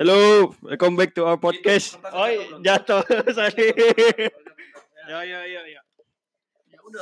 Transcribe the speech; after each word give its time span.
Hello, 0.00 0.48
welcome 0.64 0.96
back 0.96 1.12
to 1.12 1.28
our 1.28 1.36
podcast. 1.36 2.00
Oh, 2.08 2.24
jatuh 2.64 3.04
sorry. 3.36 3.68
Ya 5.04 5.20
ya 5.28 5.44
ya 5.44 5.60
ya. 5.76 5.80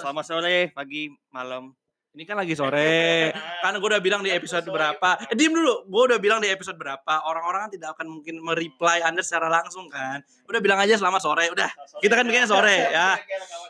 Selamat 0.02 0.26
sore, 0.26 0.74
pagi, 0.74 1.06
malam. 1.30 1.78
Ini 2.10 2.26
kan 2.26 2.34
lagi 2.34 2.58
sore. 2.58 3.30
kan 3.62 3.78
gue 3.78 3.86
udah 3.86 4.02
bilang 4.02 4.26
di 4.26 4.34
episode 4.34 4.66
berapa. 4.66 5.14
Eh, 5.30 5.38
diem 5.38 5.54
dulu. 5.54 5.86
Gue 5.86 6.10
udah 6.10 6.18
bilang 6.18 6.42
di 6.42 6.50
episode 6.50 6.74
berapa. 6.74 7.22
Orang-orang 7.22 7.70
kan 7.70 7.72
tidak 7.78 7.94
akan 7.94 8.18
mungkin 8.18 8.42
mereply 8.42 8.98
Anda 9.06 9.22
secara 9.22 9.46
langsung 9.46 9.86
kan. 9.86 10.18
Udah 10.50 10.58
bilang 10.58 10.82
aja 10.82 10.98
selamat 10.98 11.22
sore. 11.22 11.54
Udah. 11.54 11.70
Kita 12.02 12.18
kan 12.18 12.26
bikinnya 12.26 12.50
sore 12.50 12.90
ya. 12.90 13.14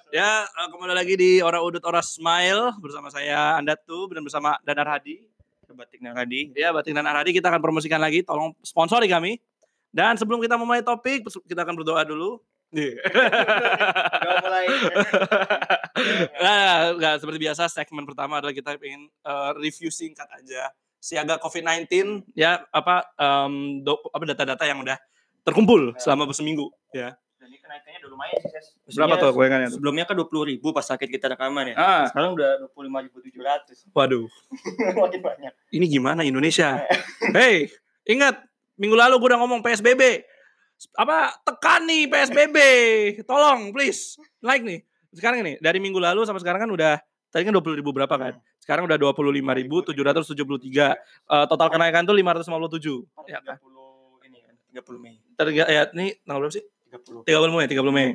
Ya, 0.09 0.49
eh, 0.49 0.69
kembali 0.73 0.97
lagi 0.97 1.21
di 1.21 1.45
Ora 1.45 1.60
Udut 1.60 1.85
Ora 1.85 2.01
Smile 2.01 2.80
bersama 2.80 3.13
saya 3.13 3.60
Anda 3.60 3.77
tuh 3.77 4.09
dan 4.09 4.24
bersama 4.24 4.57
Danar 4.65 4.88
Hadi. 4.88 5.21
Batik 5.78 6.02
Naradi. 6.02 6.50
Ya, 6.59 6.74
Batik 6.74 6.91
dan 6.91 7.06
Aradi 7.06 7.30
kita 7.30 7.46
akan 7.55 7.62
promosikan 7.62 8.02
lagi. 8.02 8.27
Tolong 8.27 8.59
sponsori 8.66 9.06
kami. 9.06 9.38
Dan 9.95 10.18
sebelum 10.18 10.42
kita 10.42 10.59
memulai 10.59 10.82
topik, 10.82 11.30
kita 11.46 11.62
akan 11.62 11.78
berdoa 11.78 12.02
dulu. 12.02 12.42
Gak 12.74 14.37
mulai. 14.45 14.66
Nggak, 16.38 16.78
nggak, 17.01 17.14
seperti 17.18 17.38
biasa 17.42 17.62
segmen 17.66 18.06
pertama 18.06 18.38
adalah 18.38 18.54
kita 18.54 18.78
ingin 18.78 19.10
eh, 19.10 19.51
review 19.59 19.91
singkat 19.91 20.30
aja 20.30 20.70
siaga 20.98 21.38
COVID-19 21.42 21.90
ya 22.34 22.62
apa 22.74 23.06
em, 23.18 23.82
do- 23.82 24.02
apa 24.10 24.24
data-data 24.34 24.62
yang 24.66 24.82
udah 24.82 24.98
terkumpul 25.46 25.95
selama 25.98 26.30
seminggu 26.34 26.70
ya. 26.90 27.15
Kenaikannya 27.69 28.01
udah 28.01 28.11
lumayan 28.17 28.37
sih, 28.41 28.49
Ses. 28.49 28.67
Berapa 28.97 29.21
tuh 29.21 29.29
goyangannya? 29.37 29.69
Sebelumnya 29.69 30.09
kan 30.09 30.17
20 30.17 30.57
ribu 30.57 30.73
pas 30.73 30.89
sakit 30.89 31.05
kita 31.05 31.37
rekaman 31.37 31.69
ya. 31.69 31.77
Ah, 31.77 32.09
Sekarang 32.09 32.33
udah 32.33 32.65
25 32.73 33.05
ribu 33.05 33.21
700. 33.21 33.93
waduh. 33.93 34.25
Makin 35.05 35.21
banyak. 35.21 35.52
Ini 35.77 35.85
gimana 35.85 36.25
Indonesia? 36.25 36.80
Hey, 37.37 37.69
ingat 38.09 38.41
minggu 38.80 38.97
lalu 38.97 39.21
gue 39.21 39.29
udah 39.37 39.41
ngomong 39.45 39.60
PSBB. 39.60 40.25
Apa 40.97 41.37
tekan 41.45 41.85
nih 41.85 42.09
PSBB? 42.09 42.57
Tolong 43.29 43.69
please. 43.69 44.16
Like 44.41 44.65
nih. 44.65 44.80
Sekarang 45.13 45.45
ini 45.45 45.60
dari 45.60 45.77
minggu 45.77 46.01
lalu 46.01 46.25
sampai 46.25 46.41
sekarang 46.41 46.65
kan 46.65 46.73
udah 46.73 46.97
tadi 47.29 47.45
kan 47.45 47.53
20 47.53 47.85
ribu 47.85 47.93
berapa 47.93 48.16
kan? 48.16 48.41
Sekarang 48.65 48.88
udah 48.88 48.97
25.773. 48.97 49.93
Eh, 51.29 51.45
total 51.53 51.69
kenaikan 51.69 52.09
tuh 52.09 52.16
557. 52.16 53.05
Ya 53.29 53.45
kan? 53.45 53.60
30 53.60 54.25
ini 54.25 54.38
kan, 54.41 54.55
30 54.73 55.05
Mei. 55.05 55.21
Terga, 55.37 55.65
ya 55.69 55.82
ini 55.93 56.16
tanggal 56.25 56.49
berapa 56.49 56.57
sih? 56.57 56.65
30. 56.91 57.25
30 57.29 57.57
Mei, 57.57 57.67
30 57.69 57.93
Mei. 57.93 58.09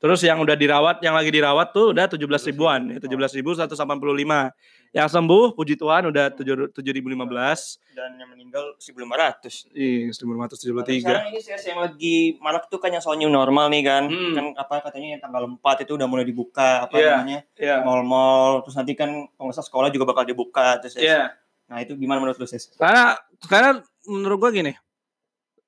Terus 0.00 0.24
yang 0.24 0.40
udah 0.40 0.56
dirawat, 0.56 1.04
yang 1.04 1.12
lagi 1.12 1.28
dirawat 1.28 1.76
tuh 1.76 1.92
udah 1.92 2.08
17 2.08 2.24
ribuan, 2.48 2.88
ya, 2.88 2.96
17.185. 3.04 4.48
Yang 4.96 5.08
sembuh, 5.12 5.52
puji 5.52 5.76
Tuhan 5.76 6.08
udah 6.08 6.32
7 6.32 6.72
7.015. 6.72 7.76
Dan 7.92 8.16
yang 8.16 8.32
meninggal 8.32 8.80
1500. 8.80 9.68
Ih, 9.76 10.08
Sekarang 10.08 10.48
1.573. 10.48 11.30
ini 11.30 11.40
Ses 11.44 11.62
yang 11.68 11.84
lagi 11.84 12.40
marak 12.40 12.72
tuh 12.72 12.80
kan 12.80 12.90
yang 12.90 13.04
soal 13.04 13.20
new 13.20 13.28
normal 13.28 13.68
nih 13.68 13.84
kan. 13.84 14.08
Hmm. 14.08 14.32
Kan 14.32 14.44
apa 14.56 14.88
katanya 14.88 15.08
yang 15.14 15.22
tanggal 15.22 15.44
4 15.46 15.84
itu 15.84 15.92
udah 16.00 16.08
mulai 16.08 16.24
dibuka 16.24 16.88
apa 16.88 16.96
Iya. 16.96 17.12
namanya? 17.20 17.40
Iya. 17.60 17.76
Mall-mall 17.84 18.64
terus 18.64 18.80
nanti 18.80 18.96
kan 18.96 19.28
pengusaha 19.36 19.62
sekolah 19.62 19.92
juga 19.92 20.08
bakal 20.08 20.24
dibuka 20.24 20.80
terus. 20.80 20.96
Iya. 20.96 21.36
Nah, 21.68 21.84
itu 21.84 21.92
gimana 21.94 22.18
menurut 22.18 22.40
lu, 22.40 22.48
Ses? 22.48 22.72
Karena 22.74 23.14
karena 23.46 23.84
menurut 24.08 24.42
gua 24.42 24.50
gini. 24.50 24.74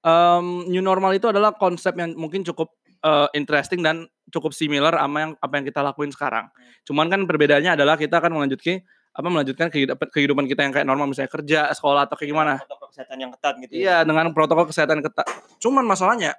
Em, 0.03 0.47
new 0.69 0.83
normal 0.83 1.15
itu 1.17 1.31
adalah 1.31 1.55
konsep 1.55 1.95
yang 1.97 2.15
mungkin 2.19 2.43
cukup 2.43 2.75
eh, 3.03 3.29
interesting 3.35 3.83
dan 3.83 4.07
cukup 4.31 4.55
similar 4.55 4.95
sama 4.95 5.19
yang 5.27 5.33
apa 5.39 5.53
yang 5.59 5.67
kita 5.67 5.81
lakuin 5.83 6.11
sekarang. 6.15 6.47
Cuman 6.87 7.11
kan 7.11 7.21
perbedaannya 7.27 7.75
adalah 7.75 7.99
kita 7.99 8.19
akan 8.23 8.39
melanjutkan 8.39 8.83
apa 9.13 9.29
melanjutkan 9.29 9.69
kehidupan, 10.09 10.49
kita 10.49 10.65
yang 10.65 10.73
kayak 10.73 10.89
normal 10.89 11.05
misalnya 11.05 11.29
kerja, 11.29 11.69
sekolah 11.77 12.09
atau 12.09 12.17
kayak 12.17 12.31
gimana. 12.33 12.53
Protokol 12.65 12.89
kesehatan 12.97 13.17
yang 13.21 13.31
ketat 13.37 13.55
gitu 13.61 13.73
ya. 13.77 13.81
Iya, 13.81 13.97
dengan 14.09 14.33
protokol 14.33 14.65
kesehatan 14.73 15.05
ketat. 15.05 15.29
Cuman 15.61 15.85
masalahnya, 15.85 16.33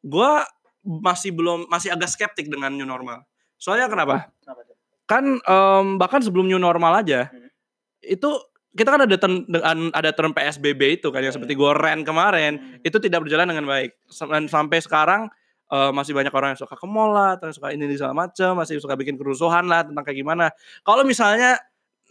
gua 0.00 0.48
masih 0.80 1.36
belum 1.36 1.68
masih 1.68 1.92
agak 1.92 2.08
skeptik 2.08 2.48
dengan 2.48 2.72
new 2.72 2.88
normal. 2.88 3.20
Soalnya 3.60 3.92
kenapa? 3.92 4.32
Kenapa? 4.40 4.60
Kan 5.04 5.24
em, 5.44 5.86
bahkan 6.00 6.24
sebelum 6.24 6.48
new 6.48 6.56
normal 6.56 7.04
aja, 7.04 7.28
Hmm. 7.28 7.52
itu 8.00 8.30
kita 8.76 8.92
kan 8.92 9.00
ada 9.08 9.16
term, 9.16 9.48
dengan 9.48 9.88
ada 9.90 10.10
term 10.12 10.30
PSBB 10.30 11.00
itu 11.00 11.08
kan 11.08 11.24
yang 11.24 11.32
Iya, 11.32 11.40
seperti 11.40 11.56
gua 11.56 11.72
rent 11.72 12.04
kemarin 12.04 12.52
Hmm. 12.60 12.84
itu 12.84 12.96
tidak 13.00 13.24
berjalan 13.24 13.48
dengan 13.48 13.64
baik 13.64 13.96
dan 14.28 14.44
sampai 14.46 14.78
sekarang 14.84 15.32
eh, 15.66 15.90
masih 15.90 16.14
banyak 16.14 16.30
orang 16.30 16.54
yang 16.54 16.60
suka 16.62 16.78
ke 16.78 16.86
mall 16.86 17.10
lah, 17.10 17.34
atau 17.34 17.50
yang 17.50 17.56
suka 17.58 17.74
ini 17.74 17.90
ini 17.90 17.98
segala 17.98 18.14
macam, 18.14 18.54
masih 18.54 18.78
suka 18.78 18.94
bikin 18.94 19.18
kerusuhan 19.18 19.66
lah 19.66 19.82
tentang 19.82 20.06
kayak 20.06 20.22
gimana. 20.22 20.46
Kalau 20.86 21.02
misalnya 21.02 21.58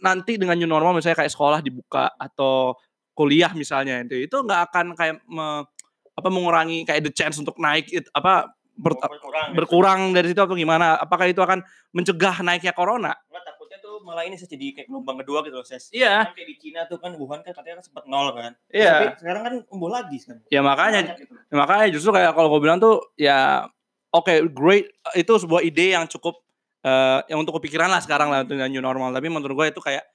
nanti 0.04 0.36
dengan 0.36 0.60
new 0.60 0.68
normal 0.68 0.92
misalnya 0.92 1.24
kayak 1.24 1.32
sekolah 1.32 1.64
dibuka 1.64 2.12
atau 2.20 2.76
kuliah 3.16 3.48
misalnya 3.56 4.04
itu 4.04 4.28
itu 4.28 4.36
nggak 4.36 4.60
akan 4.68 4.86
kayak 4.92 5.24
me- 5.24 5.64
apa 6.12 6.28
mengurangi 6.28 6.84
kayak 6.84 7.00
the 7.00 7.12
chance 7.12 7.40
untuk 7.40 7.56
naik 7.56 7.88
it- 7.88 8.12
apa 8.12 8.52
ber- 8.76 8.92
berkurang. 9.00 9.46
gitu. 9.48 9.56
berkurang 9.56 10.00
dari 10.12 10.26
situ 10.28 10.40
atau 10.44 10.52
gimana? 10.52 11.00
Apakah 11.00 11.24
itu 11.24 11.40
akan 11.40 11.64
mencegah 11.96 12.44
naiknya 12.44 12.76
corona? 12.76 13.16
Nggak, 13.32 13.42
malah 14.06 14.22
ini 14.22 14.38
Ses, 14.38 14.46
jadi 14.46 14.70
kayak 14.72 14.86
gelombang 14.86 15.18
kedua 15.18 15.42
gitu 15.42 15.58
loh, 15.58 15.66
Ses. 15.66 15.90
Iya. 15.90 16.30
Kan 16.30 16.38
kayak 16.38 16.48
di 16.48 16.56
Cina 16.56 16.86
tuh 16.86 16.96
kan 16.96 17.10
Wuhan 17.12 17.42
kan 17.42 17.50
katanya 17.50 17.82
kan 17.82 17.84
sempat 17.84 18.04
nol 18.06 18.30
kan. 18.30 18.54
Iya. 18.70 18.92
Tapi 18.94 19.06
sekarang 19.18 19.42
kan 19.42 19.54
tumbuh 19.66 19.90
lagi 19.90 20.16
kan. 20.22 20.38
Ya 20.46 20.62
makanya 20.62 21.18
gitu. 21.18 21.34
Ya, 21.34 21.56
makanya 21.58 21.86
justru 21.90 22.14
kayak 22.14 22.30
kalau 22.32 22.46
gue 22.48 22.60
bilang 22.62 22.78
tuh 22.78 23.02
ya 23.14 23.66
oke 24.08 24.30
great 24.48 24.86
itu 25.12 25.32
sebuah 25.34 25.60
ide 25.60 25.92
yang 25.92 26.06
cukup 26.06 26.38
eh 26.80 27.18
yang 27.26 27.42
untuk 27.42 27.58
kepikiran 27.58 27.90
lah 27.90 27.98
sekarang 27.98 28.30
lah 28.30 28.46
dengan 28.46 28.70
new 28.70 28.78
normal 28.78 29.10
tapi 29.10 29.26
menurut 29.26 29.52
gue 29.52 29.66
itu 29.68 29.82
kayak 29.82 30.06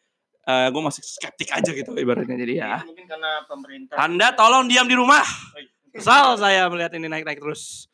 eh 0.42 0.68
gue 0.72 0.82
masih 0.82 1.04
skeptik 1.04 1.52
aja 1.52 1.68
gitu 1.68 1.92
ibaratnya 1.94 2.34
jadi 2.34 2.54
ya 2.56 2.74
Itu 2.80 2.96
Mungkin 2.96 3.06
karena 3.06 3.32
pemerintah. 3.44 3.96
anda 4.00 4.32
tolong 4.32 4.66
diam 4.66 4.88
di 4.88 4.96
rumah 4.96 5.20
Oh, 5.20 5.60
iya. 5.60 5.68
kesal 5.92 6.40
saya 6.40 6.66
melihat 6.66 6.96
ini 6.96 7.06
naik 7.06 7.28
naik 7.28 7.44
terus 7.44 7.91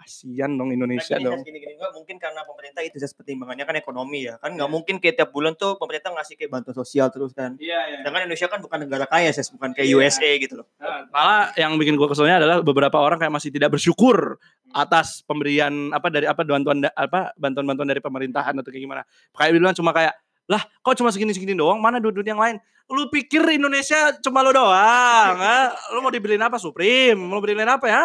kasihan 0.00 0.48
dong 0.56 0.72
Indonesia 0.72 1.20
Nah, 1.20 1.20
gini, 1.20 1.28
dong 1.28 1.40
gini, 1.44 1.58
gini. 1.60 1.74
Mungkin 1.76 2.16
karena 2.16 2.40
pemerintah 2.48 2.80
itu 2.80 2.96
Ses, 2.96 3.12
pertimbangannya 3.12 3.68
kan 3.68 3.76
ekonomi 3.76 4.24
ya. 4.24 4.40
Kan 4.40 4.56
nggak 4.56 4.70
mungkin 4.72 4.96
kayak 4.96 5.20
tiap 5.20 5.30
bulan 5.30 5.52
tuh 5.54 5.76
pemerintah 5.76 6.08
ngasih 6.16 6.40
kayak 6.40 6.50
bantuan 6.50 6.72
sosial 6.72 7.12
terus 7.12 7.36
kan. 7.36 7.60
iya 7.60 7.76
iya 7.92 7.96
Sedangkan 8.00 8.24
Indonesia 8.24 8.48
kan 8.48 8.58
bukan 8.64 8.78
negara 8.88 9.04
kaya, 9.04 9.28
Ses. 9.30 9.52
Bukan 9.52 9.76
kayak 9.76 9.86
Iya. 9.86 9.96
USA 10.00 10.30
gitu 10.40 10.54
loh. 10.64 10.66
malah 11.12 11.52
yang 11.54 11.76
bikin 11.76 12.00
gue 12.00 12.08
keselnya 12.08 12.40
adalah 12.40 12.64
beberapa 12.64 12.96
orang 12.96 13.20
kayak 13.20 13.34
masih 13.34 13.52
tidak 13.52 13.76
bersyukur 13.76 14.40
atas 14.72 15.20
pemberian 15.28 15.92
apa 15.92 16.08
dari 16.08 16.24
apa 16.24 16.40
bantuan 16.46 16.80
apa 16.86 17.34
bantuan-bantuan 17.36 17.88
dari 17.90 18.00
pemerintahan 18.00 18.56
atau 18.56 18.70
kayak 18.72 18.82
gimana. 18.88 19.02
Kayak 19.36 19.52
bilang 19.52 19.74
cuma 19.76 19.92
kayak 19.92 20.16
lah 20.50 20.66
kok 20.82 20.98
cuma 20.98 21.14
segini-segini 21.14 21.54
doang 21.54 21.78
mana 21.78 22.02
duit 22.02 22.26
yang 22.26 22.42
lain 22.42 22.58
lu 22.90 23.06
pikir 23.06 23.38
Indonesia 23.54 24.18
cuma 24.18 24.42
lo 24.42 24.50
doang 24.50 25.38
ha? 25.38 25.70
lu 25.94 26.02
mau 26.02 26.10
dibeliin 26.10 26.42
apa 26.42 26.58
Supreme 26.58 27.14
mau 27.14 27.38
beliin 27.38 27.62
apa 27.62 27.86
ya 27.86 28.02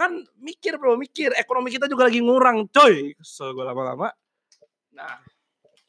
kan 0.00 0.10
mikir 0.38 0.74
bro 0.74 0.96
mikir 0.96 1.28
ekonomi 1.34 1.68
kita 1.68 1.84
juga 1.84 2.08
lagi 2.08 2.18
ngurang 2.18 2.64
coy 2.66 3.12
kesel 3.14 3.52
gue 3.52 3.60
lama-lama 3.62 4.08
nah 4.90 5.20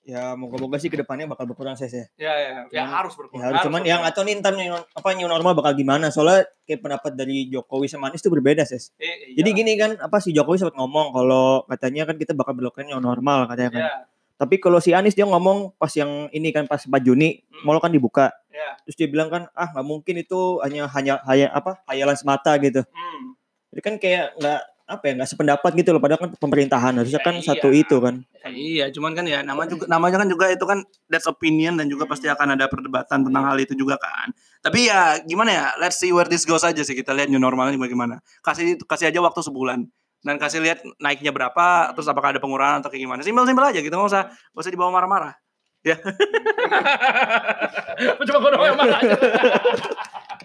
Ya 0.02 0.34
moga-moga 0.34 0.76
sih 0.76 0.90
ke 0.90 0.98
depannya 0.98 1.30
bakal 1.30 1.46
berkurang 1.46 1.78
Ses 1.78 1.94
ya. 1.94 2.06
ya 2.18 2.34
ya 2.34 2.50
ya 2.66 2.82
Cuman- 2.82 2.90
harus 2.92 3.14
Ya, 3.14 3.18
berkurang 3.22 3.44
harus, 3.46 3.62
cuman 3.62 3.82
yang 3.86 4.02
atau 4.02 4.26
nih 4.26 4.34
ntar 4.36 4.58
new, 4.58 4.74
apa 4.74 5.10
new 5.14 5.30
normal 5.30 5.54
bakal 5.54 5.78
gimana? 5.78 6.10
Soalnya 6.10 6.42
kayak 6.60 6.82
pendapat 6.82 7.14
dari 7.14 7.46
Jokowi 7.46 7.86
sama 7.86 8.10
Anies 8.10 8.18
itu 8.20 8.28
berbeda, 8.28 8.66
Ses. 8.66 8.90
Eh, 8.98 9.38
Jadi 9.38 9.50
gini 9.54 9.78
kan, 9.78 9.94
apa 9.96 10.18
si 10.18 10.34
Jokowi 10.34 10.58
sempat 10.58 10.74
ngomong 10.74 11.14
kalau 11.14 11.46
katanya 11.70 12.10
kan 12.10 12.18
kita 12.18 12.34
bakal 12.34 12.58
berlakukan 12.58 12.90
new 12.90 12.98
normal 12.98 13.46
katanya 13.46 13.70
kan. 13.70 13.82
ya, 13.84 13.94
Tapi 14.36 14.58
kalau 14.58 14.82
si 14.82 14.90
Anies 14.90 15.14
dia 15.14 15.24
ngomong 15.24 15.78
pas 15.78 15.94
yang 15.94 16.10
ini 16.30 16.50
kan 16.50 16.66
pas 16.66 16.82
4 16.82 16.98
Juni, 17.00 17.38
Hmm. 17.46 17.62
mall 17.64 17.78
kan 17.78 17.94
dibuka. 17.94 18.34
ya. 18.50 18.74
Terus 18.84 18.98
dia 18.98 19.06
bilang 19.06 19.30
kan, 19.30 19.54
ah 19.54 19.70
nggak 19.70 19.86
mungkin 19.86 20.18
itu 20.18 20.40
hanya 20.60 20.90
hanya 20.90 21.22
hanya 21.24 21.48
apa 21.52 21.78
hayalan 21.86 22.18
semata 22.18 22.58
gitu. 22.58 22.82
Hmm. 22.84 23.31
Jadi 23.72 23.82
kan 23.82 23.96
kayak 23.98 24.36
nggak 24.36 24.62
apa 24.92 25.04
ya 25.08 25.14
nggak 25.16 25.30
sependapat 25.32 25.72
gitu 25.80 25.90
loh. 25.96 26.02
Padahal 26.04 26.20
kan 26.28 26.32
pemerintahan 26.36 26.94
harusnya 27.00 27.24
Ya, 27.24 27.26
kan 27.26 27.36
iya. 27.40 27.48
satu 27.48 27.72
itu 27.72 27.96
kan. 28.04 28.16
Ya, 28.44 28.50
iya, 28.52 28.86
cuman 28.92 29.16
kan 29.16 29.24
ya 29.24 29.40
nama 29.40 29.64
juga 29.64 29.88
namanya 29.88 30.20
kan 30.20 30.28
juga 30.28 30.52
itu 30.52 30.66
kan 30.68 30.84
that's 31.08 31.32
opinion 31.32 31.80
dan 31.80 31.88
juga 31.88 32.04
pasti 32.04 32.28
akan 32.28 32.60
ada 32.60 32.68
perdebatan 32.68 33.24
tentang 33.24 33.44
hal 33.48 33.58
itu 33.64 33.72
juga 33.72 33.96
kan. 33.96 34.36
Tapi 34.60 34.92
ya 34.92 35.16
gimana 35.24 35.50
ya, 35.56 35.66
let's 35.80 35.96
see 35.96 36.12
where 36.12 36.28
this 36.28 36.44
goes 36.44 36.68
aja 36.68 36.84
sih 36.84 36.94
kita 36.94 37.16
lihat 37.16 37.32
new 37.32 37.40
normalnya 37.40 37.80
bagaimana. 37.80 38.20
Kasih 38.44 38.76
kasih 38.84 39.10
aja 39.10 39.24
waktu 39.24 39.40
sebulan 39.40 39.88
dan 40.22 40.36
kasih 40.38 40.62
lihat 40.62 40.84
naiknya 41.02 41.34
berapa, 41.34 41.96
terus 41.98 42.06
apakah 42.12 42.36
ada 42.36 42.42
pengurangan 42.44 42.84
atau 42.84 42.92
kayak 42.92 43.08
gimana. 43.08 43.24
Simpel-simpel 43.24 43.72
aja 43.72 43.80
gitu, 43.80 43.96
nggak 43.96 44.12
usah 44.12 44.24
nggak 44.30 44.64
usah 44.68 44.74
dibawa 44.74 44.92
marah-marah. 44.92 45.34
Ya. 45.82 45.98
Coba 48.22 48.38
gue 48.38 48.52
doang 48.54 48.70
yang 48.70 48.78
marah 48.78 48.98
aja. 49.02 49.18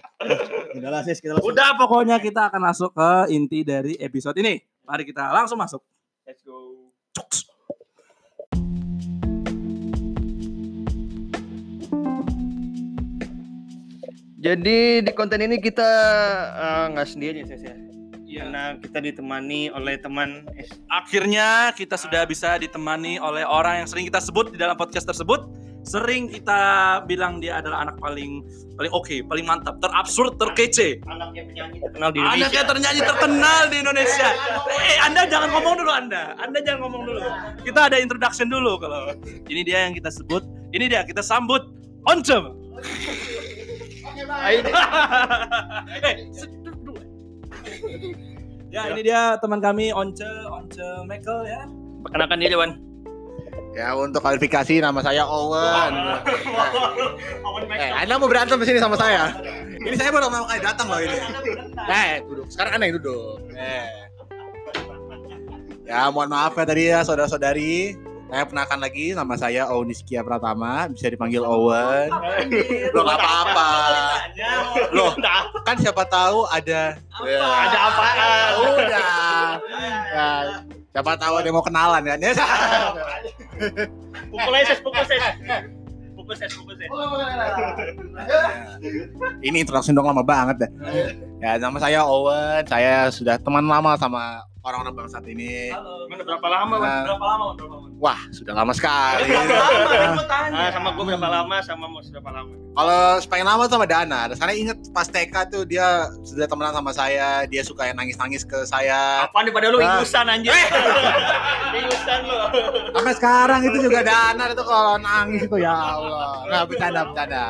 Udah 0.77 0.89
lah 0.89 1.01
sis, 1.05 1.21
kita 1.21 1.37
langsung. 1.37 1.53
Udah 1.53 1.77
pokoknya 1.77 2.17
kita 2.17 2.49
akan 2.49 2.61
masuk 2.61 2.91
ke 2.97 3.09
inti 3.37 3.61
dari 3.61 3.93
episode 4.01 4.33
ini. 4.41 4.57
Mari 4.81 5.05
kita 5.05 5.29
langsung 5.29 5.61
masuk. 5.61 5.85
Let's 6.25 6.41
go. 6.41 6.89
Cuks. 7.13 7.45
Jadi 14.37 15.01
di 15.03 15.11
konten 15.17 15.43
ini 15.43 15.59
kita 15.61 15.89
eh, 16.55 16.85
nggak 16.93 17.07
sendiri 17.09 17.45
sis 17.45 17.61
ya. 17.61 17.75
Iya. 18.27 18.43
Karena 18.43 18.63
kita 18.77 18.99
ditemani 18.99 19.71
oleh 19.71 19.95
teman 19.97 20.45
Akhirnya 20.91 21.71
kita 21.73 21.95
sudah 21.95 22.27
bisa 22.27 22.57
ditemani 22.59 23.21
oleh 23.21 23.47
orang 23.47 23.81
yang 23.81 23.87
sering 23.87 24.05
kita 24.09 24.19
sebut 24.19 24.51
di 24.53 24.57
dalam 24.59 24.75
podcast 24.75 25.07
tersebut 25.09 25.66
sering 25.87 26.27
kita 26.27 26.59
bilang 27.07 27.39
dia 27.39 27.63
adalah 27.63 27.87
anak 27.87 27.95
paling 28.03 28.43
paling 28.75 28.91
oke, 28.91 29.15
paling 29.31 29.45
mantap, 29.47 29.79
terabsurd, 29.79 30.35
terkece. 30.35 30.99
Anaknya 31.07 31.47
penyanyi 31.47 31.79
terkenal 31.79 32.09
di 32.11 32.19
Indonesia. 32.19 32.43
Anaknya 32.43 32.63
ternyanyi 32.67 33.01
terkenal 33.07 33.61
di 33.71 33.77
Indonesia. 33.79 34.29
Eh, 34.67 34.97
Anda 35.07 35.21
jangan 35.31 35.49
ngomong 35.55 35.73
dulu 35.79 35.91
Anda. 35.95 36.23
Anda 36.43 36.59
jangan 36.59 36.79
ngomong 36.83 37.01
dulu. 37.07 37.19
Kita 37.63 37.79
ada 37.87 37.97
introduction 38.03 38.51
dulu 38.51 38.75
kalau 38.83 39.15
ini 39.47 39.61
dia 39.63 39.87
yang 39.87 39.95
kita 39.95 40.11
sebut. 40.11 40.43
Ini 40.75 40.91
dia 40.91 41.07
kita 41.07 41.23
sambut 41.23 41.63
Once. 42.03 42.35
Eh, 44.17 46.15
seduh 46.33 46.73
dulu. 46.81 46.97
Ya, 48.73 48.89
ini 48.91 49.01
dia 49.05 49.37
teman 49.37 49.61
kami 49.61 49.93
Once, 49.93 50.25
Once 50.51 50.81
Michael 51.05 51.45
ya. 51.45 51.61
Perkenalkan 52.01 52.41
diri, 52.41 52.55
Wan. 52.57 52.86
Ya 53.75 53.93
untuk 53.93 54.23
kualifikasi 54.23 54.81
nama 54.81 54.99
saya 55.03 55.23
Owen. 55.27 55.93
Eh, 57.77 57.91
Anda 57.93 58.17
mau 58.17 58.25
berantem 58.29 58.57
di 58.57 58.65
sini 58.65 58.79
sama 58.81 58.97
saya? 58.97 59.35
Ini 59.77 59.95
saya 59.95 60.09
baru 60.09 60.27
pertama 60.27 60.49
kali 60.49 60.61
datang 60.63 60.87
loh 60.89 60.99
ini. 60.99 61.17
Eh, 61.85 62.11
duduk. 62.25 62.47
Sekarang 62.49 62.71
Anda 62.77 62.85
yang 62.89 62.95
duduk. 62.97 63.37
Eh. 63.53 63.87
Ya, 65.87 66.11
mohon 66.11 66.27
maaf 66.27 66.57
ya 66.57 66.65
tadi 66.67 66.83
ya 66.91 66.99
saudara-saudari. 67.05 67.95
Saya 68.27 68.43
penakan 68.43 68.83
lagi 68.83 69.15
nama 69.15 69.39
saya 69.39 69.71
Oniskia 69.71 70.19
Pratama, 70.19 70.91
bisa 70.91 71.07
dipanggil 71.07 71.39
Owen. 71.47 72.11
Loh 72.91 73.03
nggak 73.07 73.19
apa-apa. 73.23 73.71
Loh, 74.91 75.15
kan 75.63 75.79
siapa 75.79 76.03
tahu 76.11 76.43
ada 76.51 76.99
Ya. 77.23 77.39
Ada 77.39 77.79
apaan? 77.87 78.51
Udah. 78.67 79.07
Ya, 80.11 80.27
siapa 80.91 81.15
tahu 81.15 81.39
ada 81.39 81.47
yang 81.47 81.55
mau 81.55 81.63
kenalan 81.63 82.03
kan? 82.03 82.19
Ya. 82.19 82.35
Pukul 84.31 84.53
ses, 84.65 84.79
pukul 84.81 85.03
ses. 85.05 85.21
Pukul 86.15 86.35
ses, 86.37 86.49
pukul 86.53 86.75
ses. 86.77 86.89
Ini 89.41 89.57
introduction 89.61 89.93
dong 89.97 90.07
lama 90.09 90.23
banget 90.25 90.55
deh. 90.65 90.71
Ya, 91.37 91.53
nama 91.55 91.77
saya 91.77 92.01
Owen. 92.01 92.65
Saya 92.65 93.13
sudah 93.13 93.37
teman 93.37 93.61
lama 93.63 93.93
sama 93.93 94.41
orang-orang 94.65 94.97
bangsat 94.97 95.21
ini. 95.29 95.69
Halo. 95.69 96.09
Mana 96.09 96.25
berapa 96.25 96.47
lama? 96.49 96.75
Nah, 96.75 97.01
Berapa 97.05 97.23
lama? 97.23 97.45
Berapa 97.53 97.75
lama? 97.77 97.87
wah, 97.97 98.19
sudah 98.33 98.53
lama 98.53 98.73
sekali. 98.73 99.29
Berapa 99.29 99.53
lama? 99.53 99.93
Kan 100.17 100.27
tanya. 100.27 100.57
Ah, 100.57 100.69
sama 100.73 100.89
gue 100.91 101.03
berapa 101.05 101.29
lama, 101.29 101.55
sama 101.61 101.85
Mus 101.87 102.09
berapa 102.09 102.31
lama? 102.33 102.51
Kalau 102.73 102.99
paling 103.23 103.45
lama 103.45 103.61
tuh 103.63 103.73
sama 103.73 103.85
Dana. 103.85 104.19
Karena 104.33 104.53
inget 104.53 104.77
pas 104.91 105.05
TK 105.05 105.35
tuh 105.47 105.63
dia 105.63 105.85
sudah 106.21 106.45
temenan 106.45 106.73
sama 106.73 106.91
saya. 106.91 107.45
Dia 107.45 107.61
suka 107.61 107.85
yang 107.85 107.95
nangis-nangis 107.95 108.41
ke 108.41 108.65
saya. 108.65 109.29
Apaan 109.29 109.45
daripada 109.45 109.69
lu 109.69 109.77
Ah. 109.77 110.01
ingusan 110.01 110.25
anjir. 110.25 110.51
Ingusan 111.77 112.19
lu. 112.23 112.37
Sampai 112.91 113.13
sekarang 113.13 113.61
itu 113.63 113.77
juga 113.79 114.01
Dana 114.01 114.43
itu 114.49 114.63
kalau 114.63 114.97
nangis 114.97 115.41
itu 115.43 115.57
ya 115.57 115.69
Allah. 115.95 116.29
Nggak 116.43 116.63
bercanda 116.65 117.01
bercanda. 117.05 117.45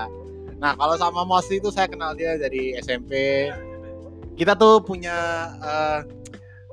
Nah 0.57 0.71
kalau 0.73 0.95
sama 0.95 1.21
Mosi 1.23 1.57
itu 1.57 1.69
saya 1.69 1.87
kenal 1.87 2.13
dia 2.13 2.35
dari 2.35 2.75
SMP. 2.77 3.47
Kita 4.37 4.53
tuh 4.53 4.79
punya 4.79 5.17
eh, 5.59 5.99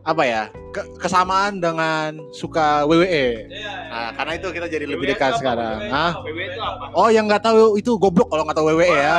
apa 0.05 0.23
ya 0.23 0.43
ke- 0.69 1.01
kesamaan 1.01 1.65
dengan 1.65 2.21
suka 2.31 2.85
WWE. 2.85 3.49
Nah, 3.89 4.13
karena 4.13 4.33
itu 4.37 4.49
kita 4.53 4.67
jadi 4.69 4.85
lebih 4.85 5.09
dekat 5.09 5.41
sekarang. 5.41 5.89
Hah? 5.89 6.13
WW 6.21 6.39
itu 6.45 6.61
apa? 6.61 6.93
Oh 6.93 7.09
yang 7.09 7.25
nggak 7.25 7.41
tahu 7.41 7.81
itu 7.81 7.97
goblok 7.97 8.29
kalau 8.29 8.45
nggak 8.45 8.57
tahu 8.57 8.69
WWE 8.69 8.85
ya. 8.93 9.17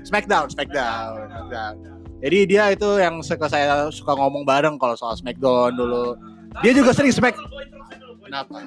Smackdown, 0.00 0.48
Smackdown. 0.48 1.12
Smackdown. 1.28 1.74
Jadi 2.20 2.38
dia 2.48 2.72
itu 2.72 2.88
yang 2.96 3.20
suka 3.20 3.48
saya 3.48 3.88
suka 3.92 4.16
ngomong 4.16 4.48
bareng 4.48 4.80
kalau 4.80 4.96
soal 4.96 5.12
Smackdown 5.12 5.76
dulu. 5.76 6.16
Dia 6.64 6.72
juga 6.72 6.96
sering 6.96 7.12
Smack. 7.12 7.36
Kenapa? 8.24 8.64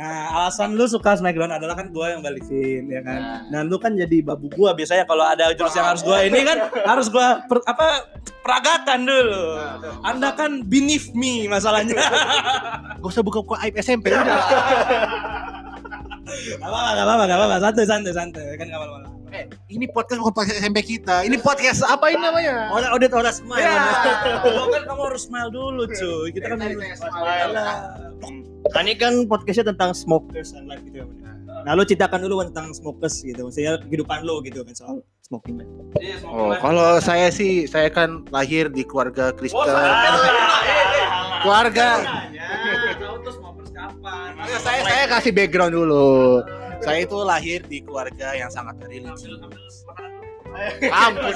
Nah, 0.00 0.32
alasan 0.32 0.80
lu 0.80 0.88
suka 0.88 1.12
Smackdown 1.12 1.60
adalah 1.60 1.76
kan 1.76 1.92
gua 1.92 2.16
yang 2.16 2.24
balikin 2.24 2.88
ya 2.88 3.04
kan. 3.04 3.20
Nah. 3.20 3.44
Nah, 3.52 3.60
lu 3.68 3.76
kan 3.76 3.92
jadi 3.92 4.24
babu 4.24 4.48
gua 4.48 4.72
biasanya 4.72 5.04
kalau 5.04 5.20
ada 5.20 5.52
jurus 5.52 5.76
yang 5.76 5.92
harus 5.92 6.00
gua 6.00 6.24
ini 6.24 6.40
kan 6.40 6.72
harus 6.88 7.12
gua 7.12 7.44
per- 7.44 7.60
apa 7.68 8.08
peragatan 8.40 9.04
dulu. 9.04 9.60
Anda 10.00 10.32
kan 10.32 10.64
beneath 10.64 11.12
me 11.12 11.52
masalahnya. 11.52 12.00
Gak 13.04 13.12
usah 13.12 13.20
buka 13.20 13.44
buka 13.44 13.60
aib 13.60 13.76
SMP 13.76 14.08
udah. 14.08 14.24
Gak 14.24 14.40
apa-apa, 16.64 16.90
gak 16.96 17.04
apa-apa, 17.04 17.24
gak 17.28 17.36
apa-apa. 17.36 17.60
Santai, 17.60 17.84
santai, 17.84 18.12
santai. 18.16 18.56
Kan 18.56 18.72
gak 18.72 18.80
apa-apa. 18.80 19.19
Eh, 19.30 19.46
ini 19.70 19.86
podcast 19.86 20.18
bukan 20.18 20.34
podcast 20.34 20.58
SMP 20.58 20.82
kita. 20.82 21.22
Ini 21.22 21.38
podcast 21.38 21.86
apa 21.86 22.10
ini 22.10 22.18
namanya? 22.18 22.66
Orang 22.74 22.90
audit 22.98 23.14
orang 23.14 23.30
smile. 23.30 23.62
Ya. 23.62 23.78
Lo 24.42 24.66
kan 24.74 24.82
kamu 24.90 25.02
harus 25.06 25.22
smile 25.30 25.50
dulu, 25.54 25.86
cuy. 25.86 26.34
Kita 26.34 26.46
kan 26.50 26.58
saya 26.58 26.96
smile. 26.98 27.54
Kan 28.74 28.82
ini 28.90 28.98
kan 28.98 29.14
podcastnya 29.30 29.70
tentang 29.70 29.94
smokers 29.94 30.50
and 30.58 30.66
life 30.66 30.82
gitu 30.82 31.06
ya. 31.06 31.30
Nah, 31.62 31.78
lu 31.78 31.86
ceritakan 31.86 32.26
dulu 32.26 32.42
tentang 32.50 32.74
smokers 32.74 33.22
gitu. 33.22 33.46
Maksudnya 33.46 33.78
kehidupan 33.86 34.26
lu 34.26 34.42
gitu 34.42 34.66
kan 34.66 34.74
soal 34.74 34.96
smoking. 35.22 35.62
Wan. 35.62 35.86
Oh, 36.26 36.50
kalau 36.58 36.98
saya 36.98 37.30
sih 37.30 37.70
saya 37.70 37.86
kan 37.86 38.26
lahir 38.34 38.66
di 38.66 38.82
keluarga 38.82 39.30
Kristen. 39.30 39.62
Keluarga. 41.46 41.88
Tahu 42.98 43.16
tuh 43.22 43.32
smokers 43.38 43.70
kapan? 43.70 44.34
Ya, 44.42 44.58
saya 44.58 44.80
saya 44.82 45.04
kasih 45.06 45.30
background 45.30 45.78
dulu. 45.78 46.42
Saya 46.80 46.98
itu 47.04 47.16
lahir 47.20 47.60
di 47.68 47.84
keluarga 47.84 48.32
yang 48.32 48.50
sangat 48.52 48.76
religi. 48.84 49.28
Ampun. 50.90 51.34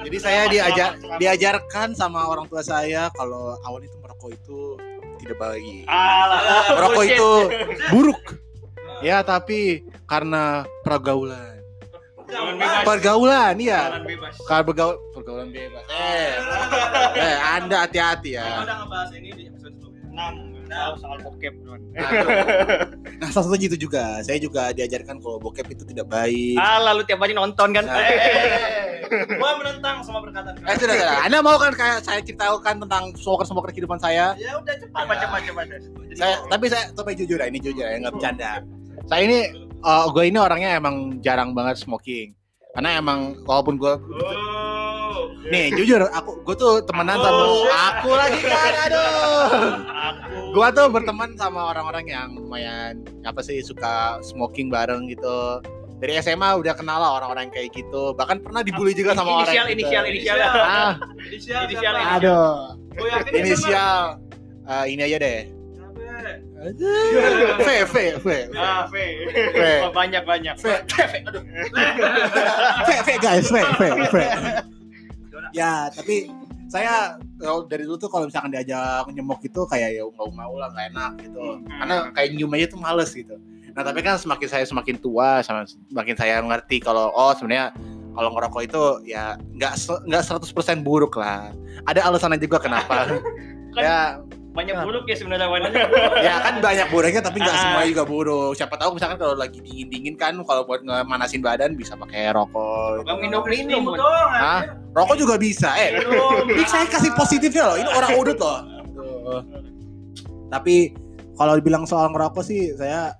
Jadi 0.00 0.18
saya 0.18 0.48
diajar 0.48 0.90
diajarkan 1.20 1.92
sama 1.92 2.24
orang 2.28 2.48
tua 2.48 2.64
saya 2.64 3.12
kalau 3.16 3.56
awal 3.64 3.80
itu 3.84 3.96
merokok 4.00 4.30
itu 4.32 4.58
tidak 5.20 5.38
baik. 5.38 5.84
Merokok 6.76 7.04
itu 7.04 7.30
buruk. 7.92 8.22
Ya, 9.00 9.24
tapi 9.24 9.88
karena 10.04 10.68
pergaulan. 10.84 11.60
Jangan 12.30 12.54
bebas. 12.56 12.84
Pergaulan, 12.86 13.54
iya. 13.58 13.80
Jangan 13.90 14.04
bebas. 14.06 14.34
Kalau 14.46 14.62
bergaul 14.70 14.94
pergaulan 15.10 15.48
bebas. 15.50 15.84
Eh, 15.90 16.32
eh 17.18 17.36
Anda 17.58 17.76
hati-hati 17.88 18.38
ya. 18.38 18.62
udah 18.62 18.76
ngebahas 18.86 19.10
ini 19.18 19.28
di 19.34 19.42
episode 19.50 19.74
sebelumnya. 19.74 20.04
Enam. 20.14 20.49
Nah, 20.70 20.94
soal 20.96 21.18
bokep. 21.20 21.54
Nah, 23.20 23.28
salah 23.28 23.44
satunya 23.44 23.68
itu 23.68 23.76
juga. 23.76 24.22
Saya 24.24 24.40
juga 24.40 24.72
diajarkan 24.72 25.20
kalau 25.20 25.36
bokep 25.36 25.66
itu 25.68 25.84
tidak 25.84 26.08
baik. 26.08 26.56
Alah, 26.56 26.96
lu 26.96 27.02
tiap 27.04 27.20
hari 27.20 27.36
nonton 27.36 27.74
kan. 27.74 27.84
Nah. 27.84 28.00
Gua 29.10 29.58
menentang 29.58 30.00
sama 30.00 30.22
perkataan 30.22 30.54
Eh, 30.62 30.76
sudah, 30.78 30.94
sudah. 30.94 31.18
Anda 31.26 31.42
mau 31.42 31.58
kan 31.58 31.74
kayak 31.74 32.00
saya 32.00 32.22
ceritakan 32.22 32.80
tentang 32.80 33.10
smoker-smoker 33.12 33.68
kehidupan 33.68 33.98
saya? 33.98 34.32
Ya 34.38 34.54
udah 34.56 34.72
cepat. 34.72 35.02
Cepat, 35.04 35.18
cepat, 35.20 35.40
cepat. 35.44 35.66
Saya, 36.14 36.34
tapi 36.46 36.64
saya 36.70 36.84
tapi 36.94 37.10
jujur 37.12 37.36
ya, 37.36 37.50
ini 37.50 37.58
jujur 37.58 37.82
ya, 37.82 37.98
nggak 37.98 38.14
bercanda. 38.14 38.62
Saya 39.04 39.20
ini, 39.20 39.38
eh, 39.76 40.04
gue 40.08 40.24
ini 40.24 40.38
orangnya 40.38 40.70
emang 40.72 41.18
jarang 41.20 41.50
banget 41.52 41.82
smoking. 41.82 42.32
Karena 42.70 42.96
emang 42.96 43.34
walaupun 43.42 43.74
gue 43.76 43.94
Oh. 45.10 45.26
nih 45.42 45.74
jujur 45.74 46.06
aku 46.06 46.38
gue 46.46 46.54
tuh 46.54 46.78
temenan 46.86 47.18
sama 47.18 47.44
aku 47.90 48.14
lagi 48.14 48.38
kan 48.40 48.72
aduh 48.86 49.50
Gue 50.50 50.66
tuh 50.74 50.86
berteman 50.90 51.30
sama 51.38 51.70
orang-orang 51.70 52.04
yang 52.10 52.28
lumayan 52.34 53.00
apa 53.22 53.38
sih 53.40 53.62
suka 53.62 54.18
smoking 54.20 54.66
bareng 54.66 55.06
gitu. 55.06 55.62
Dari 56.00 56.16
SMA 56.18 56.56
udah 56.56 56.72
kenal 56.72 56.96
lah 56.96 57.20
orang-orang 57.20 57.52
kayak 57.52 57.76
gitu. 57.76 58.16
Bahkan 58.16 58.40
pernah 58.40 58.64
dibully 58.64 58.96
juga 58.96 59.12
sama 59.12 59.44
Inisial, 59.44 59.68
orang 59.68 59.72
inisial, 59.76 60.02
gitu. 60.02 60.12
inisial. 60.16 60.38
ah. 60.40 60.92
Inisial, 61.28 61.62
Inisial, 61.68 61.94
aduh. 61.94 62.50
Gua 62.96 63.08
yakin 63.20 63.32
inisial. 63.36 64.00
Eh, 64.64 64.84
ini 64.96 65.02
aja 65.04 65.18
deh. 65.20 65.40
V 67.60 67.68
V 67.88 67.94
V 68.20 68.26
Ah, 68.52 68.84
V. 68.88 68.94
V. 69.32 69.56
Oh, 69.80 69.92
banyak 69.92 70.22
banyak. 70.28 70.54
V 70.60 70.64
V 70.92 71.12
V 73.00 73.08
guys. 73.20 73.48
V 73.48 73.56
V 73.80 73.82
V 74.12 74.16
ya 75.50 75.90
tapi 75.90 76.30
saya 76.70 77.18
kalau 77.42 77.66
dari 77.66 77.82
dulu 77.82 77.98
tuh 77.98 78.06
kalau 78.06 78.30
misalkan 78.30 78.54
diajak 78.54 79.02
nyemok 79.10 79.42
itu 79.42 79.60
kayak 79.66 79.90
ya 79.98 80.06
nggak 80.06 80.30
mau 80.38 80.54
lah 80.54 80.70
nggak 80.70 80.86
enak 80.94 81.12
gitu. 81.26 81.42
Karena 81.66 81.96
kayak 82.14 82.28
nyium 82.38 82.54
aja 82.54 82.66
tuh 82.70 82.78
males 82.78 83.10
gitu. 83.10 83.34
Nah 83.74 83.82
tapi 83.82 83.98
kan 84.06 84.14
semakin 84.14 84.46
saya 84.46 84.64
semakin 84.64 84.96
tua 85.02 85.42
sama 85.42 85.66
semakin 85.66 86.14
saya 86.14 86.38
ngerti 86.38 86.78
kalau 86.78 87.10
oh 87.10 87.34
sebenarnya 87.34 87.74
kalau 88.14 88.30
ngerokok 88.34 88.62
itu 88.66 88.82
ya 89.10 89.34
nggak 89.58 89.74
nggak 90.06 90.22
100% 90.22 90.86
buruk 90.86 91.18
lah. 91.18 91.50
Ada 91.90 92.06
alasannya 92.06 92.38
juga 92.38 92.62
kenapa. 92.62 93.10
Kan- 93.74 93.82
ya 93.82 93.98
Banyak 94.60 94.76
buruk 94.82 95.04
ya 95.04 95.16
sebenarnya 95.16 95.46
Wan. 95.46 95.62
ya 96.20 96.34
kan 96.38 96.54
banyak 96.60 96.86
buruknya 96.86 97.20
tapi 97.20 97.38
nggak 97.38 97.50
Ah. 97.50 97.62
semua 97.62 97.82
juga 97.82 98.04
buruk 98.04 98.52
siapa 98.52 98.76
tahu 98.76 98.90
misalkan 98.94 99.16
kalau 99.16 99.32
lagi 99.32 99.56
dingin 99.58 99.88
dingin 99.88 100.14
kan 100.14 100.36
kalau 100.42 100.62
buat 100.62 100.80
ngemanasin 100.80 101.40
badan 101.40 101.72
bisa 101.74 101.96
pakai 101.96 102.28
rokok 102.30 103.02
Bang 103.02 103.18
minum 103.18 103.40
minum. 103.42 103.88
Dong. 103.90 104.30
Hah? 104.30 104.60
rokok 104.92 105.16
juga 105.16 105.34
bisa 105.34 105.72
eh 105.74 105.96
ini 106.46 106.64
saya 106.64 106.84
kasih 106.84 107.08
positifnya 107.14 107.64
loh 107.64 107.76
ini 107.76 107.88
orang 107.88 108.10
udut 108.14 108.36
loh 108.36 108.60
Tuh. 108.92 109.40
tapi 110.48 110.92
kalau 111.32 111.56
dibilang 111.56 111.84
soal 111.84 112.08
ngerokok 112.08 112.42
sih 112.42 112.74
saya 112.74 113.16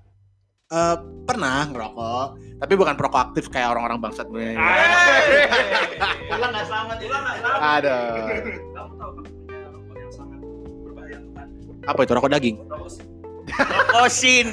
eh, 0.67 0.95
pernah 1.23 1.65
ngerokok 1.65 2.27
tapi 2.59 2.73
bukan 2.75 2.93
perokok 2.93 3.21
aktif 3.27 3.49
kayak 3.49 3.71
orang-orang 3.71 3.97
bangsat 3.99 4.29
gue 4.29 4.53
Ulang 6.31 6.51
nggak 6.51 6.63
selamat. 6.63 6.95
Ulang 7.01 7.21
nggak 7.23 7.37
selamat. 7.39 7.59
ada 7.59 7.97
Kamu 8.71 8.93
tahu 8.95 9.11
apa 11.89 11.99
itu 12.05 12.11
rokok 12.13 12.31
daging 12.33 12.57
Rokok 12.69 13.11
Rokosin. 13.91 14.47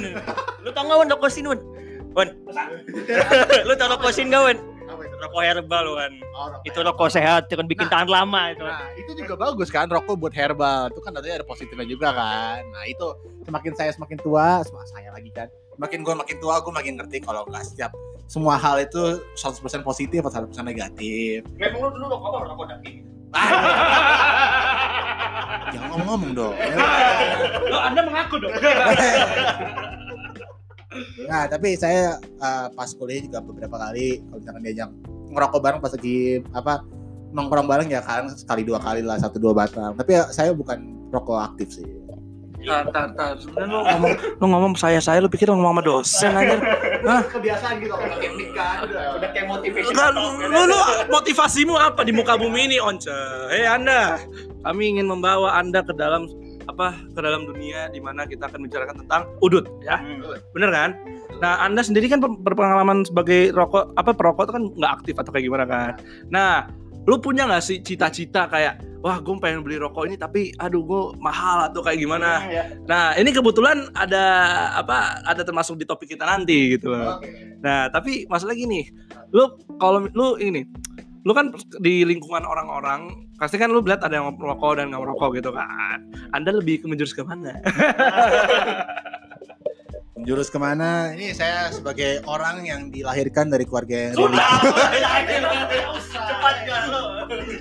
Lu 0.63 0.69
tau 0.75 0.83
gak 0.85 0.97
Wan 0.99 1.09
Rokosin 1.09 1.45
Wan? 1.47 1.59
Wan. 2.13 2.29
Lu 3.67 3.73
tau 3.77 3.87
Rokosin 3.95 4.27
gak 4.31 4.41
Wan? 4.43 4.57
Apa 4.89 5.01
itu? 5.05 5.15
Rokok 5.19 5.41
herbal 5.45 5.85
Wan. 5.95 6.13
Oh, 6.35 6.47
rokok 6.51 6.67
Itu 6.67 6.79
rokok 6.83 7.09
sehat, 7.11 7.47
itu 7.47 7.55
kan 7.55 7.67
bikin 7.69 7.87
tahan 7.87 8.09
lama 8.09 8.51
itu. 8.51 8.65
Nah, 8.65 8.89
itu 8.97 9.11
juga 9.15 9.33
bagus 9.39 9.69
kan 9.71 9.87
rokok 9.87 10.15
buat 10.19 10.33
herbal. 10.35 10.91
Itu 10.91 10.99
kan 11.01 11.15
nanti 11.15 11.31
ada 11.31 11.45
positifnya 11.45 11.87
juga 11.87 12.11
kan. 12.11 12.61
Nah, 12.73 12.83
itu 12.89 13.07
semakin 13.45 13.73
saya 13.77 13.91
semakin 13.93 14.17
tua, 14.19 14.65
semakin 14.65 14.89
saya 14.89 15.09
lagi 15.13 15.31
kan. 15.31 15.47
Makin 15.79 16.03
gue 16.03 16.15
makin 16.15 16.37
tua, 16.43 16.59
gue 16.59 16.73
makin 16.75 16.99
ngerti 16.99 17.23
kalau 17.23 17.47
nggak 17.47 17.63
setiap 17.63 17.95
semua 18.29 18.59
hal 18.59 18.77
itu 18.83 19.23
100% 19.39 19.81
positif 19.81 20.21
atau 20.21 20.45
100% 20.45 20.61
negatif. 20.61 21.47
Memang 21.55 21.87
lu 21.87 21.89
dulu 21.95 22.05
rokok 22.13 22.27
apa? 22.29 22.37
Rokok 22.51 22.65
daging. 22.77 23.08
Jangan 25.69 25.87
ngomong-ngomong 25.93 26.31
dong. 26.33 26.55
Lo 27.69 27.77
Anda 27.79 28.01
mengaku 28.05 28.35
dong. 28.41 28.53
Nah, 31.29 31.45
tapi 31.45 31.77
saya 31.77 32.17
eh, 32.17 32.67
pas 32.73 32.89
kuliah 32.97 33.21
juga 33.21 33.39
beberapa 33.45 33.77
kali 33.77 34.25
kalau 34.25 34.41
misalkan 34.41 34.63
diajak 34.65 34.89
ngerokok 35.29 35.61
bareng 35.61 35.79
pas 35.85 35.93
lagi 35.93 36.41
apa 36.49 36.81
nongkrong 37.29 37.69
bareng 37.69 37.89
ya 37.93 38.01
kan 38.01 38.25
sekali 38.33 38.65
dua 38.65 38.81
kali 38.81 39.05
lah 39.05 39.21
satu 39.21 39.37
dua 39.37 39.53
batang. 39.53 39.93
Tapi 39.93 40.17
ya, 40.17 40.25
saya 40.33 40.49
bukan 40.49 40.81
rokok 41.13 41.37
aktif 41.53 41.77
sih. 41.77 41.85
Tar, 42.59 42.85
tar, 42.91 43.07
tar. 43.15 43.33
Sebenarnya 43.39 43.71
lo 43.71 43.81
ngomong, 43.87 44.13
lo 44.35 44.45
ngomong 44.51 44.73
saya 44.75 44.99
saya, 44.99 45.23
lo 45.23 45.31
pikir 45.31 45.47
lo 45.47 45.55
ngomong 45.55 45.79
sama 45.79 45.83
dosen 45.85 46.31
aja. 46.35 46.55
Kebiasaan 47.31 47.73
gitu 47.79 47.93
kalau 47.95 48.11
pakai 48.11 48.29
mic 48.35 48.49
kan. 48.51 48.83
Udah 49.15 49.29
kayak 49.31 49.47
motivation. 49.47 49.91
Enggak, 49.95 50.09
lu, 50.11 50.23
lu, 50.43 50.61
lu 50.67 50.79
motivasimu 51.07 51.73
apa 51.79 52.01
di 52.03 52.11
muka 52.11 52.35
bumi 52.35 52.67
ini, 52.67 52.77
Once? 52.83 53.07
Hei 53.47 53.63
Anda, 53.63 54.19
kami 54.67 54.97
ingin 54.97 55.07
membawa 55.07 55.55
Anda 55.55 55.79
ke 55.81 55.95
dalam 55.95 56.27
apa 56.69 56.93
ke 57.15 57.19
dalam 57.23 57.49
dunia 57.49 57.89
di 57.89 57.97
mana 57.97 58.29
kita 58.29 58.45
akan 58.45 58.61
bicarakan 58.61 59.01
tentang 59.01 59.25
udut, 59.41 59.65
ya, 59.81 59.97
bener 60.53 60.69
kan? 60.69 60.89
Nah, 61.41 61.65
Anda 61.65 61.81
sendiri 61.81 62.05
kan 62.05 62.21
ber- 62.21 62.37
berpengalaman 62.45 63.07
sebagai 63.09 63.49
rokok 63.55 63.95
apa 63.97 64.13
perokok 64.13 64.43
itu 64.45 64.53
kan 64.53 64.63
nggak 64.77 64.91
aktif 65.01 65.15
atau 65.17 65.31
kayak 65.33 65.49
gimana 65.49 65.65
kan? 65.65 65.91
Nah, 66.29 66.69
lu 67.07 67.15
punya 67.21 67.47
nggak 67.47 67.63
sih 67.63 67.77
cita-cita 67.79 68.49
kayak 68.49 68.83
wah 68.99 69.17
gue 69.23 69.31
pengen 69.39 69.63
beli 69.63 69.79
rokok 69.79 70.11
ini 70.11 70.19
tapi 70.19 70.51
aduh 70.59 70.83
gue 70.83 71.01
mahal 71.23 71.71
atau 71.71 71.79
kayak 71.79 72.03
gimana? 72.03 72.43
Nah, 72.83 73.15
ini 73.15 73.31
kebetulan 73.31 73.87
ada 73.95 74.23
apa 74.75 75.23
ada 75.23 75.41
termasuk 75.43 75.79
di 75.79 75.87
topik 75.87 76.11
kita 76.11 76.27
nanti 76.27 76.75
gitu 76.75 76.91
loh. 76.91 77.23
Nah, 77.63 77.87
tapi 77.91 78.27
masalah 78.27 78.55
gini, 78.55 78.91
lu 79.31 79.55
kalau 79.79 80.03
lu 80.11 80.35
ini, 80.43 80.67
lu 81.23 81.31
kan 81.31 81.55
di 81.79 82.03
lingkungan 82.03 82.43
orang-orang, 82.43 83.07
pasti 83.39 83.55
kan 83.55 83.71
lu 83.71 83.79
lihat 83.79 84.03
ada 84.03 84.19
yang 84.19 84.35
merokok 84.35 84.83
dan 84.83 84.91
nggak 84.91 85.03
merokok 85.03 85.39
gitu 85.39 85.55
kan. 85.55 86.03
Anda 86.35 86.59
lebih 86.59 86.83
ke 86.83 86.85
menjurus 86.91 87.15
ke 87.15 87.23
mana? 87.23 87.55
Jurus 90.25 90.51
ke 90.51 90.59
mana? 90.59 91.15
Ini 91.15 91.31
saya 91.31 91.71
sebagai 91.71 92.23
orang 92.27 92.65
yang 92.67 92.91
dilahirkan 92.91 93.47
dari 93.47 93.63
keluarga 93.63 94.11
yang 94.11 94.13
Cepat 96.09 96.55
gak 96.67 96.81
lu? 96.89 97.01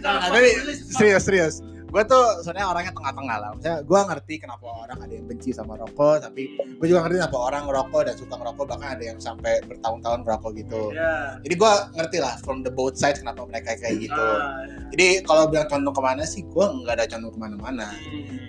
Nah, 0.03 0.29
tapi 0.31 0.51
serius 0.89 1.23
serius. 1.27 1.55
Gue 1.89 2.05
tuh 2.05 2.21
sebenarnya 2.45 2.69
orangnya 2.69 2.93
tengah-tengah 2.93 3.37
lah. 3.41 3.51
Misalnya 3.57 3.81
gue 3.81 4.01
ngerti 4.13 4.35
kenapa 4.45 4.67
orang 4.69 4.99
ada 5.09 5.13
yang 5.17 5.25
benci 5.25 5.57
sama 5.57 5.73
rokok, 5.81 6.21
tapi 6.21 6.53
gue 6.61 6.87
juga 6.87 7.01
ngerti 7.09 7.17
kenapa 7.25 7.39
orang 7.41 7.63
ngerokok 7.65 8.03
dan 8.05 8.15
suka 8.21 8.35
ngerokok 8.37 8.65
bahkan 8.69 8.89
ada 8.93 9.05
yang 9.09 9.17
sampai 9.17 9.65
bertahun-tahun 9.65 10.19
ngerokok 10.29 10.51
gitu. 10.61 10.83
Ya. 10.93 11.41
Jadi 11.41 11.55
gue 11.57 11.73
ngerti 11.97 12.17
lah 12.21 12.35
from 12.45 12.61
the 12.61 12.69
both 12.69 13.01
sides 13.01 13.25
kenapa 13.25 13.41
mereka 13.49 13.73
kayak 13.81 14.05
gitu. 14.05 14.21
Ah, 14.21 14.69
Jadi 14.93 15.25
kalau 15.25 15.49
bilang 15.49 15.69
condong 15.73 15.97
ke 15.97 16.03
mana 16.05 16.23
sih, 16.29 16.45
gue 16.45 16.67
nggak 16.85 16.95
ada 17.01 17.07
condong 17.09 17.33
ke 17.33 17.41
mana-mana. 17.41 17.89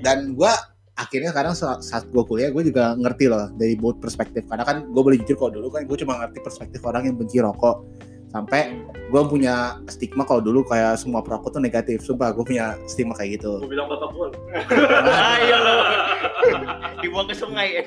Dan 0.04 0.36
gue 0.36 0.54
akhirnya 1.00 1.32
sekarang 1.32 1.53
sa- 1.56 1.79
saat 1.79 2.03
gue 2.12 2.24
kuliah 2.27 2.51
gue 2.51 2.68
juga 2.68 2.91
ngerti 3.00 3.32
loh 3.32 3.48
dari 3.56 3.79
both 3.79 4.03
perspektif. 4.03 4.44
Karena 4.51 4.68
kan 4.68 4.84
gue 4.84 5.01
boleh 5.01 5.15
jujur 5.24 5.39
kalau 5.39 5.51
dulu 5.56 5.68
kan 5.72 5.88
gue 5.88 5.98
cuma 6.03 6.20
ngerti 6.20 6.44
perspektif 6.44 6.84
orang 6.84 7.08
yang 7.08 7.15
benci 7.15 7.39
rokok. 7.39 7.88
Sampai 8.29 8.77
gue 9.10 9.22
punya 9.25 9.82
stigma 9.89 10.22
kalau 10.22 10.38
dulu 10.38 10.62
kayak 10.62 11.01
semua 11.01 11.25
perokok 11.25 11.58
tuh 11.58 11.63
negatif. 11.63 12.06
Sumpah 12.06 12.29
gue 12.29 12.46
punya 12.46 12.77
stigma 12.86 13.18
kayak 13.18 13.41
gitu. 13.41 13.58
Gue 13.63 13.72
bilang 13.74 13.89
bapak 13.89 14.12
gue. 14.13 14.27
Ayo 15.10 15.58
lo. 15.58 15.75
Dibuang 17.01 17.25
ke 17.25 17.34
sungai. 17.34 17.82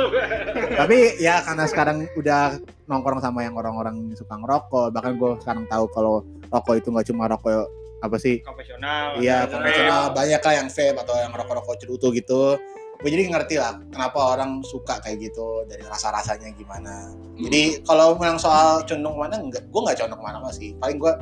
Tapi 0.80 1.20
ya 1.20 1.44
karena 1.44 1.68
sekarang 1.68 2.08
udah 2.16 2.56
nongkrong 2.88 3.20
sama 3.20 3.44
yang 3.44 3.58
orang-orang 3.60 4.14
suka 4.16 4.40
ngerokok. 4.40 4.88
Bahkan 4.94 5.12
gue 5.20 5.30
sekarang 5.44 5.64
tahu 5.68 5.84
kalau 5.92 6.24
rokok 6.48 6.74
itu 6.80 6.88
nggak 6.88 7.06
cuma 7.12 7.28
rokok 7.28 7.68
apa 8.04 8.20
sih 8.20 8.44
Konvensional. 8.44 9.16
Iya, 9.16 9.48
konvensional 9.48 10.12
banyak 10.12 10.40
lah 10.44 10.54
yang 10.60 10.68
vape 10.68 10.98
atau 11.00 11.14
yang 11.16 11.32
rokok-rokok 11.32 11.76
cerutu 11.80 12.12
gitu. 12.12 12.60
Gue 13.00 13.10
jadi 13.10 13.32
ngerti 13.32 13.56
lah 13.58 13.80
kenapa 13.90 14.36
orang 14.36 14.60
suka 14.64 15.00
kayak 15.02 15.24
gitu 15.32 15.64
dari 15.66 15.82
rasa-rasanya 15.88 16.52
gimana. 16.54 17.10
Jadi 17.40 17.82
kalau 17.88 18.14
bilang 18.14 18.36
soal 18.36 18.84
condong 18.86 19.16
ke 19.16 19.20
mana, 19.24 19.36
enggak, 19.40 19.64
gue 19.66 19.80
nggak 19.80 19.98
condong 20.04 20.20
ke 20.20 20.24
mana 20.24 20.38
sih. 20.52 20.76
Paling 20.78 20.96
gue 21.00 21.12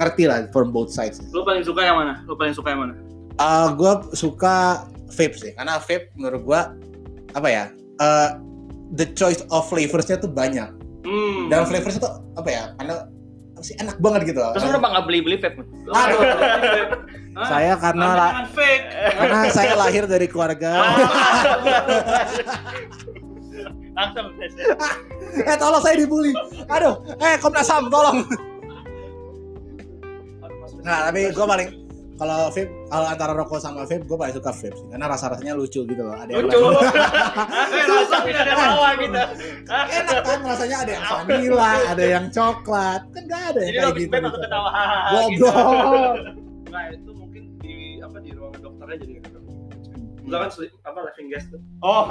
ngerti 0.00 0.24
lah 0.26 0.48
from 0.50 0.72
both 0.74 0.90
sides. 0.90 1.20
Lu 1.30 1.44
paling 1.44 1.62
suka 1.62 1.84
yang 1.84 2.00
mana? 2.00 2.24
Lu 2.24 2.34
paling 2.34 2.56
suka 2.56 2.72
yang 2.72 2.88
mana? 2.88 2.94
Uh, 3.40 3.72
gue 3.72 3.92
suka 4.16 4.84
vape 5.12 5.36
sih, 5.38 5.52
karena 5.56 5.80
vape 5.80 6.12
menurut 6.18 6.42
gue 6.44 6.60
apa 7.32 7.48
ya? 7.48 7.64
uh, 8.00 8.28
the 8.96 9.06
choice 9.14 9.44
of 9.52 9.68
flavorsnya 9.68 10.18
tuh 10.18 10.32
banyak. 10.32 10.66
Hmm. 11.04 11.46
Dan 11.52 11.68
flavorsnya 11.68 12.00
tuh 12.02 12.14
apa 12.34 12.48
ya? 12.50 12.64
Karena 12.80 13.06
sih 13.62 13.74
enak 13.78 13.96
banget 14.00 14.34
gitu. 14.34 14.40
Terus 14.40 14.64
lu 14.64 14.70
kenapa 14.74 14.88
nggak 14.96 15.04
beli-beli 15.06 15.36
vape? 15.40 15.60
Lu 15.62 15.92
Aduh. 15.92 16.20
Saya 17.46 17.72
karena 17.78 18.08
karena 19.16 19.38
saya 19.48 19.72
lahir 19.78 20.04
dari 20.04 20.26
keluarga. 20.26 20.72
Langsung. 24.00 24.32
eh 25.44 25.56
tolong 25.60 25.82
saya 25.84 25.94
dibully. 26.00 26.32
Aduh, 26.72 27.04
eh 27.20 27.36
Komnas 27.36 27.68
HAM 27.68 27.92
tolong. 27.92 28.24
Nah, 30.80 31.12
tapi 31.12 31.28
gue 31.28 31.46
paling 31.46 31.68
kalau 32.20 32.52
vape 32.52 32.68
kalau 32.92 33.06
antara 33.08 33.32
rokok 33.32 33.56
sama 33.64 33.88
vape 33.88 34.04
gue 34.04 34.16
paling 34.20 34.36
suka 34.36 34.52
vape 34.52 34.76
sih 34.76 34.86
karena 34.92 35.06
rasa 35.08 35.24
rasanya 35.32 35.56
lucu 35.56 35.80
gitu 35.88 36.02
loh 36.04 36.12
ada 36.12 36.30
yang 36.36 36.44
Lucu. 36.44 36.60
Rasa 36.68 38.16
tidak 38.28 38.42
ada 38.44 38.52
bawa 38.60 38.88
gitu. 39.00 39.20
enak 39.72 40.18
kan 40.28 40.38
rasanya 40.44 40.76
ada 40.84 40.90
yang 40.92 41.04
vanilla 41.08 41.72
ada 41.88 42.04
yang 42.04 42.26
coklat 42.28 43.00
kan 43.08 43.22
gak 43.24 43.42
ada 43.56 43.60
yang 43.64 43.72
kayak 43.72 43.96
gitu, 43.96 44.16
gitu. 44.20 44.28
ketawa 44.36 44.68
hahaha 44.68 45.08
goblok 45.16 46.14
Nah, 46.70 46.86
itu 46.94 47.10
mungkin 47.18 47.58
di 47.58 47.98
apa 47.98 48.22
di 48.22 48.30
ruangan 48.30 48.62
dokternya 48.62 48.96
jadi 49.02 49.14
Lu 50.26 50.36
kan 50.36 50.50
apa 50.50 50.98
living 51.06 51.28
gas 51.32 51.44
tuh. 51.48 51.60
Oh, 51.80 52.10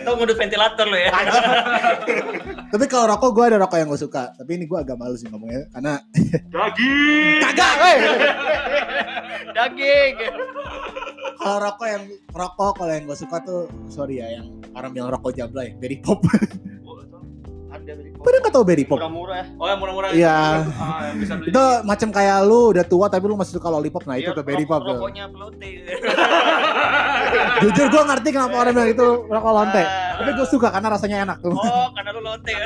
itu 0.00 0.10
ngudut 0.10 0.36
ventilator 0.36 0.86
lo 0.88 0.98
ya. 0.98 1.12
tapi 2.74 2.90
kalau 2.90 3.06
rokok 3.14 3.30
gue 3.38 3.44
ada 3.54 3.58
rokok 3.62 3.78
yang 3.78 3.86
gue 3.86 4.02
suka 4.02 4.34
tapi 4.34 4.58
ini 4.58 4.66
gue 4.66 4.74
agak 4.74 4.98
malu 4.98 5.14
sih 5.14 5.30
ngomongnya 5.30 5.62
karena 5.70 5.94
Daging. 6.54 7.38
kagak 7.38 7.74
weh 7.78 7.98
Daging. 9.54 10.12
kalau 11.38 11.58
rokok 11.62 11.86
yang 11.86 12.02
rokok 12.34 12.72
kalau 12.74 12.90
yang 12.90 13.04
gue 13.06 13.14
suka 13.14 13.36
tuh 13.46 13.70
sorry 13.86 14.18
ya 14.18 14.42
yang 14.42 14.58
orang 14.74 14.90
bilang 14.90 15.14
rokok 15.14 15.38
jablay 15.38 15.70
berry 15.78 16.02
pop 16.02 16.18
Ada 17.84 17.92
dari 17.94 18.08
pada 18.16 18.36
nggak 18.40 18.48
tau 18.50 18.64
berry 18.64 18.82
pop 18.82 18.96
murah-murah. 18.96 19.44
Oh, 19.60 19.66
yang 19.68 19.76
murah-murah. 19.76 20.08
Iya. 20.10 20.64
Ah, 20.72 21.12
yang 21.12 21.20
bisa 21.20 21.36
beli. 21.36 21.52
itu 21.52 21.64
macam 21.84 22.08
kayak 22.08 22.38
lu 22.42 22.72
udah 22.72 22.80
tua 22.82 23.06
tapi 23.06 23.24
lu 23.24 23.36
masih 23.36 23.52
suka 23.54 23.68
lollipop 23.68 24.08
nah 24.08 24.16
itu 24.16 24.32
Iya, 24.32 24.32
tuh 24.32 24.40
berry 24.42 24.64
pop. 24.64 24.80
Rokoknya 24.80 25.28
pelote. 25.28 25.70
jujur 27.60 27.86
gue 27.86 28.02
ngerti 28.04 28.28
kenapa 28.30 28.54
orang 28.56 28.72
bilang 28.72 28.90
itu 28.90 29.06
rokok 29.26 29.52
lonte 29.52 29.82
Ah. 29.84 30.16
tapi 30.16 30.30
gue 30.32 30.46
suka 30.46 30.68
karena 30.70 30.88
rasanya 30.90 31.16
enak 31.22 31.38
tuh 31.38 31.52
Oh, 31.52 31.88
karena 31.92 32.10
lu 32.10 32.20
lote. 32.20 32.52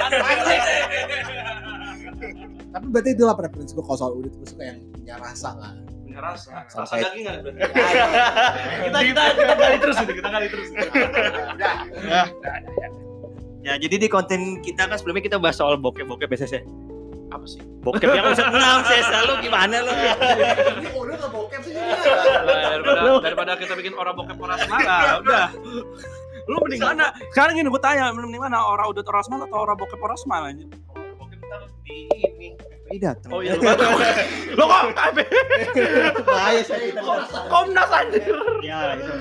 tapi 2.69 2.87
berarti 2.87 3.11
itulah 3.11 3.35
preferensi 3.35 3.73
gue 3.73 3.81
kalau 3.81 3.97
soal 3.97 4.13
udit 4.15 4.31
gue 4.31 4.47
suka 4.47 4.63
yang 4.65 4.79
punya 4.93 5.15
rasa 5.17 5.51
lah 5.53 5.73
punya 5.99 6.21
rasa. 6.21 6.51
Rasa 6.69 6.95
daging 6.97 7.23
nggak 7.23 7.35
berarti? 7.41 7.61
kita 8.85 8.99
kita 9.05 9.23
kita 9.35 9.55
gali 9.57 9.77
terus 9.79 9.97
itu, 9.99 10.13
kita 10.15 10.29
gali 10.29 10.47
terus. 10.49 10.69
Ya, 13.67 13.75
jadi 13.75 14.07
di 14.07 14.09
konten 14.09 14.63
kita 14.63 14.87
kan 14.87 14.97
sebelumnya 14.97 15.25
kita 15.27 15.37
bahas 15.43 15.59
soal 15.59 15.75
bokep-bokep 15.75 16.31
ya, 16.31 16.39
Ses, 16.39 16.53
ya. 16.59 16.63
Apa 17.29 17.45
sih? 17.45 17.61
Bokep 17.83 18.07
yang 18.07 18.31
usah 18.31 18.49
enam, 18.55 18.81
Ses. 18.87 19.07
Lalu 19.11 19.33
gimana 19.51 19.77
lu? 19.83 19.93
ini 19.93 20.89
udah 20.95 21.17
gak 21.19 21.31
bokep 21.35 21.61
sih 21.67 21.75
daripada, 21.75 23.19
daripada 23.21 23.53
kita 23.59 23.75
bikin 23.75 23.99
orang 23.99 24.15
bokep 24.15 24.39
orang 24.39 24.59
semala, 24.63 25.19
udah. 25.21 25.47
Lu 26.49 26.57
mending 26.65 26.81
mana? 26.81 27.13
Sekarang 27.35 27.53
gini 27.59 27.69
gue 27.69 27.83
tanya, 27.83 28.15
lu 28.15 28.25
mending 28.31 28.41
mana? 28.41 28.63
Orang 28.63 28.95
udah 28.95 29.03
orang 29.05 29.25
semala 29.27 29.45
atau 29.51 29.59
orang 29.59 29.77
bokep 29.77 30.01
orang 30.01 30.19
semala? 30.23 30.45
anjing? 30.49 30.71
Bokep 31.19 31.39
ntar 31.45 31.61
di 31.85 31.97
ini. 32.15 32.49
ini 32.89 32.97
datang 33.05 33.29
Oh 33.37 33.45
iya, 33.45 33.53
Lo 34.57 34.65
kok 34.65 34.97
KB? 34.97 35.17
Bahaya 36.25 36.63
saya 36.65 36.81
kita. 36.89 37.01
Komnas 37.53 37.91
anjir. 37.93 38.33
Ya, 38.65 38.97
itu. 38.97 39.13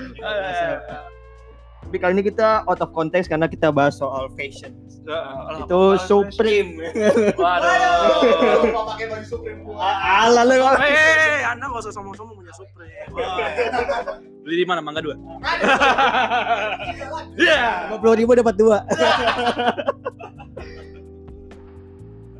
Tapi 1.87 1.97
kali 1.97 2.13
ini 2.13 2.23
kita 2.25 2.67
out 2.67 2.83
of 2.83 2.91
context 2.91 3.31
karena 3.31 3.47
kita 3.47 3.71
bahas 3.71 3.95
soal 3.95 4.27
fashion. 4.35 4.75
Alah, 5.07 5.63
Itu 5.63 5.95
apa- 5.95 6.03
Supreme. 6.03 6.83
Waduh. 7.31 8.75
mau 8.75 8.83
pakai 8.91 9.07
baju 9.07 9.23
Supreme 9.23 9.63
gua. 9.63 9.87
Alah 9.87 10.43
lu. 10.43 10.59
Hei, 10.75 11.47
Anda 11.47 11.71
gak 11.71 11.79
usah 11.79 11.95
sombong-sombong 11.95 12.35
punya 12.35 12.51
Supreme. 12.51 13.07
Beli 14.43 14.55
di 14.59 14.67
mana? 14.67 14.83
Mangga 14.83 14.99
dua. 14.99 15.15
Iya. 17.39 17.95
50 17.95 18.19
ribu 18.19 18.35
dapat 18.35 18.55
dua. 18.57 18.83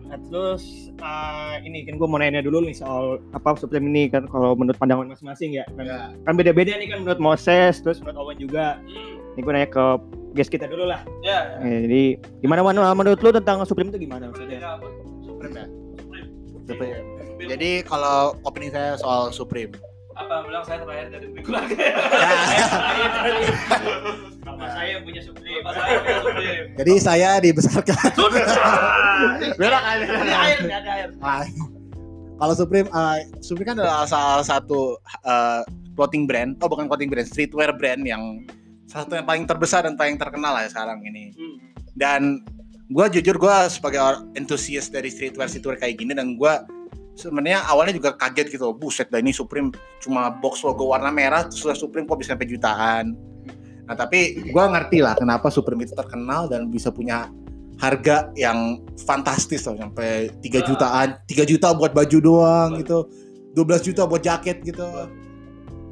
nah, 0.04 0.18
terus 0.22 0.64
eh, 0.94 1.56
ini 1.64 1.84
kan 1.84 1.96
gue 1.96 2.08
mau 2.08 2.16
nanya 2.16 2.40
dulu 2.40 2.60
nih 2.62 2.74
soal 2.74 3.20
apa 3.32 3.56
Supreme 3.56 3.88
ini 3.88 4.08
kan 4.08 4.24
kalau 4.26 4.56
menurut 4.56 4.76
pandangan 4.76 5.08
masing-masing 5.08 5.52
ya 5.54 5.66
kan, 5.70 5.84
Ya. 5.84 6.00
kan 6.24 6.34
beda-beda 6.34 6.74
nih 6.74 6.88
kan 6.90 7.00
menurut 7.02 7.20
Moses 7.22 7.78
terus 7.78 8.00
menurut 8.00 8.18
Owen 8.18 8.38
juga 8.40 8.80
ini 9.38 9.46
gue 9.46 9.54
nanya 9.54 9.70
ke 9.70 9.86
guest 10.34 10.50
kita 10.50 10.66
dulu 10.66 10.90
lah 10.90 11.06
Ya. 11.22 11.62
Eh, 11.62 11.86
jadi 11.86 12.04
gimana 12.42 12.66
mana 12.66 12.90
menurut 12.98 13.22
lu 13.22 13.30
tentang 13.30 13.62
Supreme 13.70 13.94
itu 13.94 14.10
gimana 14.10 14.34
maksudnya 14.34 14.82
Supreme 15.22 15.54
ya. 15.54 15.66
Supreme. 16.66 17.06
Jadi 17.38 17.86
kalau 17.86 18.34
opini 18.42 18.74
saya 18.74 18.98
soal 18.98 19.30
Supreme. 19.30 19.78
apa 20.18 20.42
bilang 20.50 20.66
saya 20.66 20.82
terakhir 20.82 21.14
dari 21.14 21.30
keluarga. 21.46 21.78
Bapak 24.50 24.70
saya 24.74 24.98
punya 25.06 25.22
Supreme 25.22 25.62
Bapak 25.62 25.78
saya 25.78 26.02
punya 26.02 26.18
Supreme. 26.26 26.66
Jadi 26.74 26.94
saya 26.98 27.30
dibesarkan. 27.38 27.94
Kan 28.18 29.62
Ada 29.62 29.78
air, 29.78 30.58
ada 30.66 30.92
air. 30.98 31.10
Ah, 31.22 31.46
kalau 32.38 32.54
Supreme, 32.54 32.90
uh, 32.94 33.18
Supreme 33.42 33.74
kan 33.74 33.78
adalah 33.82 34.06
salah 34.06 34.46
satu 34.46 34.98
uh, 35.26 35.62
clothing 35.98 36.30
brand, 36.30 36.54
oh 36.62 36.70
bukan 36.70 36.86
clothing 36.86 37.10
brand, 37.10 37.26
streetwear 37.26 37.74
brand 37.74 38.06
yang 38.06 38.46
satu 39.04 39.14
yang 39.14 39.28
paling 39.28 39.46
terbesar 39.46 39.86
dan 39.86 39.94
paling 39.94 40.18
terkenal 40.18 40.58
lah 40.58 40.66
ya 40.66 40.70
sekarang 40.74 41.02
ini. 41.06 41.34
Hmm. 41.38 41.58
Dan 41.98 42.22
gue 42.88 43.06
jujur 43.20 43.36
gue 43.38 43.56
sebagai 43.70 44.00
orang 44.00 44.32
entusias 44.34 44.88
dari 44.88 45.12
streetwear 45.12 45.52
streetwear 45.52 45.78
kayak 45.78 46.00
gini 46.00 46.16
dan 46.16 46.40
gue 46.40 46.54
sebenarnya 47.18 47.66
awalnya 47.68 47.98
juga 47.98 48.14
kaget 48.16 48.54
gitu, 48.54 48.72
buset 48.72 49.10
dah 49.10 49.18
ini 49.20 49.34
Supreme 49.34 49.74
cuma 50.00 50.30
box 50.30 50.62
logo 50.62 50.94
warna 50.94 51.10
merah 51.10 51.46
terus 51.50 51.66
udah 51.66 51.78
Supreme 51.78 52.06
kok 52.06 52.18
bisa 52.22 52.34
sampai 52.38 52.48
jutaan. 52.48 53.06
Nah 53.88 53.96
tapi 53.96 54.42
gue 54.52 54.64
ngerti 54.64 55.02
lah 55.02 55.16
kenapa 55.18 55.50
Supreme 55.50 55.86
itu 55.86 55.94
terkenal 55.98 56.50
dan 56.50 56.70
bisa 56.70 56.94
punya 56.94 57.32
harga 57.78 58.34
yang 58.34 58.82
fantastis 59.06 59.62
loh 59.70 59.78
sampai 59.78 60.34
3 60.42 60.66
jutaan 60.66 61.08
3 61.30 61.46
juta 61.46 61.78
buat 61.78 61.94
baju 61.94 62.18
doang 62.18 62.70
gitu 62.82 63.06
12 63.54 63.88
juta 63.94 64.10
buat 64.10 64.22
jaket 64.26 64.66
gitu 64.66 64.86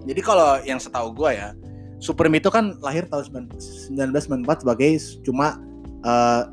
jadi 0.05 0.21
kalau 0.25 0.57
yang 0.65 0.81
setahu 0.81 1.13
gue 1.13 1.37
ya 1.37 1.53
Supreme 1.99 2.37
itu 2.37 2.49
kan 2.51 2.75
lahir 2.83 3.07
tahun 3.07 3.49
1994 3.91 4.61
sebagai 4.61 4.89
cuma 5.23 5.57
eh 6.05 6.43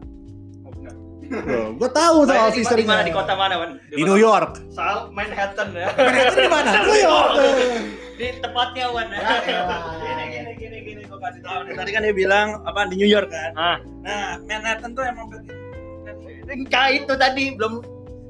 gue 1.72 1.90
tahu 1.96 2.28
soal 2.28 2.52
di, 2.52 2.61
history 2.61 2.84
mana 2.84 3.00
di 3.00 3.12
kota 3.14 3.32
mana 3.32 3.56
Wan? 3.56 3.80
di 3.88 4.04
New 4.04 4.20
York 4.20 4.61
Soal 4.68 5.08
Manhattan 5.16 5.72
ya. 5.72 5.88
Manhattan 5.96 6.37
di 6.44 6.50
mana 6.52 6.70
New 6.84 7.00
York 7.08 7.32
di 8.20 8.26
tepatnya 8.44 8.87
Wan. 8.92 9.08
Ya, 9.08 9.40
Gini 9.40 10.25
gini 10.28 10.52
gini 10.61 10.78
gini 10.84 11.00
gua 11.08 11.18
kasih 11.25 11.40
tahu. 11.40 11.72
Tadi 11.72 11.90
kan 11.90 12.04
dia 12.04 12.14
bilang 12.14 12.61
apa 12.68 12.84
di 12.92 13.00
New 13.00 13.08
York 13.08 13.32
kan. 13.32 13.50
Ah. 13.56 13.76
Nah, 14.04 14.37
Manhattan 14.44 14.92
tuh 14.92 15.04
emang 15.08 15.32
Enggak 16.52 16.87
itu 17.00 17.12
tadi 17.16 17.56
belum 17.56 17.80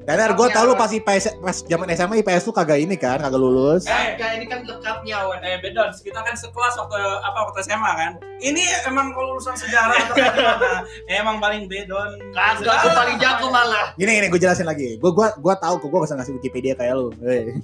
Dan 0.03 0.35
gue 0.35 0.47
tau 0.51 0.67
lu 0.67 0.75
pasti 0.75 0.99
IPS, 0.99 1.39
pas 1.39 1.57
zaman 1.63 1.87
SMA 1.95 2.19
IPS 2.19 2.43
lu 2.43 2.51
kagak 2.51 2.79
ini 2.83 2.99
kan, 2.99 3.23
kagak 3.23 3.39
lulus. 3.39 3.87
Eh, 3.87 4.19
Enggak 4.19 4.31
ini 4.35 4.45
kan 4.51 4.59
lengkapnya 4.67 5.23
Wan. 5.23 5.39
Eh 5.39 5.63
beda, 5.63 5.95
kita 5.95 6.19
kan 6.19 6.35
sekelas 6.35 6.75
waktu 6.75 6.99
apa 7.23 7.39
waktu 7.47 7.63
SMA 7.63 7.91
kan. 7.95 8.11
Ini 8.43 8.63
emang 8.91 9.15
kalau 9.15 9.39
urusan 9.39 9.55
sejarah 9.55 9.95
atau 9.95 10.15
gimana? 10.19 10.83
emang 11.23 11.39
paling 11.39 11.71
bedon. 11.71 12.19
Kagak 12.35 12.75
aku 12.83 12.89
paling 12.91 13.15
jago 13.15 13.47
malah. 13.47 13.95
Gini 13.95 14.11
gini 14.19 14.27
gue 14.27 14.41
jelasin 14.43 14.67
lagi. 14.67 14.99
Gue 14.99 15.15
gua 15.15 15.31
gua 15.39 15.55
tahu 15.55 15.79
kok 15.79 15.87
gue 15.87 15.99
gak 16.03 16.09
usah 16.11 16.17
ngasih 16.19 16.35
Wikipedia 16.35 16.75
kayak 16.75 16.99
lu. 16.99 17.07
Hei. 17.23 17.55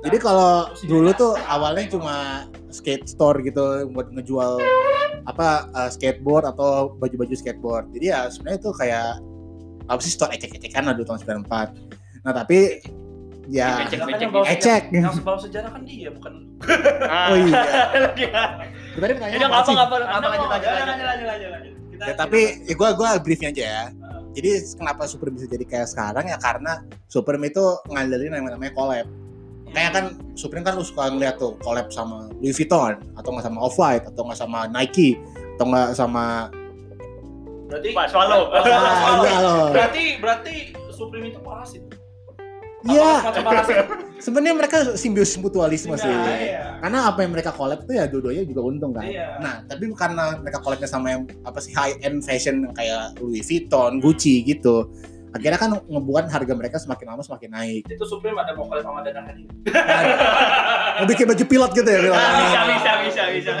Jadi 0.00 0.16
kalau 0.16 0.72
dulu 0.88 1.12
tuh 1.12 1.36
awalnya 1.44 1.84
cuma 1.92 2.48
skate 2.72 3.04
store 3.04 3.44
gitu 3.44 3.84
buat 3.92 4.08
ngejual 4.08 4.56
apa 5.28 5.68
uh, 5.76 5.90
skateboard 5.92 6.48
atau 6.48 6.96
baju-baju 6.96 7.36
skateboard. 7.36 7.92
Jadi 7.92 8.08
ya 8.08 8.26
sebenarnya 8.32 8.58
itu 8.64 8.70
kayak 8.72 9.20
apa 9.90 10.00
sih 10.00 10.12
store 10.12 10.30
ecek-ecekan 10.32 10.86
lah 10.86 10.94
dulu 10.94 11.02
tahun 11.08 11.42
94. 11.42 12.22
Nah 12.22 12.32
tapi 12.32 12.78
ya 13.46 13.82
Ecek-ecek. 13.82 14.30
ecek. 14.48 14.82
Yang 14.94 15.18
sebab 15.18 15.36
sejarah 15.36 15.70
kan 15.70 15.82
dia 15.82 16.08
bukan. 16.08 16.32
Oh 17.02 17.36
iya. 17.36 17.52
Tadi 17.90 18.22
Ya 18.22 18.42
pertanyaan 18.94 19.34
udah 19.36 19.48
apa 19.50 19.60
sih? 19.60 19.74
Anda 19.74 19.82
ngapa 19.82 19.96
lanjut 19.98 20.46
mau- 20.46 20.54
lanjut 20.54 21.26
lanjut, 21.26 21.50
lanjut. 21.50 21.72
Kita- 21.90 22.06
Ya, 22.06 22.14
tapi 22.14 22.40
ya 22.64 22.74
gue 22.74 22.88
gua 22.94 23.10
briefnya 23.18 23.50
aja 23.50 23.62
ya. 23.62 23.82
Jadi 24.30 24.50
kenapa 24.72 25.04
Supreme 25.04 25.34
bisa 25.34 25.50
jadi 25.50 25.64
kayak 25.66 25.88
sekarang 25.88 26.24
ya 26.24 26.38
karena 26.38 26.72
Supreme 27.04 27.44
itu 27.44 27.60
ngandelin 27.84 28.30
yang 28.30 28.46
namanya 28.46 28.72
collab. 28.72 29.06
Kayak 29.70 29.90
kan 29.90 30.04
Supreme 30.32 30.62
kan 30.62 30.74
lu 30.74 30.82
suka 30.82 31.10
ngeliat 31.10 31.34
tuh 31.36 31.58
collab 31.58 31.90
sama 31.90 32.30
Louis 32.38 32.50
Vuitton 32.52 32.94
atau 33.14 33.28
nggak 33.28 33.44
sama 33.44 33.58
Off-White 33.60 34.04
atau 34.06 34.22
nggak 34.22 34.38
sama 34.38 34.60
Nike 34.66 35.18
atau 35.58 35.64
nggak 35.66 35.88
sama 35.92 36.24
berarti 37.70 37.88
Pak 37.94 38.06
Swallow. 38.10 38.42
ah, 38.50 39.22
iya 39.22 39.38
loh. 39.38 39.70
berarti 39.70 40.02
berarti 40.18 40.54
Supreme 40.90 41.30
itu 41.30 41.40
parasit. 41.40 41.82
Iya, 42.80 43.28
sebenarnya 44.24 44.56
mereka 44.56 44.78
simbiosis 44.96 45.36
mutualisme 45.36 45.92
sih. 46.00 46.08
Nah, 46.08 46.32
iya. 46.40 46.80
Karena 46.80 47.12
apa 47.12 47.20
yang 47.20 47.36
mereka 47.36 47.52
collab 47.52 47.84
tuh 47.84 47.92
ya 47.92 48.08
dua-duanya 48.08 48.48
juga 48.48 48.60
untung 48.64 48.96
kan. 48.96 49.04
Iya. 49.04 49.36
Nah, 49.36 49.54
tapi 49.68 49.92
karena 49.92 50.40
mereka 50.40 50.64
collabnya 50.64 50.88
sama 50.88 51.12
yang 51.12 51.28
apa 51.44 51.60
sih 51.60 51.76
high 51.76 52.00
end 52.00 52.24
fashion 52.24 52.64
yang 52.64 52.72
kayak 52.72 53.20
Louis 53.20 53.44
Vuitton, 53.44 54.00
Gucci 54.00 54.40
gitu. 54.48 54.88
Akhirnya 55.30 55.60
kan 55.60 55.70
ngebuat 55.76 56.32
harga 56.32 56.52
mereka 56.56 56.76
semakin 56.80 57.06
lama 57.14 57.22
semakin 57.22 57.50
naik. 57.52 57.82
Itu 57.84 58.08
Supreme 58.08 58.40
ada 58.40 58.56
vokal 58.56 58.80
sama 58.80 59.04
Dana 59.04 59.28
Hadi. 59.28 59.44
Mau 60.98 61.06
bikin 61.06 61.28
baju 61.28 61.44
pilot 61.44 61.70
gitu 61.76 61.90
ya. 61.92 62.00
Bisa 62.40 62.60
bisa 62.64 62.92
bisa 63.04 63.22
bisa. 63.28 63.52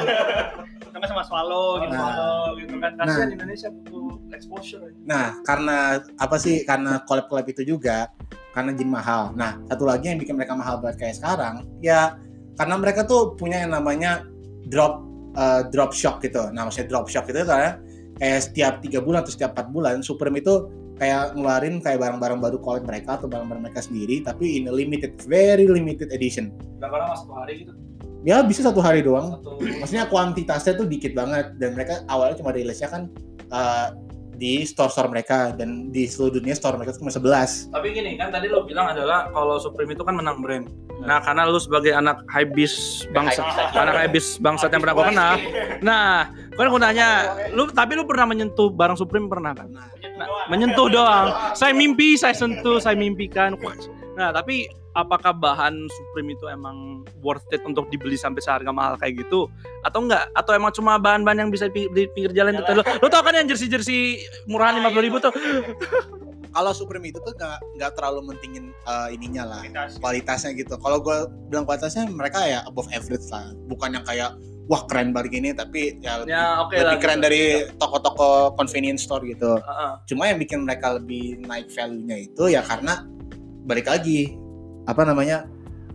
Sama 1.08 1.24
Swallow 1.24 1.80
gitu. 1.80 1.94
Nah. 1.94 2.00
Swallow 2.00 2.44
gitu 2.60 2.74
kan. 2.76 2.92
Kasihan 2.98 3.28
Nah. 3.30 3.36
Indonesia 3.36 3.68
butuh 3.72 4.06
exposure. 4.34 4.82
Nah, 5.06 5.26
karena 5.46 6.02
apa 6.20 6.36
sih? 6.36 6.66
Karena 6.66 7.00
collab-collab 7.06 7.46
itu 7.48 7.62
juga 7.64 8.10
karena 8.50 8.74
jadi 8.74 8.90
mahal. 8.90 9.22
Nah, 9.38 9.62
satu 9.70 9.86
lagi 9.86 10.10
yang 10.10 10.18
bikin 10.18 10.34
mereka 10.34 10.58
mahal 10.58 10.82
banget 10.82 11.06
kayak 11.06 11.16
sekarang, 11.22 11.62
ya 11.78 12.18
karena 12.58 12.74
mereka 12.76 13.06
tuh 13.06 13.38
punya 13.38 13.62
yang 13.62 13.72
namanya 13.72 14.26
drop 14.66 15.06
eh, 15.38 15.62
drop 15.70 15.94
shop 15.94 16.18
gitu. 16.20 16.50
Nah, 16.50 16.66
maksudnya 16.66 16.90
drop 16.90 17.06
shop 17.06 17.30
itu 17.30 17.46
karena 17.46 17.78
kayak 18.18 18.40
setiap 18.42 18.74
tiga 18.82 18.98
bulan 19.00 19.22
atau 19.22 19.32
setiap 19.32 19.54
empat 19.54 19.70
bulan 19.70 20.02
Supreme 20.02 20.42
itu 20.42 20.66
kayak 21.00 21.32
ngeluarin 21.32 21.80
kayak 21.80 21.96
barang-barang 21.96 22.40
baru 22.44 22.58
collab 22.60 22.84
mereka 22.84 23.16
atau 23.16 23.24
barang-barang 23.30 23.64
mereka 23.64 23.80
sendiri 23.80 24.20
tapi 24.20 24.60
in 24.60 24.68
a 24.68 24.74
limited 24.74 25.16
very 25.24 25.64
limited 25.64 26.12
edition. 26.12 26.52
Berapa 26.76 27.06
lama 27.06 27.14
satu 27.16 27.32
hari 27.32 27.64
gitu? 27.64 27.72
Ya 28.24 28.44
bisa 28.44 28.66
satu 28.66 28.84
hari 28.84 29.00
doang. 29.00 29.40
Satu 29.40 29.56
Maksudnya 29.60 30.04
kuantitasnya 30.08 30.76
tuh 30.76 30.86
dikit 30.86 31.16
banget 31.16 31.56
dan 31.56 31.72
mereka 31.72 32.04
awalnya 32.08 32.36
cuma 32.36 32.52
rilisnya 32.52 32.88
kan 32.92 33.08
eh, 33.48 33.88
di 34.40 34.64
store-store 34.64 35.12
mereka 35.12 35.52
dan 35.52 35.92
di 35.92 36.08
seluruh 36.08 36.40
dunia 36.40 36.56
store 36.56 36.80
mereka 36.80 36.96
cuma 36.96 37.12
11. 37.12 37.72
Tapi 37.72 37.86
gini 37.92 38.16
kan 38.16 38.32
tadi 38.32 38.48
lo 38.48 38.64
bilang 38.64 38.92
adalah 38.92 39.28
kalau 39.32 39.60
Supreme 39.60 39.92
itu 39.92 40.04
kan 40.04 40.16
menang 40.16 40.40
brand. 40.40 40.64
Nah 41.00 41.20
karena 41.20 41.48
lu 41.48 41.60
sebagai 41.60 41.92
anak 41.92 42.24
hypebeast 42.28 43.08
bangsa, 43.12 43.44
anak 43.76 43.96
hypebeast 43.96 44.40
bangsat 44.40 44.72
yang 44.72 44.80
pernah 44.84 44.96
gue 44.96 45.06
kenal. 45.12 45.34
Nah, 45.80 46.28
kan 46.56 46.68
gue 46.68 46.80
nanya, 46.80 47.08
lu 47.56 47.68
tapi 47.72 47.96
lu 47.96 48.04
pernah 48.04 48.28
menyentuh 48.28 48.68
barang 48.68 49.00
Supreme 49.00 49.28
pernah 49.28 49.56
kan? 49.56 49.68
Nah, 49.72 49.88
Nah, 50.20 50.28
menyentuh 50.52 50.92
doang. 50.92 51.56
Saya 51.56 51.72
mimpi, 51.72 52.20
saya 52.20 52.36
sentuh, 52.36 52.76
saya 52.76 52.92
mimpikan. 52.92 53.56
Nah, 54.20 54.28
tapi 54.36 54.68
apakah 54.94 55.30
bahan 55.34 55.86
Supreme 55.88 56.34
itu 56.34 56.50
emang 56.50 57.06
worth 57.22 57.46
it 57.54 57.62
untuk 57.62 57.86
dibeli 57.88 58.18
sampai 58.18 58.42
seharga 58.42 58.70
mahal 58.74 58.98
kayak 58.98 59.22
gitu? 59.22 59.46
Atau 59.86 60.06
enggak? 60.06 60.26
Atau 60.34 60.52
emang 60.56 60.74
cuma 60.74 60.98
bahan-bahan 60.98 61.46
yang 61.46 61.50
bisa 61.50 61.70
di 61.70 61.86
di 61.94 62.10
pinggir 62.10 62.34
jalan 62.34 62.58
itu 62.58 62.70
lu, 62.74 62.82
lu 62.82 63.06
tau 63.08 63.22
kan 63.22 63.34
yang 63.36 63.46
jersey-jersey 63.46 64.22
murahan 64.50 64.78
lima 64.78 64.90
puluh 64.90 65.04
ribu 65.06 65.18
tuh? 65.22 65.32
Kalau 66.50 66.74
Supreme 66.74 67.14
itu 67.14 67.22
tuh 67.22 67.30
nggak 67.30 67.58
nggak 67.78 67.90
terlalu 67.94 68.34
mentingin 68.34 68.74
eh, 68.74 69.08
ininya 69.14 69.46
lah 69.46 69.62
kualitasnya. 70.02 70.50
gitu. 70.58 70.74
Kalau 70.82 70.98
gue 70.98 71.30
bilang 71.46 71.62
kualitasnya 71.62 72.10
mereka 72.10 72.42
ya 72.42 72.66
above 72.66 72.90
average 72.90 73.30
lah, 73.30 73.54
bukan 73.70 73.94
yang 73.94 74.02
kayak 74.02 74.34
wah 74.66 74.86
keren 74.86 75.10
banget 75.10 75.38
gini 75.38 75.50
tapi 75.50 75.98
ya 75.98 76.22
lebih, 76.22 76.30
ya 76.30 76.62
oke 76.62 76.74
lebih 76.74 76.86
lah 76.86 76.98
keren 77.02 77.18
gitu. 77.18 77.26
dari 77.26 77.42
toko-toko 77.78 78.54
convenience 78.58 79.02
store 79.06 79.26
gitu. 79.30 79.58
Heeh. 79.58 79.92
Cuma 80.10 80.26
yang 80.26 80.38
bikin 80.42 80.66
mereka 80.66 80.98
lebih 80.98 81.42
naik 81.46 81.70
value-nya 81.70 82.16
itu 82.18 82.50
ya 82.50 82.62
karena 82.66 83.02
balik 83.66 83.86
lagi 83.86 84.34
apa 84.88 85.02
namanya 85.04 85.48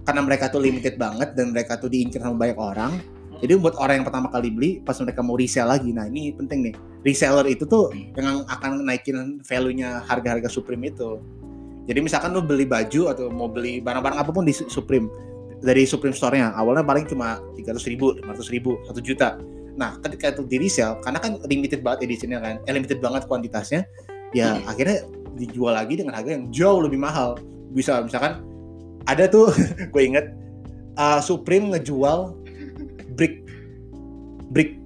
karena 0.06 0.22
mereka 0.22 0.54
tuh 0.54 0.62
limited 0.62 1.02
banget 1.02 1.34
dan 1.34 1.50
mereka 1.50 1.82
tuh 1.82 1.90
diincar 1.90 2.22
sama 2.22 2.38
banyak 2.38 2.58
orang. 2.58 2.94
Jadi 3.44 3.52
buat 3.60 3.76
orang 3.76 4.00
yang 4.00 4.06
pertama 4.08 4.32
kali 4.32 4.48
beli 4.48 4.72
pas 4.80 4.96
mereka 5.04 5.20
mau 5.20 5.36
resell 5.36 5.68
lagi, 5.68 5.92
nah 5.92 6.08
ini 6.08 6.32
penting 6.32 6.72
nih. 6.72 6.76
Reseller 7.04 7.46
itu 7.52 7.68
tuh 7.68 7.92
yang 8.16 8.48
akan 8.48 8.88
naikin 8.88 9.44
value-nya 9.44 10.08
harga-harga 10.08 10.48
Supreme 10.48 10.88
itu. 10.88 11.20
Jadi 11.86 12.00
misalkan 12.02 12.34
lu 12.34 12.42
beli 12.42 12.66
baju 12.66 13.12
atau 13.12 13.30
mau 13.30 13.52
beli 13.52 13.84
barang-barang 13.84 14.18
apa 14.18 14.32
pun 14.32 14.48
di 14.48 14.56
Su- 14.56 14.72
Supreme 14.72 15.12
dari 15.62 15.84
Supreme 15.86 16.16
Store-nya, 16.16 16.54
awalnya 16.58 16.86
paling 16.86 17.06
cuma 17.10 17.42
300 17.58 17.90
ribu, 17.90 18.16
500 18.18 18.54
ribu, 18.54 18.78
1 18.88 19.02
juta. 19.02 19.38
Nah, 19.76 20.00
ketika 20.00 20.32
itu 20.32 20.42
di 20.48 20.58
resell, 20.62 20.98
karena 21.04 21.20
kan 21.20 21.42
limited 21.46 21.84
banget 21.84 22.08
editionnya 22.08 22.40
kan, 22.40 22.56
eh, 22.64 22.74
limited 22.74 23.04
banget 23.04 23.28
kuantitasnya, 23.28 23.84
ya 24.32 24.62
akhirnya 24.66 25.04
dijual 25.36 25.76
lagi 25.76 26.00
dengan 26.00 26.16
harga 26.16 26.32
yang 26.32 26.48
jauh 26.50 26.80
lebih 26.80 27.00
mahal. 27.02 27.36
Bisa 27.76 28.00
misalkan 28.00 28.40
ada 29.06 29.26
tuh, 29.30 29.50
gue 29.94 30.02
inget 30.04 30.34
uh, 30.98 31.22
Supreme 31.22 31.74
ngejual 31.74 32.34
brick, 33.16 33.46
brick, 34.52 34.82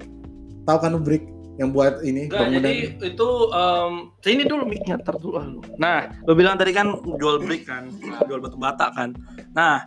tahu 0.67 0.77
kan 0.79 0.93
lu 0.95 1.01
brick 1.01 1.25
yang 1.59 1.75
buat 1.75 1.99
ini 2.07 2.31
Enggak, 2.31 2.55
jadi 2.55 2.71
itu 3.03 3.29
em, 3.51 4.15
ini 4.31 4.43
dulu 4.47 4.63
mic-nya 4.63 4.95
ntar 5.03 5.19
dulu. 5.19 5.43
ah. 5.43 5.47
Nah, 5.75 6.07
lo 6.23 6.31
bilang 6.31 6.55
tadi 6.55 6.71
kan 6.71 6.95
jual 7.19 7.43
brick 7.43 7.67
kan, 7.67 7.91
jual 8.31 8.39
batu 8.39 8.55
bata 8.55 8.95
kan. 8.95 9.11
Nah, 9.51 9.83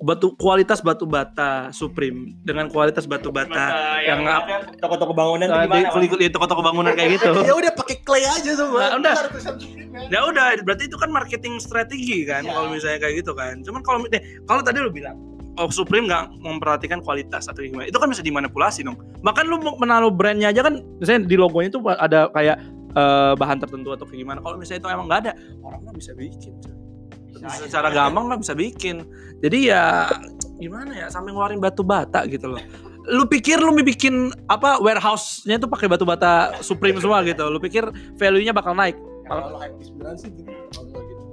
batu 0.00 0.32
kualitas 0.40 0.80
batu 0.80 1.04
bata 1.04 1.68
Supreme 1.76 2.32
dengan 2.40 2.72
kualitas 2.72 3.04
batu 3.04 3.28
bata 3.28 4.00
yang 4.00 4.24
apa 4.24 4.48
ada 4.48 4.72
toko-toko 4.80 5.12
bangunan 5.12 5.46
tuh 5.46 6.00
di 6.00 6.08
di 6.24 6.28
toko-toko 6.32 6.64
bangunan 6.64 6.96
kayak 6.96 7.20
gitu. 7.20 7.30
ya 7.48 7.52
udah 7.52 7.72
pakai 7.76 7.96
clay 8.00 8.24
aja 8.24 8.52
semua. 8.56 8.96
Nah, 8.96 8.96
udah. 8.96 9.14
Ya. 10.08 10.08
Ya 10.08 10.20
udah, 10.24 10.56
berarti 10.64 10.88
itu 10.88 10.96
kan 10.96 11.12
marketing 11.12 11.60
strategi 11.60 12.24
kan 12.24 12.48
Iya. 12.48 12.52
kalau 12.56 12.68
misalnya 12.72 12.98
kayak 13.04 13.14
gitu 13.20 13.32
kan. 13.36 13.60
Cuman 13.60 13.80
kalau 13.84 13.98
deh, 14.08 14.22
kalau 14.48 14.64
tadi 14.64 14.80
lu 14.80 14.88
bilang 14.88 15.20
oh 15.60 15.68
Supreme 15.68 16.08
nggak 16.08 16.40
memperhatikan 16.40 17.04
kualitas 17.04 17.44
atau 17.44 17.60
gimana, 17.60 17.84
itu 17.84 17.98
kan 18.00 18.08
bisa 18.08 18.24
dimanipulasi 18.24 18.80
dong. 18.80 18.96
Bahkan 19.20 19.44
lu 19.44 19.60
mau 19.60 19.76
menaruh 19.76 20.08
brandnya 20.08 20.48
aja 20.48 20.64
kan, 20.64 20.80
misalnya 20.96 21.28
di 21.28 21.36
logonya 21.36 21.68
itu 21.68 21.80
ada 21.84 22.32
kayak 22.32 22.56
eh, 22.96 23.32
bahan 23.36 23.58
tertentu 23.60 23.92
atau 23.92 24.08
kayak 24.08 24.24
gimana. 24.24 24.40
Kalau 24.40 24.56
misalnya 24.56 24.80
itu 24.80 24.88
emang 24.88 25.06
nggak 25.12 25.20
ada, 25.28 25.32
orang 25.60 25.80
nggak 25.84 25.96
bisa 26.00 26.10
bikin. 26.16 26.56
cuy. 26.64 26.79
Secara 27.48 27.88
gampang 27.88 28.28
nggak 28.28 28.40
bisa 28.44 28.54
bikin. 28.56 29.06
Jadi 29.40 29.72
ya 29.72 30.08
gimana 30.60 30.92
ya, 30.92 31.06
sampai 31.08 31.32
ngeluarin 31.32 31.60
batu 31.60 31.80
bata 31.80 32.28
gitu 32.28 32.52
loh. 32.52 32.60
Lu 33.08 33.24
pikir 33.24 33.56
lu 33.56 33.72
bikin 33.80 34.28
apa 34.46 34.76
warehouse-nya 34.78 35.56
itu 35.56 35.66
pakai 35.66 35.88
batu 35.88 36.04
bata 36.04 36.60
Supreme 36.60 37.00
semua 37.00 37.24
gitu. 37.24 37.48
Lu 37.48 37.56
pikir 37.56 37.88
value-nya 38.20 38.52
bakal 38.52 38.76
naik? 38.76 38.94
Kalau 39.24 39.56
hype 39.56 39.78
beneran 39.96 40.16
sih 40.20 40.28
gitu. 40.34 40.50
Kalau 40.50 40.86
nggak 40.92 41.04
gitu. 41.06 41.24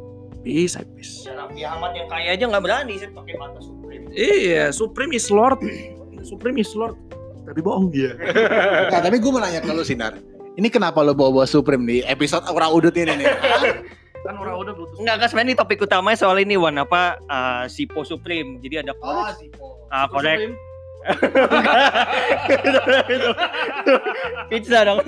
Bisa, 0.48 0.80
bisa. 0.96 1.28
Ya, 1.28 1.34
Raffi 1.44 1.62
Ahmad 1.68 1.92
yang 1.92 2.08
kaya 2.08 2.30
aja 2.40 2.44
nggak 2.48 2.64
berani 2.64 2.94
sih 2.96 3.10
pakai 3.12 3.36
mata 3.36 3.60
Supreme. 3.60 4.06
Iya, 4.16 4.72
Supreme 4.72 5.12
is 5.12 5.28
Lord. 5.28 5.60
Supreme 6.24 6.58
is 6.64 6.72
Lord. 6.72 6.96
Tapi 7.44 7.60
bohong 7.60 7.92
dia. 7.92 8.16
Nah, 8.92 9.00
tapi 9.04 9.20
gue 9.20 9.32
mau 9.32 9.44
nanya 9.44 9.60
ke 9.60 9.72
lu 9.72 9.84
Sinar. 9.84 10.16
Ini 10.58 10.68
kenapa 10.74 11.04
lo 11.04 11.14
bawa-bawa 11.14 11.46
Supreme 11.46 11.84
di 11.86 11.98
episode 12.08 12.48
orang 12.50 12.72
udut 12.72 12.96
ini 12.96 13.14
nih? 13.14 13.28
kan 14.28 14.36
orang 14.36 14.56
udah 14.60 14.74
Bluetooth. 14.76 15.00
Enggak 15.00 15.16
kan 15.24 15.28
sebenarnya 15.32 15.50
ini 15.50 15.58
topik 15.58 15.80
utamanya 15.80 16.18
soal 16.20 16.38
ini 16.38 16.56
Wan 16.60 16.76
apa 16.76 17.16
uh, 17.26 17.64
Sipo 17.72 18.04
Supreme. 18.04 18.60
Jadi 18.60 18.76
ada 18.84 18.92
Oh, 19.00 19.24
korek. 19.24 19.36
si 19.40 19.48
Po. 19.56 19.88
Ah, 19.88 20.06
korek. 20.12 20.52
Pizza 24.50 24.80
dong. 24.84 25.00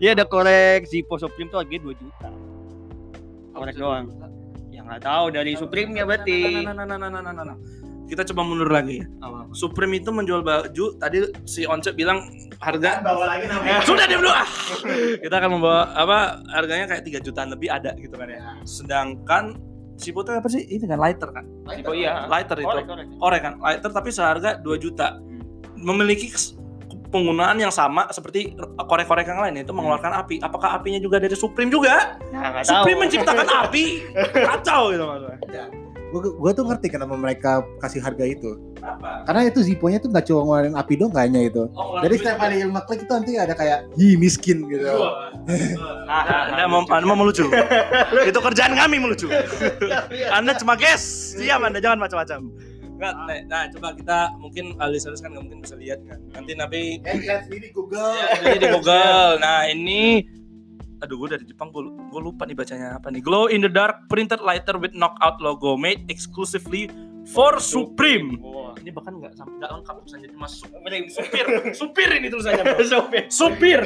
Iya 0.00 0.16
ada 0.16 0.24
korek 0.26 0.88
Sipo 0.88 1.14
Supreme 1.16 1.48
tuh 1.48 1.62
harganya 1.62 1.86
2 1.86 2.00
juta. 2.00 2.28
Korek 3.54 3.76
doang. 3.76 4.06
Ya 4.70 4.80
nggak 4.82 5.02
tahu 5.04 5.24
dari 5.30 5.52
Supreme-nya 5.54 6.02
berarti. 6.02 6.64
Nah, 6.64 6.72
nah, 6.74 6.86
nah, 6.86 6.96
nah, 6.98 7.08
nah, 7.10 7.20
nah, 7.22 7.32
nah, 7.34 7.44
nah. 7.54 7.58
Kita 8.10 8.26
coba 8.34 8.42
mundur 8.42 8.66
lagi 8.66 8.98
ya. 9.00 9.06
Apa? 9.22 9.46
Supreme 9.54 10.02
itu 10.02 10.10
menjual 10.10 10.42
baju 10.42 10.98
tadi 10.98 11.30
si 11.46 11.62
Once 11.62 11.86
bilang 11.94 12.26
harga 12.58 12.98
bawa 13.00 13.38
lagi 13.38 13.46
namanya. 13.46 13.86
sudah 13.86 14.04
dia 14.10 14.18
dulu 14.18 14.30
ah. 14.34 14.46
Kita 15.22 15.34
akan 15.38 15.50
membawa 15.54 15.94
apa 15.94 16.18
harganya 16.50 16.90
kayak 16.90 17.06
3 17.06 17.22
jutaan 17.22 17.54
lebih 17.54 17.70
ada 17.70 17.94
gitu 18.02 18.18
kan 18.18 18.26
ya. 18.26 18.40
Sedangkan 18.66 19.54
si 19.94 20.10
itu 20.10 20.18
apa 20.26 20.48
sih? 20.50 20.66
Ini 20.66 20.90
kan 20.90 20.98
lighter 20.98 21.30
kan. 21.30 21.44
Sipo 21.70 21.94
iya. 21.94 22.26
Lighter 22.26 22.58
itu. 22.58 22.66
Korek, 22.66 22.84
korek. 22.90 23.06
Orek 23.22 23.40
kan. 23.46 23.54
Lighter 23.62 23.90
tapi 23.94 24.10
seharga 24.10 24.58
2 24.58 24.74
juta. 24.74 25.22
Memiliki 25.78 26.34
kes- 26.34 26.58
penggunaan 27.10 27.58
yang 27.58 27.74
sama 27.74 28.06
seperti 28.14 28.54
korek-korek 28.78 29.26
yang 29.26 29.42
lain 29.42 29.66
itu 29.66 29.74
mengeluarkan 29.74 30.14
api. 30.24 30.38
Apakah 30.40 30.78
apinya 30.78 31.02
juga 31.02 31.18
dari 31.18 31.34
Supreme 31.34 31.66
juga? 31.70 32.16
Nah, 32.30 32.54
nggak 32.54 32.64
tahu. 32.64 32.74
Supreme 32.82 32.98
menciptakan 33.06 33.48
api. 33.66 33.84
Kacau 34.50 34.94
gitu 34.94 35.04
maksudnya. 35.04 35.66
Gue 36.10 36.20
gue 36.34 36.50
tuh 36.54 36.64
ngerti 36.66 36.86
kenapa 36.90 37.14
mereka 37.14 37.62
kasih 37.78 38.02
harga 38.02 38.26
itu. 38.26 38.58
Apa? 38.82 39.22
Karena 39.30 39.46
itu 39.46 39.62
Zippo-nya 39.62 40.02
tuh 40.02 40.10
gak 40.10 40.26
cuma 40.26 40.42
ngeluarin 40.42 40.74
api 40.74 40.94
dong 40.98 41.14
kayaknya 41.14 41.46
itu. 41.46 41.62
Oh, 41.78 42.02
Jadi 42.02 42.14
setiap 42.18 42.36
kali 42.42 42.66
ngeklik 42.66 43.00
itu 43.06 43.12
nanti 43.14 43.32
ada 43.38 43.54
kayak 43.54 43.78
hi 43.94 44.18
miskin 44.18 44.66
gitu. 44.66 44.90
Nah, 44.90 46.50
anda 46.50 46.66
mau, 46.66 46.82
anda 46.90 47.06
mau 47.06 47.18
melucu. 47.18 47.46
itu 48.30 48.38
kerjaan 48.42 48.74
kami 48.74 48.98
melucu. 48.98 49.30
anda 50.34 50.52
cuma 50.58 50.74
guess. 50.74 51.34
Diam 51.38 51.62
Anda 51.62 51.78
jangan 51.78 52.02
macam-macam. 52.02 52.50
Enggak, 53.00 53.14
nah, 53.16 53.38
nah, 53.48 53.64
coba 53.72 53.88
kita 53.96 54.18
mungkin 54.36 54.76
uh, 54.76 54.88
listeners 54.92 55.24
kan 55.24 55.32
nggak 55.32 55.44
mungkin 55.48 55.64
bisa 55.64 55.72
lihat 55.80 56.04
kan. 56.04 56.20
Nanti 56.36 56.52
Nabi 56.52 57.00
Eh 57.00 57.16
lihat 57.24 57.48
sendiri 57.48 57.72
Google. 57.72 58.12
jadi 58.44 58.60
di 58.60 58.68
Google. 58.68 59.40
Nah, 59.40 59.64
ini 59.72 60.20
aduh 61.00 61.16
gue 61.16 61.28
dari 61.36 61.44
Jepang 61.48 61.72
gue, 61.72 61.82
gue 61.88 62.20
lupa 62.20 62.44
nih 62.44 62.56
bacanya 62.56 63.00
apa 63.00 63.08
nih. 63.08 63.24
Glow 63.24 63.48
in 63.48 63.64
the 63.64 63.72
dark 63.72 64.06
printed 64.12 64.40
lighter 64.44 64.76
with 64.76 64.92
knockout 64.92 65.40
logo 65.40 65.76
made 65.76 66.04
exclusively 66.12 66.92
for 67.28 67.60
Supreme. 67.60 68.40
Wah. 68.40 68.72
Ini 68.80 68.90
bahkan 68.94 69.18
nggak 69.18 69.36
sampai 69.36 69.60
nggak 69.60 69.70
lengkap 69.76 69.94
tulisannya 70.00 70.28
cuma 70.32 70.46
supir, 70.48 71.46
supir 71.76 72.08
ini 72.16 72.26
tulisannya. 72.32 72.62
bro. 72.64 72.78
Supreme. 72.84 73.26
Supir. 73.40 73.80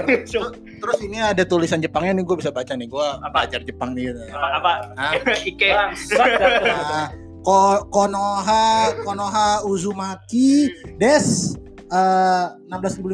Terus 0.83 0.99
ini 1.03 1.19
ada 1.19 1.43
tulisan 1.43 1.81
Jepangnya 1.83 2.21
nih 2.21 2.25
gue 2.27 2.37
bisa 2.39 2.51
baca 2.55 2.73
nih. 2.75 2.87
Gue 2.87 3.07
belajar 3.33 3.61
Jepang 3.63 3.97
nih. 3.97 4.13
Gitu. 4.13 4.21
Apa 4.31 4.49
apa? 4.61 4.73
Hah? 4.99 5.13
Ike. 5.51 5.71
Nah, 5.71 7.11
Ko 7.45 7.85
Konoha 7.93 8.97
Konoha 9.05 9.61
Uzumaki 9.69 10.73
Des 10.97 11.53
eh 11.93 12.47
16.500 12.73 13.05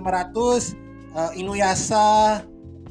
eh, 1.18 1.30
Inuyasha 1.34 1.34
eh, 1.34 1.40
Inuyasha 1.42 2.06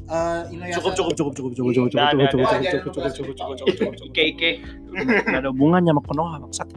cukup 0.10 0.94
cukup 0.98 1.14
cukup 1.14 1.34
cukup 1.38 1.52
cukup 1.54 1.72
cukup 1.74 1.90
cukup 1.94 2.14
Nggak 2.18 2.30
cukup 2.34 2.48
cukup 2.50 2.66
cukup 2.66 2.82
cukup 2.82 3.14
cukup 3.14 3.36
cukup 3.38 3.56
cukup 3.58 3.74
cukup 3.78 3.94
cukup 4.02 4.18
Ike. 4.18 4.52
Nggak 4.90 5.42
ada 5.46 5.50
hubungannya 5.54 5.92
sama 5.94 6.04
Konoha 6.04 6.36
bangsat. 6.42 6.70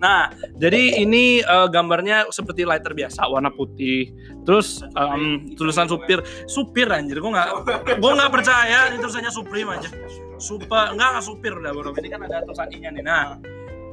Nah, 0.00 0.32
jadi 0.56 1.04
ini 1.04 1.44
eh, 1.44 1.68
gambarnya 1.68 2.32
seperti 2.32 2.64
lighter 2.64 2.96
biasa 2.96 3.28
warna 3.28 3.52
putih. 3.52 4.08
Terus 4.42 4.82
tulisan 5.54 5.86
supir, 5.86 6.24
supir 6.48 6.88
anjir. 6.88 7.20
Gua 7.20 7.36
nggak 7.36 7.48
gua 8.00 8.12
nggak 8.16 8.32
percaya 8.32 8.88
ini 8.90 8.96
tulisannya 8.98 9.30
Supreme 9.30 9.68
aja. 9.76 9.88
Supa 10.40 10.90
enggak 10.96 11.08
enggak 11.14 11.24
supir 11.28 11.52
udah 11.54 11.70
bro. 11.76 11.92
Ini 11.92 12.08
kan 12.08 12.20
ada 12.24 12.42
tulisan 12.42 12.68
I-nya 12.72 12.90
nih. 12.90 13.04
Nah, 13.04 13.38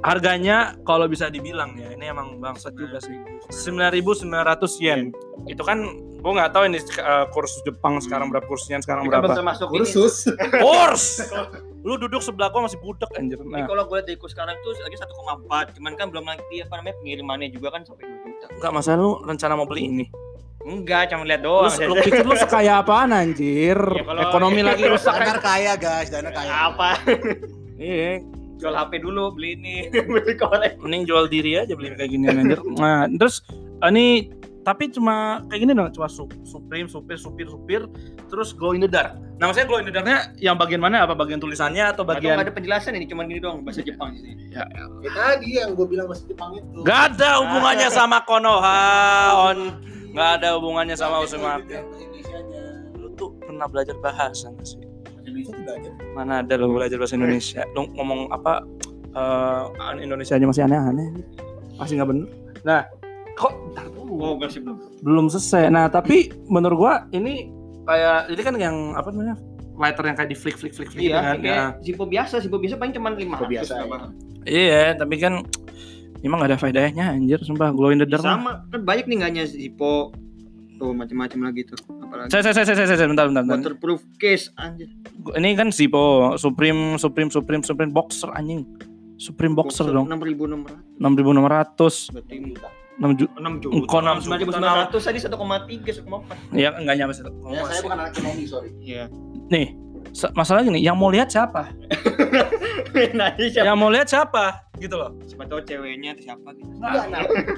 harganya 0.04 0.80
kalau 0.88 1.12
bisa 1.12 1.28
dibilang 1.28 1.76
ya 1.76 1.92
ini 1.92 2.08
emang 2.08 2.40
bangsat 2.40 2.72
juga 2.72 3.04
sih 3.04 3.20
9.900 3.52 4.32
yen 4.80 5.12
itu 5.44 5.60
kan 5.60 5.84
gua 6.20 6.32
nggak 6.36 6.52
tahu 6.52 6.64
ini 6.68 6.78
eh, 6.80 7.26
kurs 7.30 7.54
Jepang 7.64 7.98
sekarang 8.00 8.28
berapa 8.28 8.44
kursnya 8.44 8.80
sekarang 8.80 9.06
belum 9.06 9.24
berapa 9.24 9.36
termasuk 9.36 9.68
ini. 9.68 9.74
kursus 9.78 10.16
kurs 10.64 11.06
lu 11.88 11.96
duduk 11.96 12.20
sebelah 12.20 12.50
gua 12.50 12.68
masih 12.68 12.76
budak 12.78 13.08
anjir 13.16 13.40
nah 13.42 13.64
kalau 13.64 13.84
gue 13.86 14.04
lihat 14.04 14.20
sekarang 14.22 14.56
tuh 14.60 14.76
lagi 14.78 14.98
1,4 15.00 15.80
cuman 15.80 15.92
kan 15.96 16.06
belum 16.08 16.26
lagi 16.26 16.56
apa 16.60 16.74
namanya 16.76 16.96
pengirimannya 17.00 17.50
juga 17.50 17.68
kan 17.72 17.82
sampai 17.82 18.04
2 18.04 18.20
juta. 18.20 18.46
Enggak 18.52 18.72
masalah 18.74 19.00
lu 19.00 19.12
rencana 19.22 19.54
mau 19.54 19.64
beli 19.64 19.84
ini. 19.86 20.06
Enggak, 20.60 21.08
cuma 21.08 21.24
lihat 21.24 21.40
Lu, 21.40 21.64
doang. 21.64 21.72
lu 21.72 21.96
pikir 21.98 22.22
lu 22.22 22.36
sekaya 22.36 22.84
apaan 22.84 23.16
anjir? 23.16 23.80
Ya, 23.80 24.04
kalau- 24.04 24.22
Ekonomi 24.22 24.60
lagi 24.68 24.84
rusak. 24.86 25.16
Danar 25.16 25.40
kaya 25.40 25.74
guys 25.76 26.12
Danar 26.12 26.36
kaya 26.36 26.52
apa? 26.68 27.00
Iya, 27.76 28.20
Jual 28.60 28.76
HP 28.76 29.00
dulu, 29.00 29.32
beli 29.32 29.56
ini, 29.56 29.88
beli 29.88 30.36
korek. 30.36 30.76
mending 30.78 31.08
jual 31.08 31.32
diri 31.32 31.56
aja 31.56 31.72
beli 31.72 31.96
kayak 31.96 32.12
gini 32.12 32.28
anjir. 32.28 32.60
Nah, 32.76 33.08
terus 33.10 33.40
eh, 33.80 33.88
ini 33.88 34.28
tapi 34.62 34.92
cuma 34.92 35.46
kayak 35.48 35.60
gini 35.66 35.72
dong, 35.74 35.90
cuma 35.96 36.08
su- 36.12 36.30
Supreme, 36.44 36.86
supir, 36.92 37.16
supir, 37.16 37.48
supir, 37.48 37.82
terus 38.28 38.52
glow 38.54 38.76
in 38.76 38.84
the 38.84 38.92
dark. 38.92 39.16
Nah, 39.40 39.48
maksudnya 39.48 39.68
glow 39.72 39.80
in 39.80 39.88
the 39.88 39.94
darknya 39.96 40.36
yang 40.38 40.60
bagian 40.60 40.84
mana? 40.84 41.08
Apa 41.08 41.16
bagian 41.16 41.40
tulisannya 41.40 41.82
atau 41.96 42.04
Atau 42.04 42.12
bagian 42.12 42.36
nggak 42.36 42.52
ada 42.52 42.56
penjelasan 42.56 42.92
ini, 43.00 43.08
cuma 43.08 43.24
gini 43.24 43.40
doang 43.40 43.64
bahasa 43.64 43.80
Jepang 43.80 44.12
di 44.14 44.20
sini. 44.20 44.52
Ya 44.52 44.68
tadi 45.16 45.50
yang 45.58 45.80
gue 45.80 45.88
bilang 45.88 46.12
masih 46.12 46.28
Jepang 46.28 46.60
itu 46.60 46.84
Gak 46.84 47.16
ada 47.16 47.40
hubungannya 47.40 47.88
sama 47.88 48.20
Konoha, 48.28 48.84
on. 49.52 49.60
Gak 50.12 50.30
ada 50.44 50.60
hubungannya 50.60 51.00
sama. 51.00 51.24
Indonesianya 51.24 52.92
Lu 53.00 53.16
tuh 53.16 53.32
pernah 53.40 53.70
belajar 53.72 53.96
bahasa 54.04 54.52
nggak 54.52 54.68
sih? 54.68 54.90
Indonesia 55.30 55.54
tuh 55.54 55.64
belajar 55.64 55.92
mana 56.18 56.34
ada 56.44 56.54
lo 56.58 56.66
belajar 56.74 56.98
bahasa 56.98 57.16
Indonesia 57.16 57.62
lo 57.78 57.82
ngomong 57.96 58.34
apa 58.34 58.54
eh 59.16 59.64
Indonesia 60.02 60.36
aja 60.36 60.46
masih 60.46 60.64
aneh-aneh 60.66 61.08
masih 61.78 61.94
nggak 62.02 62.10
bener 62.10 62.28
nah 62.66 62.82
kok 63.40 63.56
ntar 63.72 63.88
dulu? 63.88 64.14
Oh, 64.20 64.34
masih 64.36 64.60
belum. 64.60 64.78
belum 65.00 65.26
selesai. 65.28 65.72
Nah 65.72 65.88
tapi 65.88 66.28
menurut 66.46 66.78
gua 66.78 66.94
ini 67.10 67.48
kayak 67.88 68.28
ini 68.28 68.42
kan 68.44 68.56
yang 68.56 68.76
apa 68.94 69.10
namanya 69.10 69.40
lighter 69.74 70.04
yang 70.04 70.14
kayak 70.14 70.30
di 70.30 70.38
flick 70.38 70.60
flick 70.60 70.76
flick 70.76 70.92
flick 70.92 71.00
gitu 71.02 71.16
Iya, 71.16 71.24
kan? 71.24 71.36
kayak 71.40 71.56
Nah, 71.56 71.70
Zippo 71.80 72.04
biasa, 72.04 72.36
Zippo 72.38 72.60
biasa 72.60 72.76
paling 72.76 72.92
cuma 72.92 73.10
500 73.10 73.24
Zippo 73.24 73.46
biasa, 73.48 73.74
ya. 73.80 73.98
iya. 74.44 74.84
tapi 74.94 75.16
kan 75.16 75.40
emang 76.20 76.44
gak 76.44 76.52
ada 76.52 76.60
faedahnya 76.60 77.16
anjir. 77.16 77.40
Sumpah 77.40 77.72
glow 77.72 77.90
in 77.90 77.98
the 77.98 78.06
dark 78.06 78.20
mah. 78.22 78.36
Sama, 78.36 78.52
kan 78.68 78.82
banyak 78.84 79.08
nih 79.08 79.16
nggak 79.24 79.32
hanya 79.32 79.46
Zippo. 79.48 80.12
Tuh 80.76 80.92
macam-macam 80.92 81.40
lagi 81.48 81.64
tuh. 81.64 81.80
Apalagi 81.98 82.28
saya 82.30 82.44
saya 82.46 82.64
saya 82.64 82.76
saya 82.78 82.98
saya 82.98 83.08
bentar 83.08 83.28
bentar, 83.28 83.44
bentar. 83.44 83.56
waterproof 83.64 84.00
case 84.16 84.52
anjir. 84.56 84.88
ini 85.36 85.56
kan 85.56 85.72
Zippo 85.72 86.36
Supreme 86.36 86.96
Supreme 86.96 87.32
Supreme 87.32 87.64
Supreme 87.64 87.92
boxer 87.92 88.32
anjing. 88.32 88.68
Supreme 89.16 89.56
boxer 89.56 89.88
dong. 89.88 90.08
6600 90.08 91.00
6600 91.00 92.12
berarti 92.12 92.36
6 93.00 93.16
juta 93.16 93.32
6 93.34 93.60
juta. 93.60 93.74
Engkau 93.74 94.00
6 94.00 94.20
juta. 94.22 94.60
9.900 94.92 95.00
tadi 95.02 95.20
1,3 95.20 96.04
1,4. 96.04 96.54
ya 96.54 96.70
enggak 96.74 96.96
nyampe 96.96 97.14
satu 97.14 97.32
Ya, 97.48 97.62
saya 97.64 97.80
bukan 97.80 97.98
anak 97.98 98.12
ekonomi, 98.14 98.44
sorry. 98.44 98.70
Iya. 98.78 99.04
nih 99.48 99.68
se- 100.12 100.34
masalah 100.34 100.62
gini 100.62 100.80
yang 100.80 100.94
mau 100.94 101.08
lihat 101.08 101.28
siapa 101.28 101.72
nah, 103.14 103.30
siapa? 103.34 103.66
yang 103.66 103.76
mau 103.76 103.88
lihat 103.88 104.06
siapa 104.06 104.68
gitu 104.76 104.96
loh 104.96 105.12
Siapa 105.24 105.44
tahu 105.46 105.60
ceweknya 105.62 106.12
atau 106.14 106.24
siapa 106.26 106.50
gitu. 106.52 106.72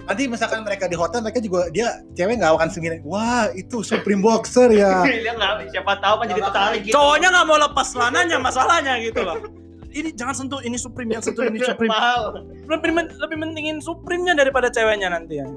Nanti 0.04 0.24
misalkan 0.26 0.62
mereka 0.62 0.86
di 0.86 0.94
hotel, 0.94 1.22
mereka 1.22 1.38
juga 1.38 1.70
dia 1.70 1.88
cewek 2.12 2.38
nggak 2.38 2.50
akan 2.52 2.70
segini. 2.70 2.98
Wah, 3.04 3.50
itu 3.52 3.82
Supreme 3.82 4.20
Boxer 4.20 4.70
ya. 4.72 5.06
Lah, 5.38 5.62
siapa 5.66 5.98
tahu 5.98 6.16
kan 6.18 6.26
jadi 6.28 6.42
tertarik 6.44 6.82
gitu. 6.84 6.94
cowoknya 6.94 7.30
nggak 7.30 7.46
mau 7.46 7.58
lepas 7.60 7.88
celananya 7.88 8.38
masalahnya 8.38 8.94
gitu 9.00 9.22
loh 9.22 9.38
ini 9.92 10.10
jangan 10.12 10.34
sentuh 10.34 10.60
ini 10.60 10.76
supreme 10.76 11.12
yang 11.12 11.20
sentuh 11.20 11.44
ini 11.44 11.60
supreme 11.60 11.92
Mahal. 11.94 12.48
lebih 12.66 12.92
men- 12.92 13.14
lebih 13.14 13.38
mentingin 13.38 13.78
supreme-nya 13.78 14.34
daripada 14.34 14.68
ceweknya 14.68 15.08
nanti 15.08 15.38
ya 15.38 15.48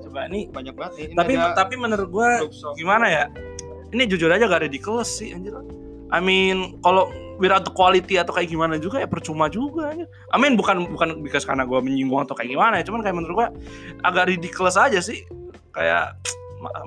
coba 0.00 0.26
nih 0.26 0.48
Banyak 0.48 0.74
banget 0.74 0.92
nih. 0.92 1.04
Ini 1.06 1.16
tapi 1.16 1.32
tapi 1.54 1.74
menurut 1.76 2.08
gua 2.08 2.28
gimana 2.74 3.06
ya 3.06 3.24
ini 3.90 4.06
jujur 4.06 4.26
aja 4.26 4.44
gak 4.44 4.64
ridiculous 4.64 5.10
sih 5.12 5.30
anjir 5.30 5.54
I 6.10 6.18
mean 6.18 6.80
kalau 6.80 7.06
without 7.36 7.62
the 7.62 7.70
quality 7.70 8.16
atau 8.16 8.30
kayak 8.30 8.48
gimana 8.48 8.76
juga 8.76 8.98
ya 8.98 9.06
percuma 9.06 9.46
juga 9.46 9.92
ya. 9.92 10.04
I 10.28 10.36
mean 10.36 10.54
bukan 10.54 10.88
bukan 10.88 11.20
because 11.20 11.42
karena 11.42 11.62
gua 11.62 11.78
menyinggung 11.78 12.20
atau 12.20 12.34
kayak 12.34 12.50
gimana 12.50 12.74
ya 12.76 12.84
cuman 12.84 13.00
kayak 13.00 13.16
menurut 13.16 13.34
gua 13.36 13.48
agak 14.02 14.28
ridiculous 14.28 14.74
aja 14.74 14.98
sih 14.98 15.24
kayak 15.70 16.16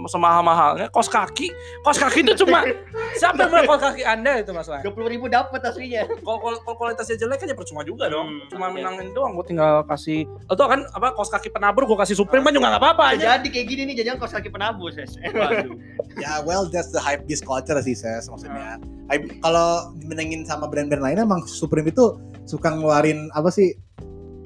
semahal-mahalnya 0.05 0.87
kos 0.89 1.07
kaki 1.07 1.49
kos 1.81 1.97
kaki 1.97 2.21
itu 2.21 2.33
cuma 2.39 2.61
siapa 3.19 3.35
yang 3.39 3.51
mau 3.51 3.65
kos 3.67 3.81
kaki 3.83 4.03
anda 4.03 4.37
itu 4.37 4.49
masalahnya 4.49 4.85
20 4.85 5.11
ribu 5.11 5.25
dapat 5.27 5.59
aslinya. 5.61 6.05
kalau 6.21 6.75
kualitasnya 6.75 7.17
jelek 7.17 7.37
kan 7.37 7.47
ya 7.47 7.55
percuma 7.55 7.81
juga 7.81 8.07
dong 8.07 8.25
Hmm, 8.25 8.47
cuma 8.47 8.65
iya. 8.67 8.73
menangin 8.79 9.11
doang 9.11 9.33
gue 9.33 9.45
tinggal 9.45 9.83
kasih 9.83 10.23
atau 10.47 10.65
kan 10.65 10.85
apa 10.87 11.11
kos 11.11 11.27
kaki 11.27 11.49
penabur 11.49 11.83
gue 11.83 11.97
kasih 11.97 12.15
supreme 12.15 12.41
kan 12.41 12.51
juga 12.51 12.67
nggak 12.69 12.81
apa-apa 12.81 13.03
aja 13.11 13.25
Jadi 13.35 13.49
kayak 13.49 13.67
gini 13.67 13.81
nih 13.85 13.95
jajan 13.97 14.15
kos 14.15 14.31
kaki 14.31 14.47
penabur, 14.47 14.89
Ses. 14.89 15.17
Waduh. 15.17 15.73
Ya, 16.15 16.39
well, 16.41 16.65
that's 16.65 16.89
the 16.89 16.99
hype 16.99 17.25
beast 17.25 17.41
culture 17.41 17.75
sih, 17.79 17.93
Ses, 17.93 18.25
maksudnya. 18.25 18.77
Hype- 19.07 19.39
Kalau 19.39 19.91
dibandingin 19.95 20.43
sama 20.43 20.65
brand-brand 20.65 21.01
lain, 21.01 21.17
emang 21.19 21.43
Supreme 21.43 21.87
itu 21.87 22.13
suka 22.43 22.69
ngeluarin 22.69 23.27
apa 23.31 23.49
sih 23.49 23.73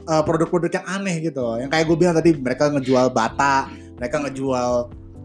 uh, 0.05 0.21
produk-produk 0.21 0.71
yang 0.73 0.85
aneh 0.89 1.19
gitu. 1.21 1.43
Yang 1.57 1.69
kayak 1.69 1.85
gue 1.85 1.97
bilang 1.97 2.15
tadi, 2.15 2.31
mereka 2.33 2.69
ngejual 2.69 3.11
bata, 3.11 3.67
mereka 3.93 4.15
ngejual 4.19 4.71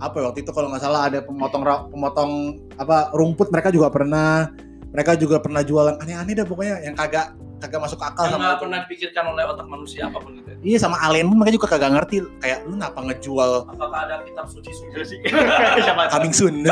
apa 0.03 0.19
ya, 0.19 0.25
waktu 0.29 0.43
itu 0.43 0.51
kalau 0.51 0.67
nggak 0.75 0.83
salah 0.83 1.07
ada 1.07 1.23
pemotong 1.23 1.62
pemotong 1.95 2.59
apa 2.75 3.15
rumput 3.15 3.49
mereka 3.55 3.71
juga 3.71 3.88
pernah. 3.88 4.51
Mereka 4.93 5.17
juga 5.17 5.41
pernah 5.41 5.65
jual 5.65 5.88
yang 5.88 5.99
aneh-aneh 6.05 6.35
dah 6.37 6.45
pokoknya 6.45 6.85
yang 6.85 6.93
kagak 6.93 7.33
kagak 7.65 7.81
masuk 7.81 7.97
akal 8.03 8.27
yang 8.27 8.35
sama 8.37 8.45
nggak 8.45 8.61
pernah 8.61 8.79
dipikirkan 8.85 9.25
oleh 9.33 9.43
otak 9.47 9.65
manusia 9.71 10.11
apa 10.11 10.19
pun 10.19 10.35
gitu 10.35 10.51
ya. 10.51 10.57
iya 10.67 10.79
sama 10.83 10.99
alien 11.01 11.31
pun 11.31 11.38
mereka 11.41 11.55
juga 11.57 11.67
kagak 11.73 11.91
ngerti. 11.97 12.17
Kayak 12.43 12.59
lu 12.69 12.75
kenapa 12.77 12.99
ngejual? 13.07 13.51
Apakah 13.73 14.01
ada 14.05 14.15
kitab 14.27 14.47
suci 14.51 14.69
suci 14.75 15.17
tahu. 15.33 16.11
coming 16.12 16.35
soon 16.35 16.61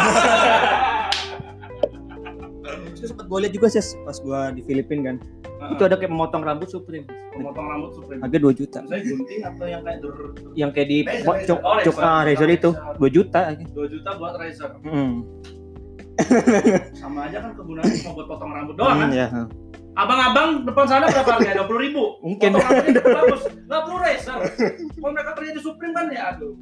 Terus 2.61 3.09
sempat 3.09 3.27
gue 3.27 3.39
lihat 3.41 3.53
juga 3.53 3.67
sih 3.69 3.81
pas 4.01 4.15
gue 4.15 4.41
di 4.53 4.63
Filipina 4.63 5.03
kan. 5.07 5.17
Itu 5.71 5.83
ada 5.83 5.95
kayak 5.95 6.09
memotong 6.09 6.41
rambut 6.41 6.69
Supreme. 6.69 7.05
pemotong 7.31 7.63
rambut 7.65 7.95
supreme 7.95 8.21
Harga 8.21 8.39
2 8.39 8.53
juta. 8.53 8.79
saya 8.83 9.01
gunting 9.01 9.41
atau 9.41 9.65
yang 9.65 9.81
kayak 9.81 9.99
dur 10.03 10.15
Yang 10.53 10.71
kayak 10.75 10.89
di 10.89 10.99
Razor, 11.01 11.31
Oh, 11.57 11.79
cuk 11.79 11.97
razor. 11.97 12.03
ah, 12.03 12.21
razor 12.23 12.49
itu 12.51 12.71
2 12.99 13.09
juta. 13.09 13.41
2 13.55 13.87
juta 13.87 14.11
buat 14.19 14.35
razor 14.35 14.71
Hmm. 14.83 15.15
sama 16.93 17.27
aja 17.27 17.41
kan 17.41 17.53
kegunaannya 17.55 17.97
cuma 17.97 18.13
buat 18.13 18.27
potong 18.29 18.53
rambut 18.53 18.75
doang 18.77 18.99
kan 18.99 19.09
Hmm, 19.09 19.17
ya. 19.17 19.27
Abang-abang 20.01 20.49
depan 20.65 20.85
sana 20.89 21.05
berapa 21.13 21.31
harganya? 21.37 21.61
dua 21.61 21.67
puluh 21.69 21.81
ribu? 21.85 22.03
Mungkin. 22.25 22.57
bagus. 23.21 23.43
Nggak 23.69 23.81
perlu 23.85 23.99
razor 24.01 24.39
kalau 25.01 25.13
mereka 25.13 25.31
kerja 25.37 25.53
di 25.53 25.63
supreme 25.63 25.93
kan 25.93 26.07
ya 26.09 26.23
aduh. 26.35 26.55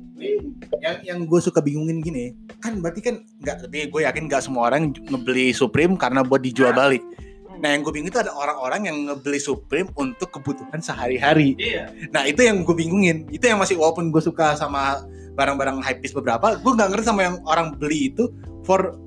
Yang 0.83 0.96
yang 1.07 1.18
gue 1.27 1.40
suka 1.42 1.61
bingungin 1.62 2.03
gini 2.03 2.35
kan 2.59 2.83
berarti 2.83 3.01
kan 3.01 3.14
nggak 3.42 3.57
tapi 3.66 3.87
gue 3.87 4.01
yakin 4.03 4.22
nggak 4.27 4.42
semua 4.42 4.70
orang 4.74 4.90
ngebeli 4.90 5.55
Supreme 5.55 5.94
karena 5.94 6.27
buat 6.27 6.42
dijual 6.42 6.74
balik. 6.74 7.03
Nah 7.59 7.74
yang 7.74 7.83
gue 7.83 7.90
bingung 7.90 8.11
itu 8.11 8.18
ada 8.22 8.31
orang-orang 8.35 8.87
yang 8.87 8.96
ngebeli 9.11 9.38
Supreme 9.42 9.90
untuk 9.98 10.31
kebutuhan 10.31 10.79
sehari-hari. 10.79 11.59
Iya. 11.59 11.90
Nah 12.14 12.27
itu 12.27 12.42
yang 12.46 12.62
gue 12.62 12.74
bingungin. 12.74 13.27
Itu 13.31 13.51
yang 13.51 13.59
masih 13.59 13.79
walaupun 13.79 14.11
gue 14.11 14.22
suka 14.22 14.55
sama 14.55 15.03
barang-barang 15.38 15.79
high 15.83 15.98
beberapa 16.03 16.59
gue 16.59 16.72
nggak 16.74 16.88
ngerti 16.90 17.07
sama 17.07 17.22
yang 17.22 17.37
orang 17.46 17.74
beli 17.79 18.11
itu 18.11 18.27
for 18.66 18.98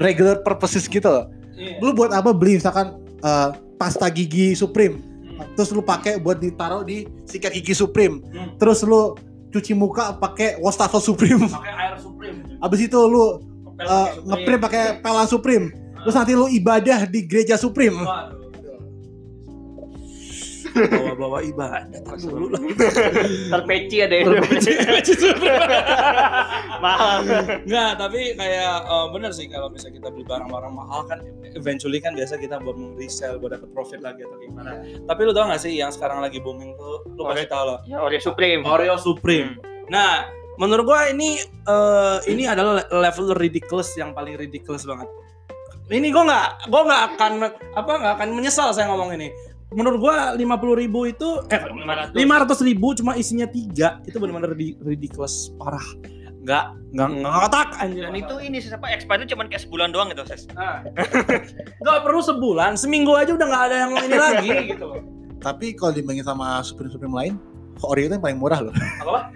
regular 0.00 0.40
purposes 0.44 0.88
gitu 0.88 1.08
loh. 1.08 1.28
Iya. 1.56 1.80
Lu 1.80 1.92
buat 1.92 2.12
apa 2.12 2.32
beli? 2.32 2.56
Misalkan 2.56 2.96
eh, 3.20 3.48
pasta 3.76 4.08
gigi 4.08 4.52
Supreme 4.56 5.08
Hmm. 5.40 5.56
terus 5.56 5.72
lu 5.72 5.80
pakai 5.80 6.20
buat 6.20 6.36
ditaruh 6.36 6.84
di 6.84 7.08
sikat 7.24 7.56
gigi 7.56 7.72
Supreme 7.72 8.20
Hmm. 8.20 8.60
terus 8.60 8.84
lu 8.84 9.16
cuci 9.48 9.72
muka 9.72 10.12
pakai 10.20 10.60
wastafel 10.60 11.00
Supreme 11.00 11.48
pakai 11.56 11.72
air 11.72 11.96
supreme 11.96 12.60
Abis 12.60 12.80
itu 12.84 13.00
lu 13.08 13.50
uh, 13.80 14.08
ngeprint 14.28 14.60
pakai 14.60 14.84
pelan 15.00 15.28
Supreme. 15.28 15.72
Terus 16.00 16.16
nanti 16.16 16.32
lu 16.32 16.48
ibadah 16.48 17.04
di 17.08 17.24
gereja 17.28 17.56
Supreme. 17.60 17.96
Waduh. 17.96 18.39
Bawa-bawa 20.74 21.38
ibadah 21.44 21.82
dulu 22.20 22.52
lah 22.52 22.62
Terpeci 23.50 23.96
ada 24.04 24.14
yang 24.20 24.36
mahal. 26.80 27.18
Nggak, 27.66 27.90
tapi 28.00 28.20
kayak 28.34 28.76
eh, 28.86 29.06
bener 29.12 29.30
sih 29.34 29.46
kalau 29.50 29.68
misalnya 29.68 30.00
kita 30.00 30.08
beli 30.12 30.24
barang-barang 30.26 30.74
mahal 30.74 31.00
kan 31.06 31.18
eventually 31.54 31.98
kan 32.00 32.16
biasa 32.16 32.40
kita 32.40 32.58
buat 32.62 32.76
resell 32.96 33.38
buat 33.38 33.56
dapat 33.56 33.68
profit 33.74 34.00
lagi 34.00 34.24
atau 34.24 34.36
gimana. 34.40 34.80
Tapi 35.06 35.20
lu 35.26 35.32
tau 35.36 35.48
gak 35.50 35.60
sih 35.62 35.76
yang 35.76 35.92
sekarang 35.92 36.22
lagi 36.22 36.40
booming 36.40 36.74
tuh 36.78 37.04
lu 37.14 37.22
pasti 37.26 37.46
tau 37.50 37.64
loh. 37.66 37.78
Ya 37.84 38.00
Oreo 38.00 38.20
Supreme. 38.20 38.64
Oreo 38.64 38.96
Supreme. 38.96 39.60
Nah, 39.90 40.30
menurut 40.56 40.84
gua 40.86 41.10
ini 41.10 41.40
eh, 41.44 42.18
ini 42.30 42.48
adalah 42.48 42.86
level 42.88 43.36
ridiculous 43.36 43.92
yang 43.98 44.16
paling 44.16 44.38
ridiculous 44.38 44.86
banget. 44.86 45.08
Ini 45.90 46.08
gua 46.14 46.24
nggak 46.24 46.48
gua 46.70 46.82
nggak 46.86 47.02
akan 47.14 47.32
apa 47.74 47.92
nggak 47.98 48.14
akan 48.20 48.28
menyesal 48.32 48.70
saya 48.70 48.88
ngomong 48.88 49.12
ini. 49.18 49.28
Menurut 49.70 49.98
gua 50.02 50.34
50.000 50.34 50.82
ribu 50.82 51.00
itu 51.06 51.28
eh 51.46 51.62
500. 51.62 52.18
500 52.18 52.68
ribu 52.68 52.86
cuma 52.98 53.14
isinya 53.14 53.46
tiga 53.46 54.02
itu 54.02 54.18
benar-benar 54.18 54.50
ridi- 54.58 54.74
ridiculous 54.82 55.54
parah. 55.54 55.84
Nggak 56.42 56.64
nggak 56.90 57.08
nggak 57.22 57.32
ngotak 57.38 57.68
anjir. 57.78 58.02
Dan 58.10 58.16
itu 58.18 58.34
ini 58.42 58.58
siapa 58.58 58.90
expired 58.90 59.22
itu 59.22 59.38
cuma 59.38 59.46
kayak 59.46 59.62
sebulan 59.62 59.94
doang 59.94 60.10
gitu, 60.10 60.26
Ses. 60.26 60.50
Nah. 60.58 60.82
nggak 61.86 61.98
perlu 62.02 62.18
sebulan, 62.18 62.74
seminggu 62.74 63.14
aja 63.14 63.30
udah 63.30 63.46
nggak 63.46 63.64
ada 63.70 63.76
yang 63.86 63.92
ini 63.94 64.16
lagi 64.18 64.50
gitu 64.74 64.84
loh. 64.90 65.00
Tapi 65.38 65.72
kalau 65.78 65.94
dibandingin 65.94 66.26
sama 66.26 66.60
Supreme 66.66 66.90
Supreme 66.90 67.14
lain, 67.14 67.34
Oreo 67.86 68.10
itu 68.10 68.14
yang 68.18 68.24
paling 68.24 68.40
murah 68.42 68.60
loh. 68.60 68.74
Apa? 68.74 69.30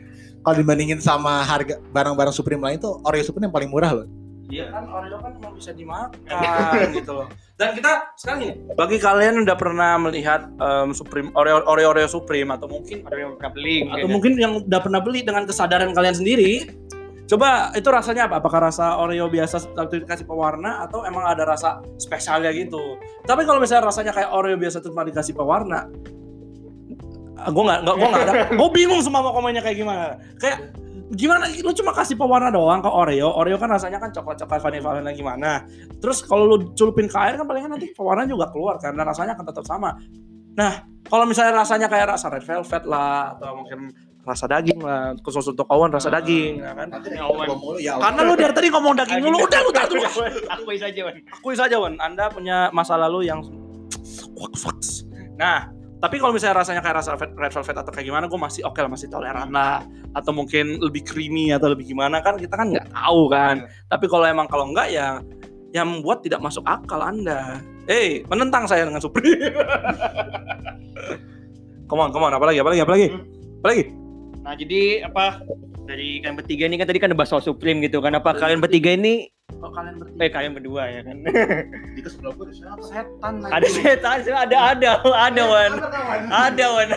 Kalau 0.44 0.56
dibandingin 0.58 0.98
sama 1.00 1.40
harga 1.46 1.80
barang-barang 1.94 2.34
Supreme 2.34 2.60
lain 2.60 2.76
tuh 2.82 2.98
Oreo 3.06 3.22
Supreme 3.22 3.48
yang 3.48 3.54
paling 3.54 3.70
murah 3.70 4.02
loh. 4.02 4.06
Iya 4.54 4.70
kan 4.70 4.86
Oreo 4.86 5.18
kan 5.18 5.30
cuma 5.34 5.50
bisa 5.50 5.74
dimakan 5.74 6.86
gitu 6.94 7.10
loh. 7.10 7.26
Dan 7.58 7.74
kita 7.74 8.14
sekarang 8.14 8.40
ini 8.46 8.52
bagi 8.78 8.98
kalian 9.02 9.42
yang 9.42 9.44
udah 9.50 9.58
pernah 9.58 9.90
melihat 9.98 10.46
em, 10.46 10.94
Supreme 10.94 11.34
Oreo 11.34 11.66
Oreo 11.66 11.90
Oreo 11.90 12.06
Supreme 12.06 12.54
atau 12.54 12.70
mungkin 12.70 13.02
Ada 13.02 13.18
yang 13.18 13.34
pernah 13.34 13.50
beli 13.50 13.76
atau 13.90 14.06
mungkin 14.06 14.32
yang 14.38 14.52
udah 14.62 14.80
pernah 14.82 15.00
beli 15.02 15.26
dengan 15.26 15.42
kesadaran 15.42 15.90
kalian 15.90 16.14
sendiri 16.14 16.70
Coba 17.24 17.72
itu 17.72 17.88
rasanya 17.88 18.28
apa? 18.28 18.36
Apakah 18.36 18.68
rasa 18.68 19.00
Oreo 19.00 19.32
biasa 19.32 19.72
tapi 19.72 20.04
dikasih 20.04 20.28
pewarna 20.28 20.84
atau 20.84 21.08
emang 21.08 21.24
ada 21.24 21.48
rasa 21.48 21.80
spesialnya 21.96 22.52
gitu? 22.52 23.00
Tapi 23.24 23.48
kalau 23.48 23.64
misalnya 23.64 23.88
rasanya 23.88 24.12
kayak 24.12 24.28
Oreo 24.28 24.60
biasa 24.60 24.84
cuma 24.84 25.08
dikasih 25.08 25.32
pewarna, 25.32 25.88
gue 27.48 27.62
nggak 27.64 27.80
nggak 27.80 27.96
gue 27.96 28.08
nggak 28.12 28.24
ada, 28.28 28.34
gue 28.60 28.68
bingung 28.76 29.00
semua 29.00 29.24
mau 29.24 29.32
komennya 29.32 29.64
kayak 29.64 29.76
gimana. 29.80 30.20
Kayak 30.36 30.76
gimana? 31.12 31.44
Lu 31.60 31.72
cuma 31.76 31.92
kasih 31.92 32.16
pewarna 32.16 32.48
doang 32.48 32.80
ke 32.80 32.88
Oreo, 32.88 33.28
Oreo 33.36 33.60
kan 33.60 33.68
rasanya 33.68 34.00
kan 34.00 34.08
coklat 34.08 34.40
coklat 34.40 34.60
vanilla 34.64 34.96
vanilla 34.96 35.12
gimana? 35.12 35.50
Terus 36.00 36.24
kalau 36.24 36.48
lu 36.48 36.72
culupin 36.72 37.04
ke 37.04 37.18
air 37.20 37.36
kan 37.36 37.44
palingan 37.44 37.76
nanti 37.76 37.92
pewarna 37.92 38.24
juga 38.24 38.48
keluar 38.48 38.80
karena 38.80 39.04
rasanya 39.04 39.36
akan 39.36 39.46
tetap 39.48 39.64
sama. 39.68 39.92
Nah, 40.54 40.86
kalau 41.04 41.26
misalnya 41.26 41.60
rasanya 41.60 41.90
kayak 41.90 42.16
rasa 42.16 42.30
red 42.30 42.46
velvet 42.46 42.84
lah 42.86 43.34
atau 43.36 43.58
mungkin 43.58 43.90
rasa 44.24 44.48
daging 44.48 44.80
lah, 44.80 45.12
khusus 45.20 45.44
untuk 45.52 45.68
kawan 45.68 45.92
rasa 45.92 46.08
daging, 46.08 46.64
ya 46.64 46.72
kan? 46.72 46.88
ya, 47.76 47.92
Karena 48.00 48.20
lu 48.24 48.32
dari 48.40 48.54
tadi 48.56 48.68
ngomong 48.72 48.96
daging 48.96 49.20
dulu, 49.20 49.36
udah 49.36 49.60
lu 49.60 49.70
dulu. 49.70 50.06
Aku 50.48 50.72
saja, 50.80 51.00
Wan. 51.04 51.16
Akui 51.28 51.54
saja, 51.54 51.76
Wan. 51.76 51.94
Anda 52.00 52.32
punya 52.32 52.72
masa 52.72 52.96
lalu 52.96 53.28
yang. 53.28 53.44
Nah, 55.36 55.68
tapi 56.04 56.20
kalau 56.20 56.36
misalnya 56.36 56.60
rasanya 56.60 56.84
kayak 56.84 57.00
rasa 57.00 57.16
red 57.16 57.32
velvet 57.32 57.76
atau 57.80 57.88
kayak 57.88 58.12
gimana, 58.12 58.28
gue 58.28 58.36
masih 58.36 58.60
oke 58.68 58.76
lah, 58.76 58.92
masih 58.92 59.08
toleran 59.08 59.48
lah. 59.48 59.80
Atau 60.12 60.36
mungkin 60.36 60.76
lebih 60.84 61.00
creamy 61.00 61.48
atau 61.48 61.72
lebih 61.72 61.96
gimana 61.96 62.20
kan 62.20 62.36
kita 62.36 62.60
kan 62.60 62.68
nggak 62.68 62.92
tahu 62.92 63.32
kan. 63.32 63.64
Tapi 63.88 64.04
kalau 64.04 64.28
emang 64.28 64.44
kalau 64.44 64.68
enggak 64.68 64.92
ya 64.92 65.24
yang 65.72 65.88
membuat 65.88 66.20
tidak 66.20 66.44
masuk 66.44 66.60
akal 66.68 67.00
Anda. 67.00 67.56
Eh, 67.88 68.20
menentang 68.28 68.68
saya 68.68 68.84
dengan 68.84 69.00
Supreme. 69.00 69.32
come 71.88 72.04
on, 72.04 72.12
come 72.12 72.28
on, 72.28 72.36
apalagi, 72.36 72.60
apalagi, 72.60 72.84
apalagi, 72.84 73.08
apalagi. 73.64 73.84
Nah, 74.44 74.52
jadi 74.60 75.08
apa 75.08 75.40
dari 75.88 76.20
kalian 76.20 76.36
bertiga 76.36 76.68
ini 76.68 76.76
kan 76.76 76.84
tadi 76.84 77.00
kan 77.00 77.08
ada 77.12 77.16
bahas 77.16 77.32
soal 77.32 77.40
Supreme 77.40 77.80
gitu 77.80 78.04
kan. 78.04 78.12
Apa 78.12 78.36
kalian 78.36 78.60
bertiga 78.60 78.92
ini 78.92 79.32
Kok 79.52 79.70
kalian 79.76 79.94
bertiga? 80.00 80.20
eh 80.24 80.30
kalian 80.32 80.52
berdua 80.56 80.82
ya 80.88 81.00
kan? 81.04 81.16
Itu 82.00 82.08
sebelah 82.08 82.32
gue 82.32 82.44
ada 82.48 82.54
siapa? 82.56 82.80
Setan 82.84 83.34
ada 83.44 83.68
setan, 83.68 84.18
ada 84.24 84.56
ada 84.72 84.90
ada 85.04 85.42
Wan. 85.44 85.72
Ada 86.32 86.64
Wan. 86.72 86.88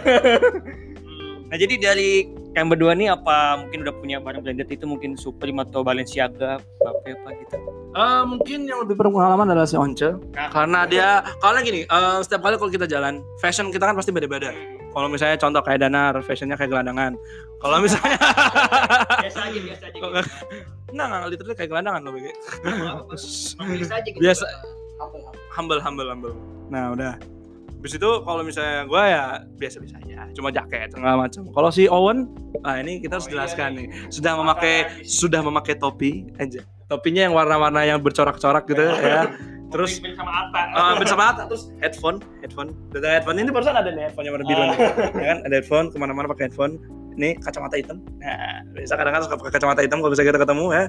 nah, 1.52 1.58
jadi 1.60 1.74
dari 1.76 2.28
kalian 2.56 2.68
berdua 2.72 2.92
nih 2.96 3.12
apa 3.12 3.62
mungkin 3.62 3.84
udah 3.84 3.96
punya 4.00 4.18
barang 4.24 4.42
branded 4.48 4.68
itu 4.72 4.88
mungkin 4.88 5.20
Supreme 5.20 5.60
atau 5.64 5.84
Balenciaga 5.84 6.60
apa 6.60 7.00
apa 7.08 7.30
gitu. 7.36 7.56
Eh, 7.98 8.24
mungkin 8.28 8.60
yang 8.64 8.80
lebih 8.84 8.96
berpengalaman 8.96 9.52
adalah 9.52 9.68
si 9.68 9.76
Once 9.76 10.04
Nah. 10.08 10.50
karena 10.52 10.88
dia 10.88 11.08
kalau 11.44 11.60
gini 11.60 11.84
eh, 11.84 12.18
setiap 12.24 12.48
kali 12.48 12.56
kalau 12.56 12.72
kita 12.72 12.88
jalan 12.88 13.20
fashion 13.44 13.72
kita 13.72 13.92
kan 13.92 13.96
pasti 13.96 14.16
beda-beda 14.16 14.56
kalau 14.96 15.12
misalnya 15.12 15.38
contoh 15.38 15.62
kayak 15.62 15.84
Danar 15.86 16.18
fashionnya 16.26 16.58
kayak 16.58 16.74
gelandangan 16.74 17.14
kalau 17.62 17.78
misalnya 17.84 18.18
biasa 19.22 19.40
aja 19.52 19.60
biasa 19.62 19.84
aja. 19.94 20.00
enggak 20.88 21.06
enggak 21.08 21.30
literally 21.30 21.56
kayak 21.56 21.70
gelandangan 21.72 22.02
loh 22.04 22.12
BG 22.18 22.28
aja 23.88 23.98
gitu. 24.08 24.20
biasa 24.20 24.46
humble 25.54 25.80
humble 25.82 26.08
humble 26.10 26.36
nah 26.68 26.92
udah 26.92 27.16
Habis 27.78 27.94
itu 27.94 28.10
kalau 28.26 28.42
misalnya 28.42 28.90
gue 28.90 29.04
ya 29.06 29.24
biasa-biasa 29.54 30.02
aja, 30.02 30.26
cuma 30.34 30.50
jaket 30.50 30.98
segala 30.98 31.30
macam. 31.30 31.46
Kalau 31.54 31.70
si 31.70 31.86
Owen, 31.86 32.26
nah 32.66 32.82
ini 32.82 32.98
kita 32.98 33.22
harus 33.22 33.30
Oh, 33.30 33.38
iya 33.38 33.38
jelaskan 33.38 33.70
nih. 33.78 33.86
nih, 33.86 34.10
sudah 34.10 34.34
memakai 34.34 34.76
sudah 35.06 35.42
memakai 35.46 35.78
topi 35.78 36.26
aja. 36.42 36.66
Topinya 36.90 37.30
yang 37.30 37.38
warna-warna 37.38 37.86
yang 37.86 38.02
bercorak-corak 38.02 38.66
gitu 38.66 38.82
ya. 38.82 39.30
Terus 39.70 40.02
Mobil 40.02 40.18
sama 40.18 40.32
Atta. 40.50 40.62
uh, 40.74 40.94
bersama 40.98 41.24
Atta 41.30 41.44
terus 41.46 41.70
headphone, 41.78 42.18
headphone. 42.42 42.74
Ada 42.98 43.22
headphone 43.22 43.38
ini 43.46 43.54
barusan 43.54 43.78
ada 43.78 43.90
nih 43.94 44.10
headphone 44.10 44.26
yang 44.26 44.34
warna 44.34 44.46
biru 44.50 44.64
nih. 44.74 44.78
Ya 45.14 45.26
kan, 45.30 45.38
ada 45.46 45.54
headphone 45.62 45.88
ke 45.94 45.98
mana-mana 46.02 46.26
pakai 46.34 46.50
headphone. 46.50 46.74
Ini 47.18 47.42
kacamata 47.42 47.76
hitam. 47.76 47.98
Nah, 48.18 48.62
biasa 48.72 48.94
kadang-kadang 48.94 49.26
suka 49.26 49.36
pakai 49.36 49.54
kacamata 49.54 49.82
hitam 49.82 49.98
kalau 50.00 50.14
bisa 50.14 50.22
kita 50.22 50.38
ketemu 50.38 50.66
ya. 50.70 50.86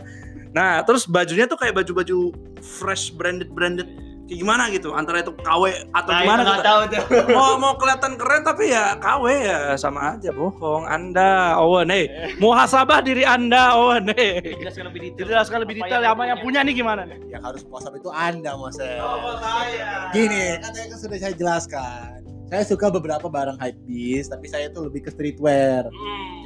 Nah, 0.49 0.81
terus 0.81 1.05
bajunya 1.05 1.45
tuh 1.45 1.57
kayak 1.57 1.73
baju-baju 1.75 2.33
fresh 2.61 3.11
branded 3.11 3.49
branded 3.49 3.89
kayak 4.25 4.45
gimana 4.45 4.69
gitu 4.69 4.93
antara 4.93 5.21
itu 5.21 5.33
KW 5.33 5.63
atau 5.89 6.11
Nah, 6.11 6.21
gimana 6.21 6.41
nggak 6.43 6.61
gitu. 6.61 6.69
tahu 6.69 6.81
tuh. 6.85 7.05
mau 7.33 7.57
mau 7.57 7.73
kelihatan 7.75 8.13
keren 8.15 8.45
tapi 8.45 8.65
ya 8.69 8.93
KW 8.97 9.25
ya 9.41 9.59
sama 9.75 10.15
aja 10.15 10.29
bohong 10.31 10.85
Anda 10.85 11.57
Owen 11.57 11.89
hey 11.89 12.05
muhasabah 12.37 13.01
diri 13.01 13.25
Anda 13.25 13.73
Owen 13.73 14.13
hey 14.13 14.45
Jelaskan 14.61 14.93
lebih 14.93 15.01
detail. 15.03 15.25
jelaskan 15.27 15.59
lebih 15.65 15.75
Apa 15.75 15.85
detail 15.89 16.01
yang 16.03 16.13
sama 16.13 16.25
yang 16.29 16.39
punya 16.39 16.61
nih 16.61 16.75
gimana 16.77 17.03
nih 17.05 17.17
Yang 17.27 17.43
harus 17.43 17.63
puasa 17.65 17.89
itu 17.91 18.11
Anda, 18.13 18.53
Mas. 18.53 18.77
saya 18.77 20.13
Gini, 20.13 20.45
kan 20.61 20.73
saya 20.73 20.87
kan 20.87 20.99
sudah 20.99 21.17
saya 21.19 21.33
jelaskan. 21.35 22.21
Saya 22.49 22.65
suka 22.65 22.89
beberapa 22.89 23.29
barang 23.29 23.61
hype 23.61 23.77
beast, 23.85 24.33
tapi 24.33 24.49
saya 24.49 24.73
tuh 24.73 24.89
lebih 24.89 25.05
ke 25.05 25.13
streetwear. 25.13 25.85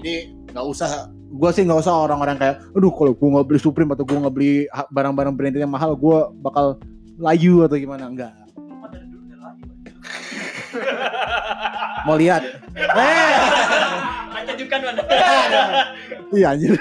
Jadi 0.02 0.34
nggak 0.50 0.66
usah, 0.66 1.06
gue 1.14 1.50
sih 1.54 1.62
nggak 1.62 1.78
usah 1.78 1.94
orang-orang 1.94 2.34
kayak, 2.42 2.58
aduh 2.74 2.90
kalau 2.90 3.14
gue 3.14 3.28
nggak 3.38 3.46
beli 3.46 3.60
Supreme 3.62 3.94
atau 3.94 4.02
gue 4.02 4.18
nggak 4.18 4.34
beli 4.34 4.66
barang-barang 4.90 5.34
branded 5.38 5.62
yang 5.62 5.70
mahal, 5.70 5.94
gue 5.94 6.18
bakal 6.42 6.82
layu 7.22 7.62
atau 7.62 7.78
gimana? 7.78 8.10
Enggak. 8.10 8.34
Mau 12.10 12.18
lihat? 12.18 12.42
Eh, 12.74 13.34
Lanjutkan 14.42 14.80
Wan. 14.82 14.96
iya 16.34 16.46
anjir. 16.50 16.74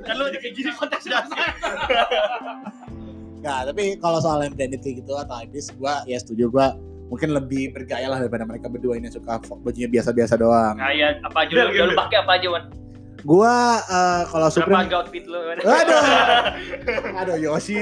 Kan 0.00 0.14
lu 0.16 0.32
kayak 0.32 0.54
gini 0.56 0.70
konteks 0.72 1.04
dasar. 1.12 1.52
Nggak, 3.44 3.60
tapi 3.68 3.82
kalau 4.00 4.18
soal 4.24 4.40
yang 4.48 4.56
branded 4.56 4.80
kayak 4.80 5.04
gitu 5.04 5.12
atau 5.12 5.34
habis, 5.36 5.68
gue 5.68 5.94
ya 6.08 6.16
setuju 6.16 6.48
gue 6.48 6.66
mungkin 7.12 7.36
lebih 7.36 7.76
bergaya 7.76 8.08
lah 8.08 8.18
daripada 8.18 8.48
mereka 8.48 8.66
berdua 8.66 8.96
ini 8.96 9.06
yang 9.06 9.20
suka 9.20 9.36
bajunya 9.60 9.84
biasa-biasa 9.86 10.34
doang. 10.34 10.80
Kayak 10.80 11.20
apa 11.20 11.38
aja 11.44 11.52
lu, 11.52 11.84
lu 11.84 11.94
pakai 11.94 12.16
apa 12.18 12.32
aja 12.40 12.48
Wan? 12.48 12.64
Gua 13.22 13.54
eh, 13.78 14.22
kalau 14.26 14.48
Berapa 14.48 14.56
Supreme 14.56 14.80
harga 14.80 14.96
outfit 14.98 15.24
lu? 15.28 15.38
Aduh. 15.60 16.02
Aduh 17.20 17.36
Yoshi. 17.38 17.76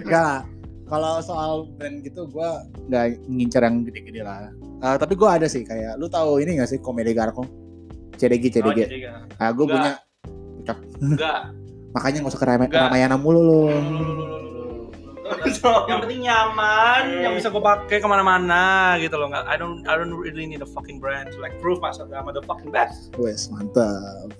Enggak. 0.00 0.48
Kalau 0.84 1.20
soal 1.20 1.50
brand 1.76 2.00
gitu 2.00 2.24
gua 2.26 2.64
nggak 2.88 3.04
ngincer 3.24 3.60
yang 3.60 3.84
gede-gede 3.84 4.20
lah. 4.20 4.48
Eh, 4.80 4.96
tapi 4.96 5.12
gua 5.14 5.36
ada 5.36 5.44
sih 5.44 5.60
kayak 5.62 6.00
lu 6.00 6.08
tahu 6.08 6.40
ini 6.40 6.56
gak 6.58 6.68
sih 6.68 6.80
Komedi 6.80 7.12
Garko? 7.12 7.44
CDG 8.14 8.62
Oh, 8.62 8.72
CDG. 8.72 9.04
kan. 9.04 9.28
Ah 9.36 9.52
gua 9.52 9.64
Enggak. 9.68 9.76
punya 9.76 9.92
enggak 10.98 11.38
makanya 11.92 12.18
nggak 12.24 12.32
usah 12.32 12.40
keramaian 12.40 12.66
Enggak. 12.66 12.80
keramaian 12.88 13.14
mulu 13.20 13.40
lu. 13.44 13.60
yang 15.90 15.98
penting 16.00 16.20
nyaman 16.24 17.02
yang 17.20 17.32
bisa 17.36 17.48
gue 17.48 17.62
pakai 17.62 17.98
ke 18.00 18.06
mana-mana 18.06 18.94
gitu 18.98 19.14
loh 19.16 19.28
nggak 19.28 19.44
I 19.44 19.56
don't 19.56 19.84
I 19.84 19.94
don't 19.94 20.12
really 20.12 20.44
need 20.44 20.60
a 20.60 20.68
fucking 20.68 20.98
brand 20.98 21.32
to 21.32 21.38
like 21.38 21.54
prove 21.60 21.78
myself 21.78 22.08
that 22.08 22.20
I'm 22.20 22.28
the 22.30 22.44
fucking 22.44 22.72
best 22.72 23.12
Wes 23.16 23.48
mantap. 23.52 24.32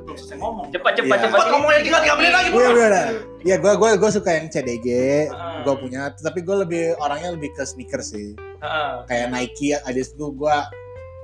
belum 0.00 0.16
selesai 0.16 0.38
ngomong 0.42 0.66
Cepat 0.74 0.92
cepat 0.98 1.16
Iya. 1.16 1.22
cepat. 1.22 1.38
Cepat 1.38 1.46
ngomongnya 1.54 1.80
gila 1.86 1.98
tiga 2.02 2.14
menit 2.18 2.32
lagi 2.34 2.48
Iya. 2.50 3.02
Iya 3.40 3.56
gua 3.62 3.72
gua 3.78 3.90
gua 3.94 4.10
suka 4.10 4.30
yang 4.34 4.50
CDG. 4.50 4.86
Ah. 5.30 5.62
Gua 5.62 5.78
punya 5.78 6.10
tapi 6.12 6.42
gua 6.42 6.66
lebih 6.66 6.98
orangnya 6.98 7.30
lebih 7.32 7.54
ke 7.54 7.62
sneakers 7.62 8.10
sih. 8.10 8.34
Heeh. 8.34 8.92
kayak 9.06 9.26
Nike 9.32 9.72
Adidas 9.72 10.12
itu 10.12 10.26
gua 10.34 10.66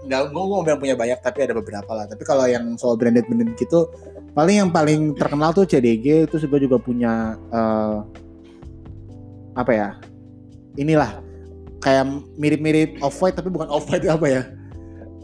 nggak 0.07 0.31
gua 0.31 0.43
gua 0.47 0.59
bilang 0.63 0.79
punya 0.79 0.95
banyak 0.95 1.19
tapi 1.19 1.45
ada 1.45 1.53
beberapa 1.53 1.91
lah 1.93 2.07
tapi 2.07 2.23
kalau 2.23 2.47
yang 2.47 2.79
soal 2.79 2.95
branded 2.95 3.27
branded 3.27 3.59
gitu 3.59 3.91
paling 4.33 4.57
yang 4.63 4.71
paling 4.71 5.13
terkenal 5.17 5.51
tuh 5.51 5.65
CDG 5.65 6.29
itu 6.29 6.37
gue 6.39 6.61
juga 6.63 6.77
punya 6.77 7.35
eh, 7.49 7.97
apa 9.57 9.73
ya 9.73 9.89
inilah 10.77 11.19
kayak 11.81 12.05
mirip-mirip 12.37 13.01
off 13.01 13.17
white 13.19 13.35
tapi 13.35 13.49
bukan 13.49 13.67
off 13.67 13.89
white 13.89 14.05
apa 14.05 14.27
ya 14.27 14.43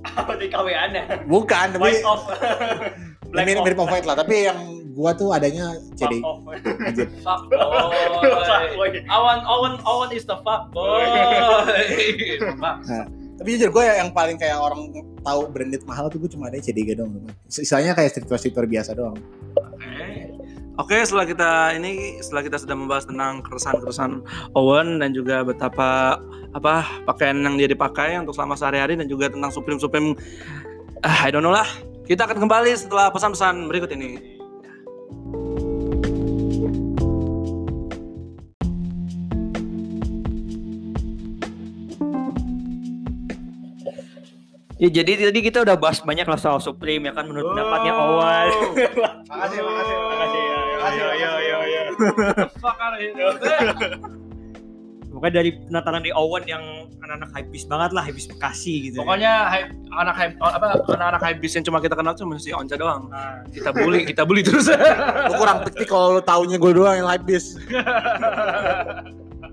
Apa 0.02 0.34
di 0.34 0.50
KWA 0.50 0.90
nya? 0.90 1.06
bukan 1.24 1.66
tapi 1.72 1.94
White 1.94 2.02
off. 2.02 2.26
Black 3.30 3.46
mirip-mirip 3.46 3.78
off. 3.78 3.86
off 3.86 3.92
white 3.92 4.02
lah 4.02 4.16
tapi 4.16 4.44
yang 4.44 4.58
gua 4.92 5.14
tuh 5.14 5.30
adanya 5.30 5.72
CDG 5.94 6.20
Fuck 7.24 7.48
boy. 7.48 8.90
Awan 9.06 9.40
Awan 9.42 9.72
Awan 9.84 10.08
is 10.10 10.24
the 10.24 10.36
fuck 10.42 10.68
boy 10.68 11.06
Bang. 12.58 12.82
tapi 13.38 13.48
jujur 13.54 13.70
gue 13.70 13.82
yang 13.86 14.10
paling 14.10 14.36
kayak 14.36 14.54
orang 14.54 14.90
tahu 15.20 15.46
branded 15.48 15.82
mahal 15.82 16.06
tuh 16.06 16.18
gue 16.18 16.30
cuma 16.30 16.46
ada 16.46 16.58
CDG 16.58 16.94
doang 16.94 17.22
Sisanya 17.46 17.92
kayak 17.92 18.10
streetwear 18.10 18.36
streetwear 18.36 18.66
biasa 18.66 18.92
doang 18.92 19.16
Oke, 20.80 20.96
setelah 21.04 21.28
kita 21.28 21.76
ini 21.76 22.16
setelah 22.24 22.48
kita 22.48 22.56
sudah 22.56 22.72
membahas 22.72 23.04
tentang 23.04 23.44
keresahan-keresahan 23.44 24.24
Owen 24.56 25.04
dan 25.04 25.12
juga 25.12 25.44
betapa 25.44 26.16
apa 26.56 26.88
pakaian 27.04 27.36
yang 27.44 27.60
dia 27.60 27.68
dipakai 27.68 28.16
untuk 28.16 28.32
selama 28.32 28.56
sehari-hari 28.56 28.96
dan 28.96 29.04
juga 29.04 29.28
tentang 29.28 29.52
Supreme 29.52 29.76
Supreme 29.76 30.16
ah, 31.04 31.18
I 31.24 31.28
don't 31.28 31.44
know 31.44 31.52
lah. 31.52 31.68
Kita 32.08 32.24
akan 32.24 32.40
kembali 32.40 32.72
setelah 32.72 33.12
pesan-pesan 33.12 33.68
berikut 33.68 33.92
ini. 33.92 34.40
Ya 44.82 44.90
jadi 44.90 45.30
tadi 45.30 45.46
kita 45.46 45.62
udah 45.62 45.78
bahas 45.78 46.02
banyak 46.02 46.26
lah 46.26 46.34
soal 46.34 46.58
Supreme 46.58 47.06
ya 47.06 47.14
kan 47.14 47.30
menurut 47.30 47.54
pendapatnya 47.54 47.94
Owan. 47.94 48.50
makasih 49.30 49.62
makasih 49.62 49.94
Makasih 49.94 50.42
ya. 50.42 50.58
Makasih, 50.74 50.98
Yo 50.98 51.10
yo 51.14 51.32
yo 51.38 51.58
yo. 51.62 51.82
Fuck 52.58 52.78
out 52.82 52.92
of 52.92 52.98
here. 52.98 53.14
Pokoknya 55.06 55.32
dari 55.38 55.54
penataran 55.54 56.02
di 56.02 56.10
Owen 56.10 56.42
yang 56.50 56.90
anak-anak 56.98 57.30
hypebeast 57.30 57.70
banget 57.70 57.90
lah, 57.94 58.02
hypebeast 58.02 58.34
Bekasi 58.34 58.90
gitu. 58.90 58.98
ya. 58.98 59.06
Pokoknya 59.06 59.32
hype, 59.46 59.70
anak 59.94 60.14
hype 60.18 60.34
apa 60.40 60.66
anak-anak 60.88 61.22
hype 61.22 61.38
beast 61.38 61.54
yang 61.54 61.62
cuma 61.62 61.78
kita 61.78 61.94
kenal 61.94 62.18
cuma 62.18 62.34
si 62.42 62.50
Onca 62.50 62.74
doang. 62.74 63.06
Nah, 63.06 63.46
Kita 63.54 63.70
bully, 63.70 64.02
kita 64.02 64.26
bully 64.26 64.42
terus. 64.42 64.66
lu 65.30 65.32
kurang 65.38 65.62
piknik 65.62 65.86
kalau 65.86 66.18
lu 66.18 66.22
taunya 66.24 66.58
gue 66.58 66.72
doang 66.74 66.96
yang 66.96 67.06
hype 67.06 67.22
bis 67.22 67.54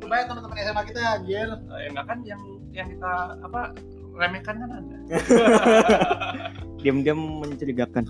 banyak 0.10 0.26
teman-teman 0.26 0.58
SMA 0.58 0.84
kita 0.90 1.00
anjir 1.06 1.48
ya 1.54 1.86
enggak 1.86 2.06
kan 2.10 2.18
yang 2.26 2.42
yang 2.74 2.90
kita 2.90 3.14
apa 3.46 3.78
remehkan 4.20 4.56
kan 4.60 4.70
ada. 4.70 4.96
diam-diam 6.84 7.18
mencurigakan. 7.18 8.04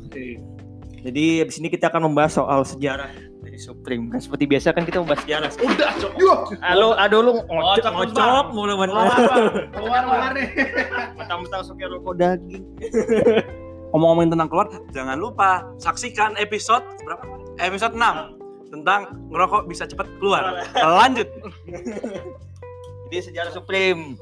Jadi 0.99 1.39
abis 1.39 1.57
ini 1.63 1.71
kita 1.71 1.87
akan 1.87 2.11
membahas 2.11 2.35
soal 2.35 2.61
sejarah 2.67 3.07
dari 3.39 3.55
Supreme. 3.55 4.11
Kan 4.11 4.19
seperti 4.19 4.43
biasa 4.49 4.75
kan 4.75 4.83
kita 4.83 4.99
membahas 4.99 5.23
sejarah. 5.23 5.49
Udah, 5.63 5.91
cok. 5.95 6.39
Halo, 6.59 6.97
aduh 6.99 7.19
lu 7.23 7.31
ngocok, 7.39 7.47
Ngocok, 7.47 7.91
ngocok 7.95 8.45
mulu 8.51 8.73
Keluar, 8.75 9.07
bener. 9.07 9.49
keluar, 9.77 10.01
keluar 10.03 10.31
nih. 10.35 10.47
Mentang-mentang 11.15 11.61
suka 11.63 11.87
rokok 11.87 12.13
daging. 12.19 12.63
Ngomong-ngomongin 13.95 14.29
tentang 14.37 14.49
keluar, 14.51 14.67
jangan 14.93 15.17
lupa 15.17 15.65
saksikan 15.81 16.37
episode 16.37 16.85
berapa? 17.01 17.25
Episode 17.57 17.97
6 17.97 18.69
tentang 18.69 19.17
ngerokok 19.33 19.65
bisa 19.65 19.89
cepat 19.89 20.05
keluar. 20.21 20.61
Lanjut. 20.77 21.25
Jadi 23.09 23.33
sejarah 23.33 23.49
Supreme. 23.49 24.13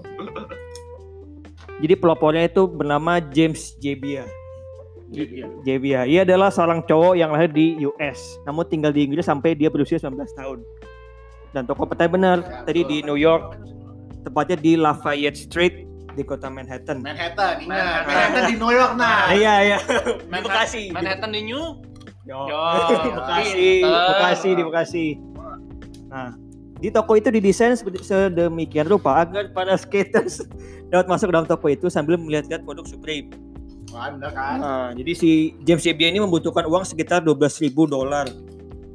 Jadi 1.77 1.93
pelopornya 1.93 2.45
itu 2.45 2.65
bernama 2.65 3.21
James 3.21 3.77
Jebbia. 3.77 4.25
Jebbia. 5.63 6.03
Ia 6.03 6.25
adalah 6.25 6.49
seorang 6.49 6.83
cowok 6.83 7.15
yang 7.15 7.31
lahir 7.31 7.47
di 7.47 7.79
US, 7.85 8.41
namun 8.43 8.65
tinggal 8.65 8.91
di 8.91 9.05
Inggris 9.05 9.23
sampai 9.23 9.53
dia 9.53 9.69
berusia 9.69 9.95
19 9.95 10.19
tahun. 10.33 10.59
Dan 11.49 11.63
toko 11.63 11.87
petai 11.87 12.11
benar, 12.11 12.43
tadi 12.65 12.83
di 12.83 12.99
New 13.01 13.15
York, 13.15 13.55
tepatnya 14.21 14.57
di 14.57 14.75
Lafayette 14.75 15.39
Street 15.39 15.87
di 16.11 16.25
kota 16.25 16.49
Manhattan. 16.49 16.99
Manhattan 16.99 17.61
ingat 17.61 17.69
Manhattan. 17.69 18.03
Manhattan 18.03 18.43
di 18.43 18.55
New 18.57 18.71
York 18.73 18.91
nah 18.97 19.17
Ah, 19.21 19.31
iya 19.31 19.53
iya. 19.63 19.77
Di 19.79 19.93
Manhattan- 20.27 20.43
Bekasi. 20.43 20.81
Manhattan 20.91 21.29
di 21.29 21.41
New. 21.45 21.63
Yo. 22.27 22.39
Yo, 22.43 22.59
Bekasi, 23.17 23.55
pinter. 23.79 24.07
Bekasi 24.11 24.49
di 24.49 24.63
Bekasi. 24.65 25.05
Nah, 26.09 26.29
di 26.77 26.89
toko 26.89 27.17
itu 27.17 27.29
didesain 27.29 27.73
sedemikian 27.75 28.85
rupa 28.85 29.21
agar 29.21 29.49
para 29.51 29.73
skaters 29.75 30.45
dapat 30.91 31.09
masuk 31.09 31.29
dalam 31.29 31.45
toko 31.45 31.67
itu 31.67 31.89
sambil 31.89 32.15
melihat-lihat 32.15 32.61
produk 32.63 32.85
Supreme. 32.85 33.33
Anda 33.91 34.29
kan. 34.29 34.57
Nah, 34.59 34.87
jadi 34.93 35.11
si 35.15 35.29
James 35.63 35.81
JBA 35.81 36.11
ini 36.11 36.19
membutuhkan 36.19 36.67
uang 36.67 36.83
sekitar 36.83 37.23
12.000 37.23 37.71
dolar 37.87 38.27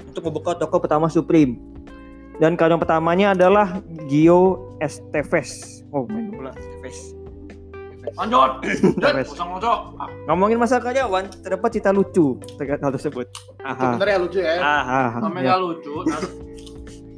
untuk 0.05 0.23
membuka 0.29 0.55
toko 0.55 0.79
pertama 0.79 1.09
Supreme. 1.09 1.59
Dan 2.37 2.57
karyawan 2.57 2.81
pertamanya 2.81 3.33
adalah 3.33 3.81
Gio 4.07 4.73
Esteves. 4.79 5.83
Oh, 5.91 6.05
main 6.07 6.29
bola 6.29 6.53
Esteves. 6.53 7.17
Lanjut. 8.15 8.51
Ah, 9.03 10.09
Ngomongin 10.29 10.59
masalah 10.59 10.83
karyawan, 10.83 11.31
terdapat 11.41 11.69
cerita 11.73 11.91
lucu 11.95 12.35
terkait 12.59 12.83
hal 12.83 12.93
tersebut. 12.93 13.27
Itu 13.31 13.63
Aha. 13.63 13.95
bener 13.95 14.09
ya 14.11 14.19
lucu 14.19 14.39
ya. 14.43 14.55
Aha. 14.59 15.01
namanya 15.23 15.55
Ya. 15.55 15.57
lucu. 15.57 15.93
nah, 16.05 16.21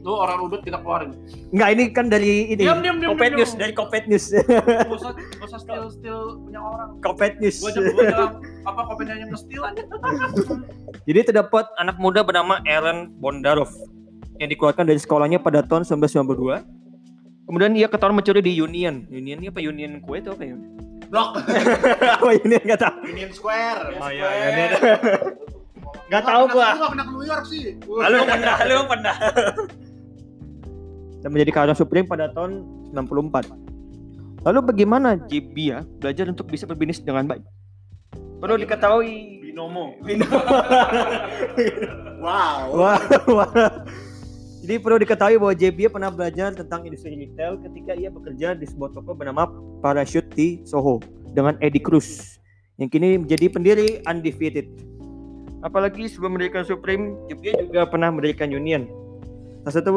Lu 0.05 0.13
orang 0.21 0.37
udut 0.45 0.61
kita 0.61 0.77
keluarin. 0.85 1.17
Enggak, 1.49 1.69
ini 1.73 1.85
kan 1.89 2.13
dari 2.13 2.53
ini. 2.53 2.61
Diam, 2.61 2.85
diam, 2.85 3.01
diam, 3.01 3.17
Kopet 3.17 3.33
diam, 3.33 3.41
News, 3.41 3.51
diam. 3.57 3.61
dari 3.65 3.73
Kopet 3.73 4.05
News. 4.05 4.25
Gak 4.29 4.93
usah, 4.93 5.13
gak 5.17 5.47
usah 5.49 5.61
steal 5.65 5.85
steal 5.89 6.21
punya 6.45 6.61
orang. 6.61 6.89
Kopet 7.01 7.41
News. 7.41 7.57
Gua 7.65 7.71
gua 7.73 8.05
bilang 8.05 8.33
apa 8.69 8.81
kopinya 8.85 9.15
yang 9.17 9.33
steal 9.33 9.65
aja. 9.65 9.81
Jadi 11.09 11.21
terdapat 11.33 11.65
anak 11.81 11.97
muda 11.97 12.21
bernama 12.21 12.61
Aaron 12.69 13.17
Bondarov 13.17 13.73
yang 14.37 14.53
dikeluarkan 14.53 14.85
dari 14.85 15.01
sekolahnya 15.01 15.41
pada 15.41 15.65
tahun 15.65 15.89
1992. 15.89 17.49
Kemudian 17.49 17.73
ia 17.73 17.89
ketahuan 17.89 18.17
mencuri 18.17 18.45
di 18.45 18.53
Union. 18.57 19.09
Union 19.09 19.41
ini 19.41 19.49
apa 19.49 19.61
Union 19.65 20.05
kue 20.05 20.21
itu 20.21 20.29
apa 20.33 20.45
ya? 20.45 20.57
Blok. 21.09 21.41
apa 22.21 22.31
Union 22.45 22.61
enggak 22.61 22.81
tahu. 22.85 22.95
Union 23.09 23.33
Square. 23.33 23.81
Oh 24.01 24.11
iya, 24.13 24.29
Union. 24.53 24.71
Enggak 26.13 26.25
tahu 26.29 26.43
gua. 26.53 26.69
Lu 26.77 26.81
gak 26.85 26.91
pernah 26.93 27.05
ke 27.09 27.13
New 27.17 27.25
York 27.25 27.45
sih. 27.49 27.65
Lalu 27.89 28.17
pernah, 28.29 28.57
lu 28.69 28.77
pernah. 28.85 29.15
Dan 31.25 31.33
menjadi 31.33 31.57
karyawan 31.57 31.79
Supreme 31.81 32.05
pada 32.05 32.29
tahun 32.29 32.69
94. 32.93 34.45
Lalu 34.45 34.61
bagaimana 34.61 35.17
Jibia 35.17 35.81
belajar 35.97 36.29
untuk 36.29 36.53
bisa 36.53 36.69
berbisnis 36.69 37.01
dengan 37.01 37.25
baik? 37.25 37.41
Perlu 38.45 38.61
diketahui 38.61 39.41
Binomo. 39.41 39.97
Wow. 42.25 42.81
Wah, 42.81 43.01
wah. 43.29 43.53
Jadi 44.65 44.81
perlu 44.81 44.97
diketahui 44.97 45.37
bahwa 45.37 45.53
JB 45.53 45.93
pernah 45.93 46.09
belajar 46.09 46.57
tentang 46.57 46.89
industri 46.89 47.13
retail 47.21 47.61
ketika 47.61 47.93
ia 47.93 48.09
bekerja 48.09 48.57
di 48.57 48.65
sebuah 48.65 48.97
toko 48.97 49.13
bernama 49.13 49.45
Parachute 49.85 50.33
di 50.33 50.65
Soho 50.65 51.05
dengan 51.37 51.61
Eddie 51.61 51.85
Cruz 51.85 52.41
yang 52.81 52.89
kini 52.89 53.21
menjadi 53.21 53.53
pendiri 53.53 53.89
Undefeated. 54.09 54.73
Apalagi 55.61 56.09
sebelum 56.09 56.41
mendirikan 56.41 56.65
Supreme, 56.65 57.13
JB 57.29 57.69
juga 57.69 57.85
pernah 57.93 58.09
mendirikan 58.09 58.49
Union, 58.49 58.89
salah 59.65 59.75
satu 59.81 59.93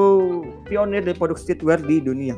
pionir 0.64 1.04
dari 1.04 1.14
produk 1.14 1.36
streetwear 1.36 1.84
di 1.84 2.00
dunia. 2.00 2.34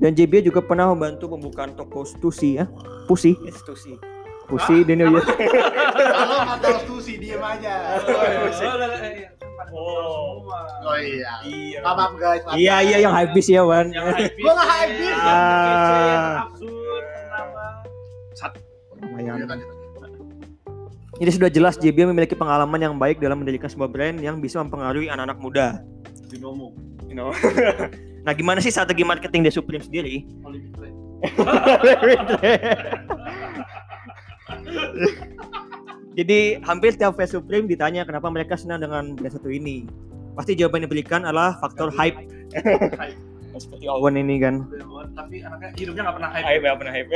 Dan 0.00 0.16
JB 0.16 0.48
juga 0.48 0.64
pernah 0.64 0.88
membantu 0.88 1.28
pembukaan 1.28 1.76
toko 1.76 2.08
Stussy 2.08 2.56
ya, 2.56 2.64
eh, 2.64 3.52
Stussy, 3.52 4.00
Pussy 4.48 4.80
di 4.80 4.96
New 4.96 5.12
York. 5.12 5.28
Kalau 5.28 6.56
tahu 6.56 6.76
Stussy 6.88 7.20
diem 7.20 7.44
aja. 7.44 8.00
Oh. 9.70 10.40
Oh 10.80 10.96
iya. 10.96 11.44
Iya. 11.44 11.78
Maaf, 11.84 11.96
maaf 11.96 12.12
guys. 12.16 12.42
maaf, 12.48 12.56
Iya 12.56 12.76
iya 12.80 12.96
yang 13.04 13.12
habis 13.12 13.44
ya 13.46 13.60
Wan. 13.60 13.92
Gua 13.92 14.52
nggak 14.56 14.68
yang 14.96 15.20
Ah. 15.20 16.48
absurd, 16.48 17.04
nama. 17.28 17.66
Lumayan. 19.04 19.78
Jadi 21.20 21.36
sudah 21.36 21.52
jelas 21.52 21.76
JB 21.76 22.08
memiliki 22.08 22.32
pengalaman 22.32 22.80
yang 22.80 22.96
baik 22.96 23.20
dalam 23.20 23.44
mendirikan 23.44 23.68
sebuah 23.68 23.92
brand 23.92 24.16
yang 24.24 24.40
bisa 24.40 24.56
mempengaruhi 24.64 25.12
anak-anak 25.12 25.36
muda. 25.36 25.84
Binomo. 26.32 26.72
You 27.04 27.20
know. 27.20 27.28
nah, 28.24 28.32
gimana 28.32 28.64
sih 28.64 28.72
strategi 28.72 29.04
marketing 29.04 29.44
di 29.44 29.52
Supreme 29.52 29.84
sendiri? 29.84 30.24
Jadi 36.16 36.56
hampir 36.64 36.96
tiap 36.96 37.20
fans 37.20 37.36
Supreme 37.36 37.68
ditanya 37.68 38.08
kenapa 38.08 38.32
mereka 38.32 38.56
senang 38.56 38.80
dengan 38.80 39.12
brand 39.12 39.36
satu 39.36 39.52
ini. 39.52 39.84
Pasti 40.32 40.56
jawaban 40.56 40.80
yang 40.80 40.88
diberikan 40.88 41.28
adalah 41.28 41.60
faktor 41.60 41.92
hype. 41.92 42.16
Hype. 42.96 43.20
Seperti 43.60 43.92
Owen 43.92 44.16
ini 44.16 44.40
kan. 44.40 44.64
Tapi 45.12 45.44
anaknya 45.44 45.68
hidupnya 45.76 46.08
gak 46.08 46.16
pernah 46.16 46.32
hype. 46.32 46.48
Hype 46.48 46.64
ya 46.64 46.72
pernah 46.80 46.96
hype. 46.96 47.12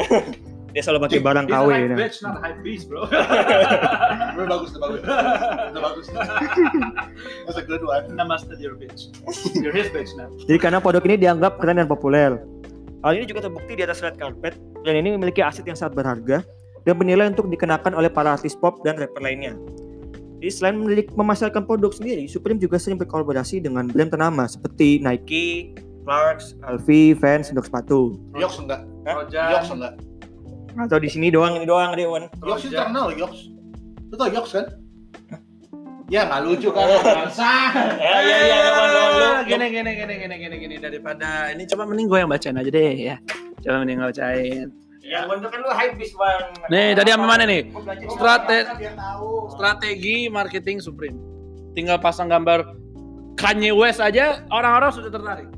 Dia 0.75 0.83
selalu 0.83 1.07
pakai 1.07 1.20
barang 1.22 1.47
KW. 1.47 1.68
ya. 1.70 1.95
bitch, 1.95 2.18
not 2.27 2.43
hype 2.43 2.59
beast, 2.66 2.91
bro. 2.91 3.07
Udah 4.35 4.47
bagus, 4.51 4.75
udah 4.75 4.83
bagus. 4.91 5.03
Udah 5.70 5.83
bagus. 5.87 6.07
That's 7.47 7.59
a 7.59 7.62
good 7.62 7.87
one. 7.87 8.11
Namaste, 8.18 8.59
your 8.59 8.75
bitch. 8.75 9.14
You're 9.55 9.70
his 9.70 9.87
bitch 9.95 10.11
now. 10.18 10.27
Jadi 10.51 10.59
karena 10.59 10.83
produk 10.83 11.07
ini 11.07 11.14
dianggap 11.22 11.62
keren 11.62 11.79
dan 11.79 11.87
populer. 11.87 12.43
Hal 13.07 13.14
ini 13.14 13.31
juga 13.31 13.47
terbukti 13.47 13.79
di 13.79 13.87
atas 13.87 14.03
red 14.03 14.18
carpet. 14.18 14.59
Brand 14.83 14.99
ini 14.99 15.14
memiliki 15.14 15.47
aset 15.47 15.62
yang 15.62 15.79
sangat 15.79 15.95
berharga 15.95 16.43
dan 16.83 16.95
bernilai 16.99 17.31
untuk 17.31 17.47
dikenakan 17.47 17.95
oleh 17.95 18.11
para 18.11 18.35
artis 18.35 18.59
pop 18.59 18.83
dan 18.83 18.99
rapper 18.99 19.22
lainnya. 19.22 19.55
Jadi 20.43 20.51
selain 20.51 20.77
memiliki 20.77 21.14
memasarkan 21.14 21.64
produk 21.64 21.95
sendiri, 21.95 22.27
Supreme 22.27 22.59
juga 22.59 22.83
sering 22.83 22.99
berkolaborasi 22.99 23.62
dengan 23.62 23.87
brand 23.87 24.11
ternama 24.11 24.45
seperti 24.51 24.99
Nike, 25.01 25.72
Clarks, 26.05 26.59
LV, 26.61 27.16
Vans, 27.22 27.49
untuk 27.49 27.64
sepatu. 27.64 28.18
Yoks 28.37 28.61
enggak? 28.61 28.85
Yoks 29.33 29.70
enggak? 29.72 29.95
Atau 30.75 30.99
di 30.99 31.07
sini 31.07 31.31
doang, 31.31 31.55
ini 31.55 31.66
doang 31.66 31.95
deh, 31.95 32.07
Wan. 32.07 32.27
Yoks 32.43 32.66
itu 32.66 32.75
terkenal 32.75 33.14
Yoks. 33.14 33.51
Lu 34.11 34.14
tau 34.18 34.29
Yoks 34.31 34.51
kan? 34.55 34.66
Ya 36.12 36.29
nggak 36.29 36.41
lucu 36.45 36.68
kan? 36.68 36.85
Bangsa. 37.01 37.53
Ya, 37.97 38.16
ya, 38.20 38.37
ya, 38.45 38.59
Gini, 39.49 39.66
gini, 39.72 39.91
gini, 39.97 40.14
gini, 40.20 40.35
gini, 40.37 40.57
gini. 40.61 40.77
Daripada 40.77 41.49
ini 41.55 41.64
coba 41.64 41.89
mending 41.89 42.07
gue 42.12 42.18
yang 42.20 42.31
bacain 42.31 42.57
aja 42.61 42.70
deh 42.70 42.93
ya. 42.93 43.16
Coba 43.64 43.83
mending 43.83 44.03
gue 44.03 44.09
bacain. 44.12 44.66
Ya, 45.05 45.20
itu 45.29 45.49
kan 45.53 45.59
lu 45.61 45.68
hype 45.72 45.97
bis, 46.01 46.12
Wan. 46.16 46.53
Nih, 46.72 46.97
tadi 46.97 47.09
sampai 47.12 47.29
mana 47.29 47.45
nih? 47.45 47.68
Strate- 48.09 48.68
tahu. 48.97 49.53
Strategi 49.53 50.29
marketing 50.29 50.81
Supreme. 50.81 51.16
Tinggal 51.77 52.01
pasang 52.01 52.29
gambar 52.29 52.64
Kanye 53.37 53.72
West 53.75 54.01
aja 54.01 54.45
orang-orang 54.49 54.91
sudah 54.95 55.11
tertarik. 55.12 55.49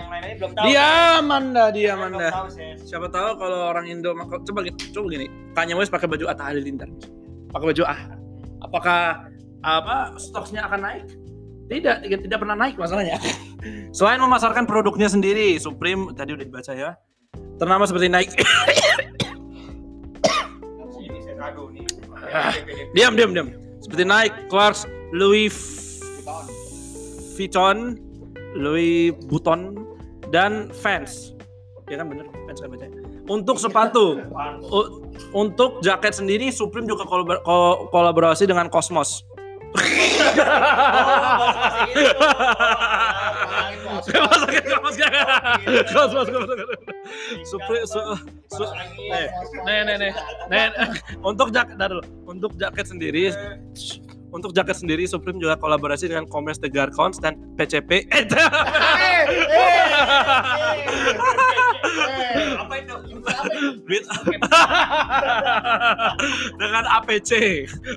Yang 0.00 0.08
lain-lainnya 0.08 0.36
belum 0.40 0.52
tahu. 0.56 0.64
Diam 0.64 1.26
Anda, 1.28 1.64
diam 1.68 2.00
Anda. 2.00 2.28
tahu. 2.32 2.46
Siapa 2.80 3.06
tahu 3.12 3.28
kalau 3.36 3.58
orang 3.68 3.86
Indo 3.92 4.16
coba 4.16 4.60
gini, 4.64 4.76
coba 4.96 5.06
gini. 5.12 5.26
Kanye 5.52 5.74
West 5.76 5.92
pakai 5.92 6.08
baju 6.08 6.24
Atta 6.32 6.48
Halilintar. 6.48 6.88
Pakai 7.52 7.66
baju 7.76 7.82
ah. 7.84 8.00
Apakah 8.60 9.28
apa 9.60 10.16
stoknya 10.16 10.64
akan 10.68 10.80
naik? 10.80 11.04
Tidak, 11.70 12.02
tidak, 12.02 12.20
tidak 12.26 12.38
pernah 12.42 12.56
naik 12.58 12.74
masalahnya. 12.80 13.20
Selain 13.96 14.18
memasarkan 14.18 14.66
produknya 14.66 15.06
sendiri, 15.06 15.54
Supreme 15.60 16.10
tadi 16.16 16.34
udah 16.34 16.44
dibaca 16.48 16.72
ya. 16.72 16.96
Ternama 17.60 17.84
seperti. 17.84 18.08
Ah. 22.30 22.52
diam, 22.96 23.14
diam, 23.14 23.30
diam. 23.36 23.48
Seperti 23.80 24.02
Nike, 24.04 24.34
Clarks, 24.50 24.84
Louis 25.12 25.52
Vuitton, 27.36 27.96
Louis 28.58 29.14
Vuitton, 29.30 29.72
dan 30.30 30.70
Vans. 30.72 31.34
Ya 31.86 31.98
kan 31.98 32.06
bener, 32.06 32.26
Vans 32.46 32.58
kan 32.58 32.70
bacanya. 32.70 33.02
Untuk 33.26 33.58
sepatu, 33.58 34.18
untuk 35.30 35.82
jaket 35.82 36.14
sendiri 36.14 36.50
Supreme 36.50 36.86
juga 36.86 37.02
kolabor- 37.02 37.42
ko- 37.42 37.90
kolaborasi 37.90 38.46
dengan 38.46 38.66
Cosmos. 38.66 39.26
Masukin 44.10 44.64
Cosmos 44.66 44.96
kan? 44.98 45.10
Cosmos, 45.90 46.26
Cosmos. 46.26 46.58
Supreme, 47.44 47.86
su- 47.86 48.18
su- 48.48 48.72
eh, 49.10 49.26
nih, 49.66 49.78
nih, 49.86 49.96
nih, 49.98 50.12
nih, 50.50 50.66
untuk 51.22 51.50
jaket, 51.50 51.76
untuk 52.24 52.50
jaket 52.56 52.86
sendiri, 52.86 53.30
untuk 54.30 54.54
jaket 54.54 54.78
sendiri 54.78 55.04
Supreme 55.06 55.38
juga 55.42 55.58
kolaborasi 55.58 56.06
dengan 56.10 56.26
Commerce 56.30 56.62
The 56.62 56.70
Garcons 56.70 57.18
dan 57.18 57.36
PCP. 57.58 58.06
Eh, 58.10 58.24
Apa 62.60 62.74
itu? 62.78 62.94
Dengan 66.60 66.84
APC 67.00 67.30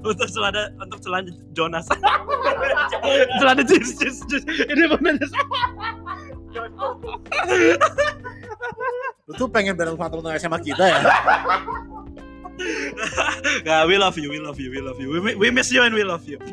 untuk 0.02 0.28
celana 0.30 0.72
untuk 0.82 1.00
celana 1.04 1.30
Jonas. 1.54 1.86
celana 3.40 3.62
jeans, 3.62 3.94
jeans, 4.00 4.20
jeans. 4.28 4.46
Ini 4.48 4.84
benar 4.90 5.14
Lu 9.24 9.32
tuh 9.40 9.48
pengen 9.48 9.74
bareng 9.80 9.96
teman-teman 9.96 10.36
SMA 10.38 10.60
kita 10.62 10.84
ya? 10.84 11.00
Nah, 13.66 13.86
we 13.86 13.98
love 13.98 14.18
you, 14.18 14.30
we 14.30 14.40
love 14.40 14.60
you, 14.60 14.72
we 14.72 14.82
love 14.82 15.00
you. 15.00 15.10
We, 15.22 15.36
we 15.36 15.52
miss 15.52 15.72
you 15.72 15.84
and 15.84 15.94
we 15.94 16.04
love 16.04 16.26
you. 16.28 16.40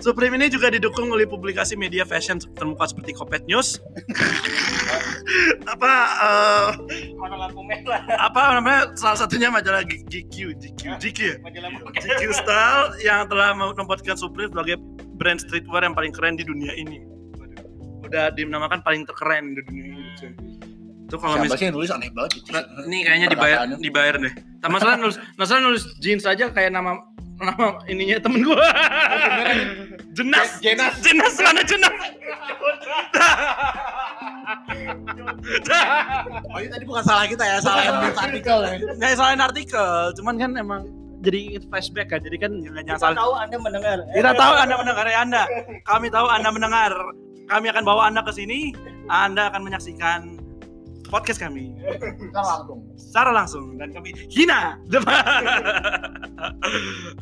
Supreme 0.00 0.40
ini 0.40 0.48
juga 0.48 0.72
didukung 0.72 1.12
oleh 1.12 1.28
publikasi 1.28 1.76
media 1.76 2.08
fashion 2.08 2.40
termuka 2.56 2.88
seperti 2.88 3.12
Kopet 3.12 3.44
News. 3.44 3.80
apa 5.68 5.92
merah? 7.64 8.00
apa 8.20 8.40
namanya 8.60 8.80
salah 8.96 9.18
satunya 9.20 9.52
majalah 9.52 9.84
GQ 9.84 10.56
GQ 10.56 10.80
GQ 11.00 11.20
GQ 12.00 12.22
Style 12.32 12.96
yang 13.04 13.28
telah 13.28 13.52
menempatkan 13.52 14.16
Supreme 14.16 14.52
sebagai 14.52 14.80
brand 15.20 15.40
streetwear 15.40 15.84
yang 15.84 15.96
paling 15.96 16.12
keren 16.12 16.40
di 16.40 16.44
dunia 16.44 16.72
ini. 16.76 17.04
Udah 18.04 18.32
dinamakan 18.36 18.84
paling 18.84 19.04
terkeren 19.08 19.56
di 19.56 19.62
dunia 19.64 19.84
ini. 19.92 20.63
Tuh 21.04 21.18
kalau 21.20 21.36
Siapa 21.36 21.44
mis- 21.46 21.60
sih 21.60 21.66
yang 21.68 21.74
nulis 21.76 21.90
aneh 21.92 22.08
banget 22.10 22.30
gitu. 22.40 22.48
Nah, 22.50 22.62
ini 22.88 22.98
kayaknya 23.04 23.28
dibayar 23.28 23.58
dibayar 23.76 24.14
deh. 24.16 24.32
Tak 24.58 24.70
masalah 24.72 24.94
nulis 24.96 25.16
masalah 25.36 25.60
nulis 25.62 25.84
jeans 26.00 26.24
aja 26.24 26.48
kayak 26.48 26.72
nama 26.72 26.96
nama 27.36 27.76
ininya 27.86 28.16
temen 28.18 28.40
gua. 28.40 28.56
jenas. 30.16 30.48
Jenas. 30.58 30.94
Jenas 31.02 31.34
mana 31.38 31.60
jenas? 31.60 31.94
Oh 36.48 36.58
ini 36.60 36.68
tadi 36.70 36.84
bukan 36.84 37.04
salah 37.04 37.24
kita 37.26 37.44
ya, 37.44 37.56
salah 37.60 37.82
yang 37.84 37.96
artikel 38.16 38.58
ya. 38.64 38.72
Nggak 38.96 39.10
salahin 39.16 39.42
artikel, 39.42 39.88
cuman 40.16 40.34
kan 40.40 40.50
emang 40.56 40.82
jadi 41.20 41.60
flashback 41.68 42.08
kan. 42.12 42.20
Jadi 42.20 42.36
kan 42.38 42.52
jangan 42.60 42.82
jangan 42.84 43.00
salah. 43.00 43.16
tahu 43.18 43.32
Anda 43.36 43.56
mendengar. 43.58 43.98
Kita 44.12 44.30
tahu 44.32 44.52
Anda 44.56 44.74
mendengar 44.76 45.06
ya 45.06 45.18
Anda. 45.20 45.42
Kami 45.84 46.06
tahu 46.08 46.26
Anda 46.28 46.48
mendengar. 46.48 46.92
Kami 47.44 47.66
akan 47.68 47.82
bawa 47.84 48.02
Anda 48.08 48.20
ke 48.24 48.32
sini. 48.32 48.72
Anda 49.04 49.52
akan 49.52 49.68
menyaksikan 49.68 50.20
podcast 51.14 51.38
kami. 51.38 51.70
Kita 51.78 52.40
langsung. 52.42 52.78
secara 52.98 53.30
langsung. 53.30 53.78
Dan 53.78 53.94
kami 53.94 54.10
hina. 54.26 54.82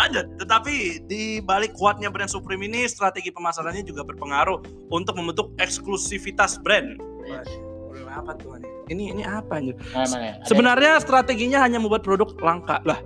Lanjut. 0.01 0.27
Tetapi 0.41 1.05
di 1.05 1.45
balik 1.45 1.77
kuatnya 1.77 2.09
brand 2.09 2.33
Supreme 2.33 2.65
ini 2.65 2.89
strategi 2.89 3.29
pemasarannya 3.29 3.85
juga 3.85 4.09
berpengaruh 4.09 4.89
untuk 4.89 5.21
membentuk 5.21 5.53
eksklusivitas 5.61 6.57
brand. 6.65 6.97
Apa 8.09 8.33
tuh 8.41 8.57
ini 8.57 8.69
ini 8.93 9.05
ini 9.13 9.23
apa 9.29 9.61
anjir? 9.61 9.77
Nah, 9.93 10.09
ya? 10.09 10.41
Sebenarnya 10.49 10.97
strateginya 11.01 11.61
hanya 11.61 11.77
membuat 11.77 12.05
produk 12.05 12.33
langka. 12.41 12.81
Lah 12.89 13.01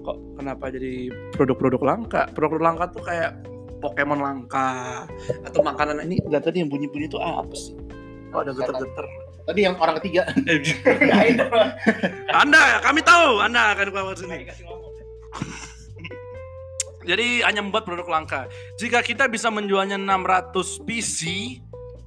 kok 0.00 0.16
kenapa 0.38 0.70
jadi 0.70 1.10
produk-produk 1.34 1.82
langka? 1.82 2.22
Produk 2.34 2.62
langka 2.62 2.94
tuh 2.94 3.02
kayak 3.02 3.34
Pokemon 3.80 4.20
langka 4.20 5.02
atau 5.46 5.64
makanan. 5.64 6.04
Ini 6.04 6.28
nggak 6.28 6.50
tadi 6.50 6.62
yang 6.62 6.70
bunyi-bunyi 6.70 7.08
itu 7.08 7.18
apa 7.18 7.54
sih? 7.54 7.74
Kok 8.30 8.40
ada 8.46 8.52
geter-geter 8.54 9.06
tadi 9.46 9.60
yang 9.64 9.76
orang 9.76 9.96
ketiga. 10.02 10.22
Anda, 12.42 12.80
kami 12.84 13.00
tahu 13.04 13.40
Anda 13.40 13.60
akan 13.76 13.86
keluar 13.92 14.16
sini. 14.16 14.48
Jadi 17.10 17.40
hanya 17.42 17.64
membuat 17.64 17.88
produk 17.88 18.06
langka. 18.06 18.46
Jika 18.76 19.00
kita 19.00 19.24
bisa 19.26 19.48
menjualnya 19.48 19.96
600 19.96 20.84
PC 20.84 21.20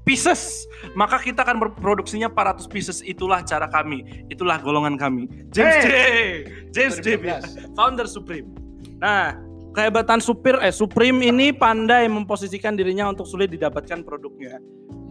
pieces, 0.06 0.70
maka 0.94 1.18
kita 1.18 1.42
akan 1.42 1.58
berproduksinya 1.60 2.30
400 2.30 2.70
pieces. 2.70 2.98
Itulah 3.02 3.42
cara 3.42 3.66
kami. 3.72 4.28
Itulah 4.30 4.62
golongan 4.62 5.00
kami. 5.00 5.26
James 5.50 5.82
J. 5.82 5.88
James 6.70 6.96
J. 7.02 7.18
2012. 7.20 7.74
Founder 7.74 8.06
Supreme. 8.06 8.54
Nah, 9.02 9.34
kehebatan 9.74 10.22
Supir 10.22 10.56
eh 10.62 10.72
Supreme 10.72 11.20
ini 11.26 11.50
pandai 11.52 12.06
memposisikan 12.06 12.78
dirinya 12.78 13.10
untuk 13.10 13.26
sulit 13.26 13.50
didapatkan 13.50 14.06
produknya. 14.06 14.62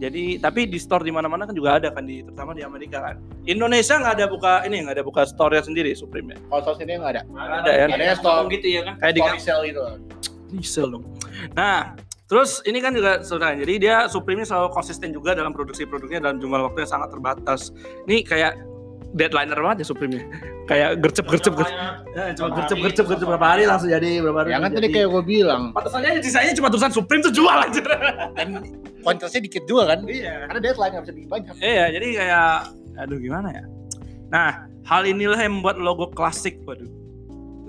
Jadi 0.01 0.41
tapi 0.41 0.67
di 0.67 0.79
store 0.81 1.05
di 1.05 1.13
mana-mana 1.13 1.47
kan 1.47 1.55
juga 1.55 1.79
ada 1.79 1.93
kan 1.93 2.03
di 2.03 2.25
terutama 2.25 2.51
di 2.55 2.63
Amerika 2.65 2.99
kan. 2.99 3.19
Indonesia 3.45 3.99
nggak 3.99 4.15
ada 4.19 4.25
buka 4.27 4.53
ini 4.67 4.83
nggak 4.83 4.99
ada 4.99 5.05
buka 5.05 5.21
store 5.27 5.61
sendiri 5.61 5.93
Supreme 5.93 6.33
ya. 6.33 6.37
Kalau 6.49 6.61
sos 6.65 6.79
ini 6.81 6.97
nggak 6.97 7.11
ada. 7.13 7.21
Nggak 7.27 7.59
ada 7.63 7.71
ya. 7.71 7.85
Adanya 7.87 8.15
store 8.17 8.43
gitu 8.51 8.67
ya 8.67 8.81
kan. 8.87 8.95
Kayak 8.99 9.13
di 9.13 9.21
story 9.21 9.39
sale 9.39 9.63
gitu. 9.69 9.81
diesel 10.53 10.85
dong. 10.91 11.05
Nah, 11.57 11.97
terus 12.29 12.61
ini 12.67 12.77
kan 12.77 12.93
juga 12.93 13.21
sebenarnya 13.25 13.63
jadi 13.65 13.73
dia 13.79 13.95
Supreme 14.09 14.43
ini 14.43 14.47
selalu 14.49 14.69
konsisten 14.73 15.09
juga 15.13 15.33
dalam 15.37 15.55
produksi 15.55 15.85
produknya 15.85 16.19
dalam 16.19 16.37
jumlah 16.41 16.71
waktu 16.71 16.83
yang 16.83 16.91
sangat 16.99 17.09
terbatas. 17.13 17.71
Ini 18.09 18.27
kayak 18.27 18.72
deadlineer 19.13 19.59
banget 19.61 19.77
ya 19.85 19.87
Supreme 19.87 20.11
nya. 20.17 20.23
Kayak 20.65 20.89
gercep 20.99 21.25
gercep 21.29 21.53
gercep. 21.53 21.77
Ya, 22.17 22.33
cuma 22.33 22.49
gercep 22.57 22.77
gercep 22.81 23.05
gercep 23.05 23.27
berapa 23.29 23.47
hari 23.47 23.63
langsung 23.69 23.89
jadi 23.93 24.19
berapa 24.25 24.39
hari. 24.43 24.49
Ya 24.51 24.59
kan 24.59 24.71
tadi 24.73 24.87
kayak 24.89 25.07
gue 25.13 25.23
bilang, 25.23 25.61
Pantesannya 25.71 26.19
desainnya 26.19 26.53
cuma 26.57 26.67
tulisan 26.73 26.91
Supreme 26.91 27.21
tuh 27.21 27.33
jual 27.33 27.57
aja. 27.57 27.83
dan 28.37 28.47
kuantitasnya 29.05 29.41
dikit 29.45 29.63
juga 29.69 29.93
kan. 29.93 30.03
iya. 30.09 30.49
Karena 30.49 30.59
deadline 30.59 30.91
nggak 30.97 31.03
bisa 31.05 31.13
bikin 31.13 31.29
banyak. 31.29 31.53
Iya, 31.61 31.85
jadi 31.93 32.07
kayak 32.17 32.49
aduh 32.93 33.17
gimana 33.21 33.47
ya? 33.53 33.63
Nah, 34.33 34.49
hal 34.89 35.01
inilah 35.05 35.37
yang 35.37 35.61
membuat 35.61 35.77
logo 35.77 36.09
klasik, 36.09 36.57
waduh. 36.65 36.89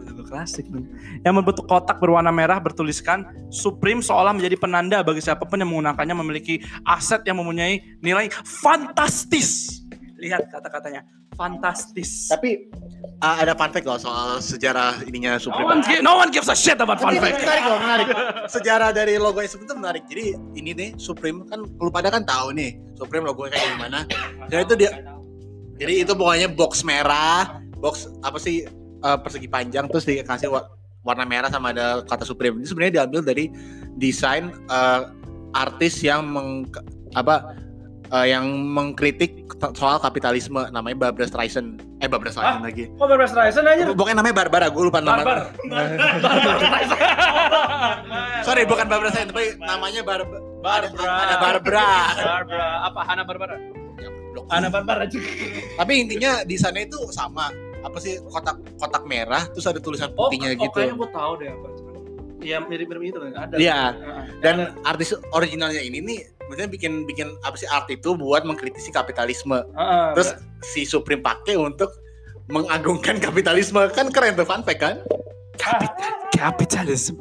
Logo 0.01 0.23
klasik 0.25 0.65
nih. 0.73 0.87
Yang 1.27 1.35
membentuk 1.37 1.67
kotak 1.69 2.01
berwarna 2.01 2.33
merah 2.33 2.57
bertuliskan 2.63 3.27
Supreme 3.53 4.01
seolah 4.01 4.33
menjadi 4.33 4.57
penanda 4.57 5.03
bagi 5.05 5.21
siapa 5.21 5.45
pun 5.45 5.61
yang 5.61 5.69
menggunakannya 5.69 6.15
memiliki 6.25 6.65
aset 6.89 7.21
yang 7.29 7.37
mempunyai 7.43 8.01
nilai 8.01 8.31
fantastis. 8.47 9.83
Lihat 10.17 10.49
kata-katanya, 10.49 11.05
fantastis. 11.35 12.31
Tapi 12.31 12.71
uh, 13.23 13.37
ada 13.43 13.53
fun 13.55 13.71
fact 13.71 13.87
loh 13.87 13.99
soal 13.99 14.39
sejarah 14.39 15.03
ininya 15.07 15.37
No 15.37 15.43
Supreme. 15.43 15.67
one, 15.69 15.81
gi- 15.83 16.03
no 16.03 16.13
one 16.19 16.31
gives 16.31 16.49
a 16.49 16.57
shit 16.57 16.79
about 16.79 16.99
fun 17.03 17.19
fact. 17.19 17.43
Menarik 17.43 17.65
loh, 17.67 17.79
menarik. 17.79 18.07
Sejarah 18.51 18.91
dari 18.95 19.19
logo 19.19 19.43
Supreme 19.45 19.69
itu 19.69 19.77
menarik. 19.77 20.03
Jadi 20.07 20.25
ini 20.57 20.71
nih 20.75 20.91
Supreme 20.97 21.43
kan 21.47 21.63
lu 21.63 21.91
pada 21.91 22.09
kan 22.09 22.23
tahu 22.23 22.55
nih 22.55 22.79
Supreme 22.95 23.27
logonya 23.27 23.55
kayak 23.59 23.71
gimana. 23.77 23.99
Jadi 24.51 24.63
itu 24.63 24.75
dia 24.79 24.91
jadi 25.75 26.07
itu 26.07 26.13
pokoknya 26.15 26.49
box 26.55 26.87
merah, 26.87 27.59
box 27.83 28.07
apa 28.23 28.39
sih 28.39 28.63
uh, 29.03 29.19
persegi 29.19 29.51
panjang 29.51 29.91
terus 29.91 30.07
dikasih 30.07 30.47
wa- 30.55 30.71
warna 31.03 31.27
merah 31.27 31.51
sama 31.51 31.75
ada 31.75 32.07
kata 32.07 32.23
Supreme. 32.23 32.63
Ini 32.63 32.67
sebenarnya 32.71 32.95
diambil 33.03 33.27
dari 33.27 33.51
desain 33.99 34.55
uh, 34.71 35.11
artis 35.55 36.03
yang 36.03 36.27
meng 36.31 36.67
apa 37.15 37.55
uh, 38.15 38.27
yang 38.27 38.47
mengkritik 38.47 39.35
soal 39.75 39.99
kapitalisme 39.99 40.63
namanya 40.71 41.11
Barbara 41.11 41.27
Streisand. 41.27 41.83
Eh 41.99 42.07
Barbara 42.07 42.31
Streisand 42.31 42.63
lagi. 42.63 42.87
Kok 42.95 43.07
Barbara 43.11 43.27
Streisand 43.27 43.67
aja? 43.67 43.83
Pokoknya 43.91 44.17
namanya 44.23 44.37
Barbara, 44.39 44.67
gue 44.71 44.83
lupa 44.87 45.03
nama. 45.03 45.19
Barbar. 45.19 45.39
Sorry, 48.47 48.63
bukan 48.63 48.87
Barbara 48.87 49.11
Streisand, 49.11 49.35
tapi 49.35 49.59
namanya 49.59 50.01
Bar 50.07 50.23
Barbara. 50.63 51.15
Ada 51.27 51.37
Barbara. 51.43 51.91
Barbara. 52.15 52.69
Apa 52.87 53.01
Hana 53.03 53.23
Barbara? 53.27 53.57
Hana 54.51 54.69
Barbara 54.71 55.05
juga. 55.11 55.27
Tapi 55.83 55.93
intinya 56.07 56.47
di 56.47 56.55
sana 56.55 56.87
itu 56.87 56.99
sama. 57.11 57.51
Apa 57.85 58.01
sih 58.01 58.17
kotak 58.33 58.57
kotak 58.81 59.05
merah 59.05 59.45
terus 59.53 59.69
ada 59.69 59.77
tulisan 59.77 60.09
putihnya 60.17 60.57
oh, 60.57 60.59
gitu. 60.65 60.73
kayaknya 60.73 60.97
gue 60.97 61.11
tahu 61.13 61.33
deh 61.37 61.49
apa. 61.53 61.69
Iya 62.45 62.57
mirip-mirip 62.65 63.03
itu 63.13 63.19
ada. 63.21 63.55
Iya. 63.61 63.81
Dan 64.41 64.73
artis 64.85 65.13
originalnya 65.37 65.85
ini 65.85 66.01
nih 66.01 66.34
maksudnya 66.47 66.71
bikin 66.71 66.93
bikin 67.09 67.29
apa 67.43 67.57
sih 67.57 67.69
art 67.69 67.89
itu 67.89 68.15
buat 68.15 68.45
mengkritisi 68.45 68.91
kapitalisme. 68.93 69.65
Heeh. 69.75 70.09
Terus 70.17 70.31
si 70.63 70.85
Supreme 70.85 71.21
pakai 71.25 71.57
untuk 71.57 71.91
mengagungkan 72.53 73.21
kapitalisme. 73.25 73.81
Kan 73.93 74.13
keren 74.13 74.37
tuh 74.37 74.47
fun 74.49 74.63
fact 74.63 74.81
kan? 74.81 74.97
capitalism. 76.35 77.17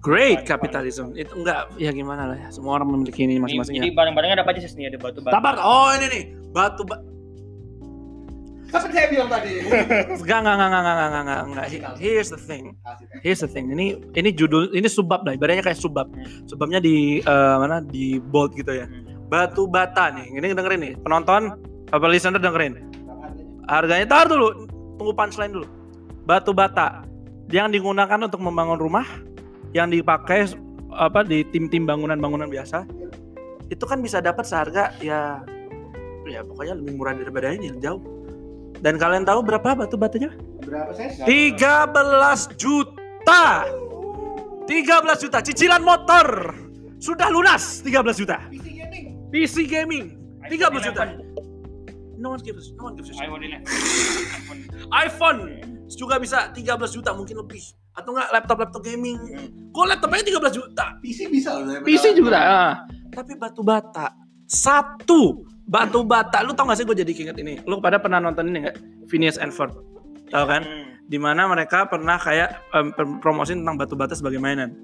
Great 0.00 0.48
capitalism. 0.48 1.12
Itu 1.12 1.44
enggak 1.44 1.68
ya 1.76 1.92
gimana 1.92 2.32
lah 2.32 2.38
ya. 2.38 2.48
Semua 2.48 2.80
orang 2.80 2.88
memiliki 2.88 3.26
ini 3.26 3.36
masing-masing 3.36 3.76
Jadi 3.76 3.90
ya. 3.92 3.96
barang-barangnya 3.96 4.34
ada 4.40 4.44
apa 4.48 4.52
aja 4.56 4.64
sih? 4.64 4.86
Ada 4.86 4.96
batu-batu. 4.96 5.34
Sabar. 5.34 5.54
Oh 5.60 5.92
ini 5.92 6.06
nih. 6.08 6.24
Batu 6.50 6.82
ba 6.88 6.98
Kan 8.70 8.80
saya 8.86 9.06
bilang 9.10 9.28
tadi. 9.28 9.52
Enggak, 10.22 10.38
enggak, 10.46 10.54
enggak, 10.54 10.68
enggak, 10.70 10.82
enggak, 10.82 10.94
enggak, 10.94 11.20
enggak, 11.20 11.40
enggak. 11.44 11.66
Here's 11.98 12.30
the 12.30 12.38
thing. 12.38 12.64
Here's 13.20 13.40
the 13.42 13.50
thing. 13.50 13.66
Ini 13.74 13.98
ini 14.14 14.30
judul, 14.30 14.70
ini 14.70 14.86
subbab 14.86 15.26
lah. 15.26 15.34
Ibaratnya 15.34 15.66
kayak 15.66 15.80
subbab. 15.80 16.06
Subbabnya 16.46 16.78
di 16.78 17.18
uh, 17.26 17.58
mana? 17.58 17.82
Di 17.82 18.22
bold 18.22 18.54
gitu 18.54 18.70
ya. 18.70 18.86
Batu 19.26 19.66
bata 19.66 20.14
nih. 20.14 20.38
Ini 20.38 20.54
dengerin 20.54 20.80
nih. 20.80 20.92
Penonton, 21.02 21.58
apa 21.90 22.06
listener 22.06 22.38
dengerin. 22.38 22.78
Harganya 23.66 24.06
tar 24.06 24.30
dulu. 24.30 24.66
Tunggu 24.98 25.12
punchline 25.16 25.50
dulu. 25.50 25.66
Batu 26.22 26.54
bata 26.54 27.02
yang 27.50 27.74
digunakan 27.74 28.18
untuk 28.22 28.38
membangun 28.38 28.78
rumah, 28.78 29.06
yang 29.74 29.90
dipakai 29.90 30.46
apa 30.94 31.26
di 31.26 31.42
tim-tim 31.50 31.86
bangunan-bangunan 31.86 32.46
biasa, 32.46 32.86
itu 33.70 33.84
kan 33.86 33.98
bisa 34.02 34.22
dapat 34.22 34.46
seharga 34.46 34.94
ya 35.02 35.42
ya 36.26 36.46
pokoknya 36.46 36.78
lebih 36.78 36.94
murah 36.94 37.14
daripada 37.16 37.50
ini 37.54 37.74
jauh 37.82 37.98
dan 38.80 38.96
kalian 38.96 39.28
tahu 39.28 39.44
berapa 39.44 39.76
batu 39.76 40.00
batanya? 40.00 40.32
Berapa 40.64 40.92
saya? 40.96 41.12
13 41.28 42.56
juta. 42.56 43.68
13 44.64 45.22
juta 45.22 45.38
cicilan 45.44 45.82
motor. 45.84 46.56
Sudah 46.96 47.28
lunas 47.28 47.84
13 47.84 48.20
juta. 48.20 48.36
PC 49.30 49.68
gaming 49.68 50.16
13 50.48 50.86
juta. 50.90 51.02
No 52.20 52.36
one 52.36 52.42
gives 52.44 52.72
no 52.76 52.92
one 52.92 52.94
gives 52.96 53.12
shit. 53.12 53.28
iPhone 54.92 55.40
juga 55.88 56.20
bisa 56.20 56.52
13 56.52 56.76
juta 56.92 57.16
mungkin 57.16 57.40
lebih 57.40 57.62
atau 57.96 58.16
enggak 58.16 58.28
laptop-laptop 58.32 58.82
gaming. 58.84 59.16
Kok 59.72 59.86
laptopnya 59.86 60.24
13 60.24 60.56
juta? 60.56 60.84
PC 61.00 61.28
bisa 61.28 61.56
loh. 61.56 61.80
PC 61.84 62.16
juga. 62.16 62.38
Ah. 62.40 62.74
Tapi 63.10 63.34
batu 63.36 63.60
bata 63.64 64.14
satu 64.50 65.46
batu 65.70 66.02
bata. 66.02 66.42
Lu 66.42 66.50
tau 66.50 66.66
gak 66.66 66.82
sih 66.82 66.84
gue 66.84 66.98
jadi 66.98 67.12
inget 67.14 67.36
ini? 67.38 67.62
Lu 67.62 67.78
pada 67.78 68.02
pernah 68.02 68.18
nonton 68.18 68.50
ini 68.50 68.66
nggak? 68.66 68.76
Phineas 69.06 69.38
and 69.38 69.54
Ferb. 69.54 69.70
Tahu 70.34 70.44
kan? 70.50 70.66
Di 71.06 71.18
mana 71.18 71.46
mereka 71.46 71.86
pernah 71.86 72.18
kayak 72.18 72.58
pem- 72.74 73.22
promosi 73.22 73.54
tentang 73.54 73.78
batu 73.78 73.94
bata 73.94 74.18
sebagai 74.18 74.42
mainan. 74.42 74.74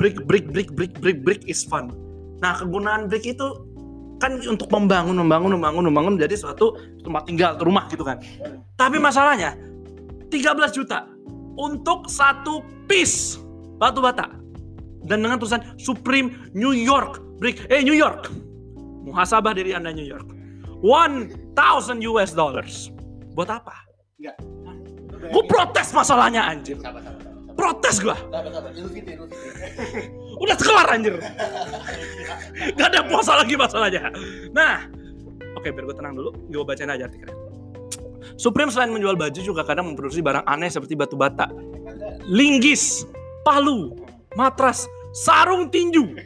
Brick, 0.00 0.24
brick, 0.24 0.48
brick, 0.48 0.72
brick, 0.72 0.96
brick, 0.96 1.20
brick 1.20 1.44
is 1.44 1.60
fun. 1.68 1.92
Nah 2.40 2.56
kegunaan 2.56 3.12
brick 3.12 3.28
itu 3.28 3.68
kan 4.20 4.36
untuk 4.44 4.68
membangun, 4.68 5.16
membangun, 5.16 5.60
membangun, 5.60 5.84
membangun 5.92 6.12
menjadi 6.16 6.36
suatu 6.40 6.76
tempat 7.04 7.28
tinggal, 7.28 7.56
rumah 7.60 7.88
gitu 7.88 8.04
kan. 8.04 8.20
Tapi 8.76 8.96
masalahnya 9.00 9.56
13 10.28 10.76
juta 10.76 11.08
untuk 11.56 12.08
satu 12.08 12.64
piece 12.88 13.40
batu 13.80 14.04
bata 14.04 14.28
dan 15.08 15.24
dengan 15.24 15.40
tulisan 15.40 15.64
Supreme 15.80 16.52
New 16.52 16.76
York 16.76 17.40
Brick. 17.40 17.64
Eh 17.72 17.80
New 17.80 17.96
York. 17.96 18.28
Muhasabah 19.04 19.52
diri 19.56 19.72
Anda 19.72 19.92
New 19.92 20.06
York. 20.06 20.28
1000 20.80 22.00
US 22.12 22.30
dollars. 22.32 22.88
Buat 23.36 23.60
apa? 23.60 23.76
Enggak. 24.20 24.36
Gue 25.30 25.44
protes 25.44 25.92
masalahnya 25.92 26.48
anjir. 26.48 26.80
Sabar, 26.80 27.04
sabar, 27.04 27.20
sabar. 27.20 27.52
Protes 27.52 27.96
gua. 28.00 28.16
Sabar, 28.16 28.50
sabar. 28.52 28.70
Idul 28.72 28.90
Fitri. 28.92 29.14
Udah 30.42 30.56
kelar 30.56 30.88
anjir. 30.88 31.20
Gak 32.80 32.88
ada 32.96 33.00
puasa 33.04 33.36
lagi 33.36 33.54
masalahnya. 33.56 34.08
Nah, 34.56 34.88
oke 35.56 35.68
biar 35.68 35.84
gue 35.84 35.96
tenang 35.96 36.16
dulu. 36.16 36.32
Gue 36.48 36.64
bacain 36.64 36.88
aja 36.88 37.04
artikelnya. 37.08 37.36
Supreme 38.40 38.72
selain 38.72 38.88
menjual 38.88 39.20
baju 39.20 39.40
juga 39.40 39.60
kadang 39.64 39.92
memproduksi 39.92 40.24
barang 40.24 40.44
aneh 40.48 40.72
seperti 40.72 40.96
batu 40.96 41.12
bata, 41.12 41.48
linggis, 42.24 43.04
palu, 43.44 43.92
matras, 44.32 44.88
sarung 45.12 45.68
tinju, 45.68 46.16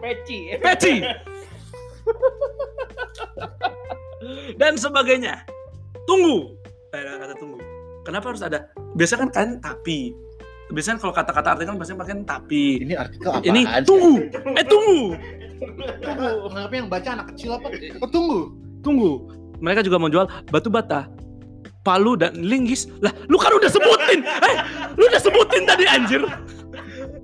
Peci. 0.00 0.56
peci, 0.56 1.04
dan 4.60 4.76
sebagainya. 4.76 5.44
Tunggu. 6.04 6.56
Eh, 6.90 7.00
ada 7.00 7.22
kata 7.22 7.34
tunggu. 7.38 7.58
Kenapa 8.02 8.34
harus 8.34 8.42
ada? 8.42 8.66
Biasanya 8.98 9.28
kan 9.28 9.30
kan 9.30 9.48
tapi. 9.62 10.12
Biasanya 10.70 11.02
kalau 11.02 11.10
kata-kata 11.10 11.58
artikel 11.58 11.74
biasanya 11.74 11.98
pakai 11.98 12.22
tapi. 12.22 12.64
Ini 12.86 12.94
artikel 12.94 13.30
apa? 13.30 13.42
Ini 13.42 13.60
tunggu. 13.82 14.14
Eh 14.54 14.66
tunggu. 14.66 15.00
Tunggu. 16.00 16.28
Kenapa 16.50 16.74
yang 16.74 16.88
baca 16.88 17.08
anak 17.20 17.26
kecil 17.34 17.58
apa? 17.58 17.68
Oh, 18.00 18.10
tunggu. 18.10 18.40
Tunggu. 18.80 19.10
Mereka 19.60 19.84
juga 19.84 20.00
menjual 20.00 20.24
batu 20.48 20.72
bata, 20.72 21.04
palu 21.84 22.16
dan 22.16 22.32
linggis. 22.40 22.88
Lah, 23.04 23.12
lu 23.28 23.36
kan 23.36 23.52
udah 23.52 23.68
sebutin. 23.68 24.24
Eh, 24.24 24.56
lu 24.96 25.04
udah 25.04 25.20
sebutin 25.20 25.68
tadi 25.68 25.84
anjir. 25.84 26.24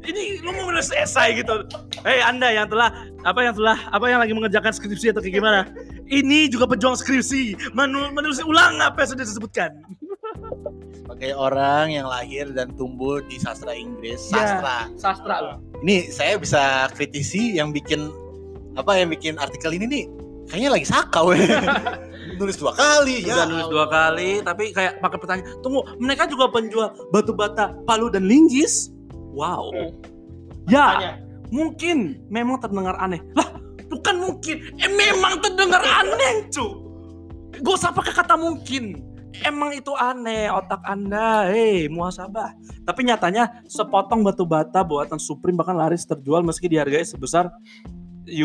Ini 0.04 0.44
lu 0.44 0.52
mau 0.52 0.68
menulis 0.68 0.92
esai 0.92 1.40
gitu. 1.40 1.64
Hei 2.04 2.20
Anda 2.20 2.52
yang 2.52 2.68
telah 2.68 2.92
apa 3.24 3.40
yang 3.42 3.54
telah 3.56 3.78
apa 3.90 4.04
yang 4.06 4.20
lagi 4.20 4.32
mengerjakan 4.36 4.72
skripsi 4.74 5.14
atau 5.16 5.24
kayak 5.24 5.40
gimana? 5.40 5.60
Ini 6.06 6.52
juga 6.52 6.70
pejuang 6.70 6.94
skripsi, 6.94 7.74
menu, 7.74 8.12
menulis 8.14 8.38
ulang 8.44 8.78
apa 8.78 9.02
yang 9.02 9.10
sudah 9.16 9.24
disebutkan. 9.26 9.70
Sebagai 11.02 11.32
orang 11.34 11.90
yang 11.90 12.06
lahir 12.06 12.46
dan 12.54 12.70
tumbuh 12.78 13.18
di 13.26 13.40
sastra 13.40 13.74
Inggris, 13.74 14.30
Ya. 14.30 14.38
sastra. 14.38 14.76
Sastra 15.00 15.34
lo. 15.42 15.54
Ini 15.82 16.12
saya 16.12 16.38
bisa 16.38 16.86
kritisi 16.94 17.56
yang 17.58 17.74
bikin 17.74 18.12
apa 18.76 18.94
yang 19.00 19.08
bikin 19.10 19.40
artikel 19.40 19.72
ini 19.72 19.88
nih 19.88 20.04
kayaknya 20.46 20.70
lagi 20.78 20.86
sakau 20.86 21.34
ya. 21.34 21.42
nulis 22.38 22.56
dua 22.60 22.72
kali 22.76 23.24
ya. 23.26 23.34
Udah 23.42 23.46
nulis 23.48 23.68
dua 23.72 23.86
kali, 23.88 24.30
tapi 24.44 24.70
kayak 24.70 25.00
pakai 25.00 25.18
pertanyaan. 25.18 25.48
Tunggu, 25.64 25.82
mereka 25.98 26.28
juga 26.28 26.52
penjual 26.52 26.92
batu 27.10 27.32
bata, 27.32 27.74
palu 27.88 28.12
dan 28.12 28.28
linggis. 28.28 28.92
Wow. 29.36 29.68
Ya, 30.66 31.20
mungkin 31.52 32.24
memang 32.32 32.56
terdengar 32.58 32.96
aneh. 32.96 33.20
Lah, 33.36 33.52
bukan 33.92 34.16
mungkin. 34.16 34.56
Eh, 34.80 34.90
memang 34.90 35.44
terdengar 35.44 35.84
aneh, 35.84 36.48
cu. 36.48 36.88
Gak 37.60 37.74
usah 37.76 37.92
pakai 37.92 38.16
kata 38.16 38.34
mungkin. 38.40 39.04
Emang 39.44 39.68
itu 39.76 39.92
aneh 40.00 40.48
otak 40.48 40.80
anda, 40.88 41.52
hei 41.52 41.92
muasabah. 41.92 42.56
Tapi 42.88 43.04
nyatanya 43.04 43.60
sepotong 43.68 44.24
batu 44.24 44.48
bata 44.48 44.80
buatan 44.80 45.20
Supreme 45.20 45.60
bahkan 45.60 45.76
laris 45.76 46.08
terjual 46.08 46.40
meski 46.40 46.72
dihargai 46.72 47.04
sebesar 47.04 47.52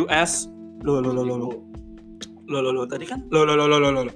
US 0.04 0.52
lo 0.84 1.00
lo 1.00 1.16
lo 1.16 1.24
lo 1.24 1.36
lo 1.40 1.50
lo 2.52 2.60
lo 2.60 2.70
lo 2.76 2.84
tadi 2.84 3.08
kan 3.08 3.24
lo 3.32 3.48
lo 3.48 3.56
lo 3.56 3.72
lo 3.72 3.80
lo 3.80 3.88
lo 3.88 4.02
lo. 4.12 4.14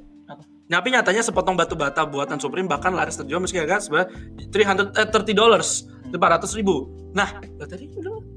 Tapi 0.66 0.88
nyatanya 0.92 1.24
sepotong 1.24 1.56
batu 1.56 1.80
bata 1.80 2.04
buatan 2.04 2.44
Supreme 2.44 2.68
bahkan 2.68 2.92
laris 2.92 3.16
terjual 3.16 3.40
meski 3.40 3.56
harga 3.56 3.80
sebenarnya 3.80 4.12
300 4.52 5.00
eh, 5.00 5.08
30 5.32 5.32
dollars 5.32 5.88
400 6.18 6.58
ribu. 6.60 6.76
Nah, 7.16 7.30
lah 7.60 7.68
tadi 7.68 7.88
udah 7.96 8.36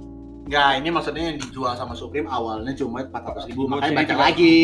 Enggak, 0.48 0.80
ini 0.80 0.88
maksudnya 0.88 1.22
yang 1.28 1.36
dijual 1.36 1.76
sama 1.76 1.92
Supreme 1.92 2.24
awalnya 2.24 2.72
cuma 2.72 3.04
400 3.04 3.52
ribu, 3.52 3.68
makanya 3.68 3.92
Jadi 3.92 4.00
baca 4.00 4.14
lagi. 4.16 4.56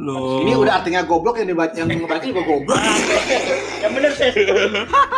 Loh. 0.00 0.40
Ini 0.40 0.56
udah 0.56 0.80
artinya 0.80 1.04
goblok 1.04 1.36
yang 1.36 1.52
dibaca 1.52 1.76
yang 1.76 1.84
ngebaca 1.84 2.24
juga 2.24 2.42
goblok. 2.48 2.80
Yang 3.84 3.92
bener 3.92 4.12
sih. 4.16 4.32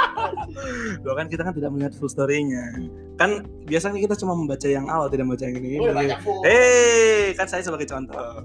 Loh 1.07 1.15
kan 1.15 1.31
kita 1.31 1.47
kan 1.47 1.55
tidak 1.55 1.71
melihat 1.71 1.95
full 1.95 2.11
story-nya. 2.11 2.91
Kan 3.23 3.47
biasanya 3.71 4.03
kita 4.03 4.19
cuma 4.19 4.35
membaca 4.35 4.67
yang 4.67 4.91
awal, 4.91 5.07
tidak 5.15 5.31
membaca 5.31 5.47
yang 5.47 5.63
ini. 5.63 5.79
Full. 6.27 6.43
Hei, 6.43 7.31
kan 7.39 7.47
saya 7.47 7.63
sebagai 7.63 7.87
contoh. 7.87 8.43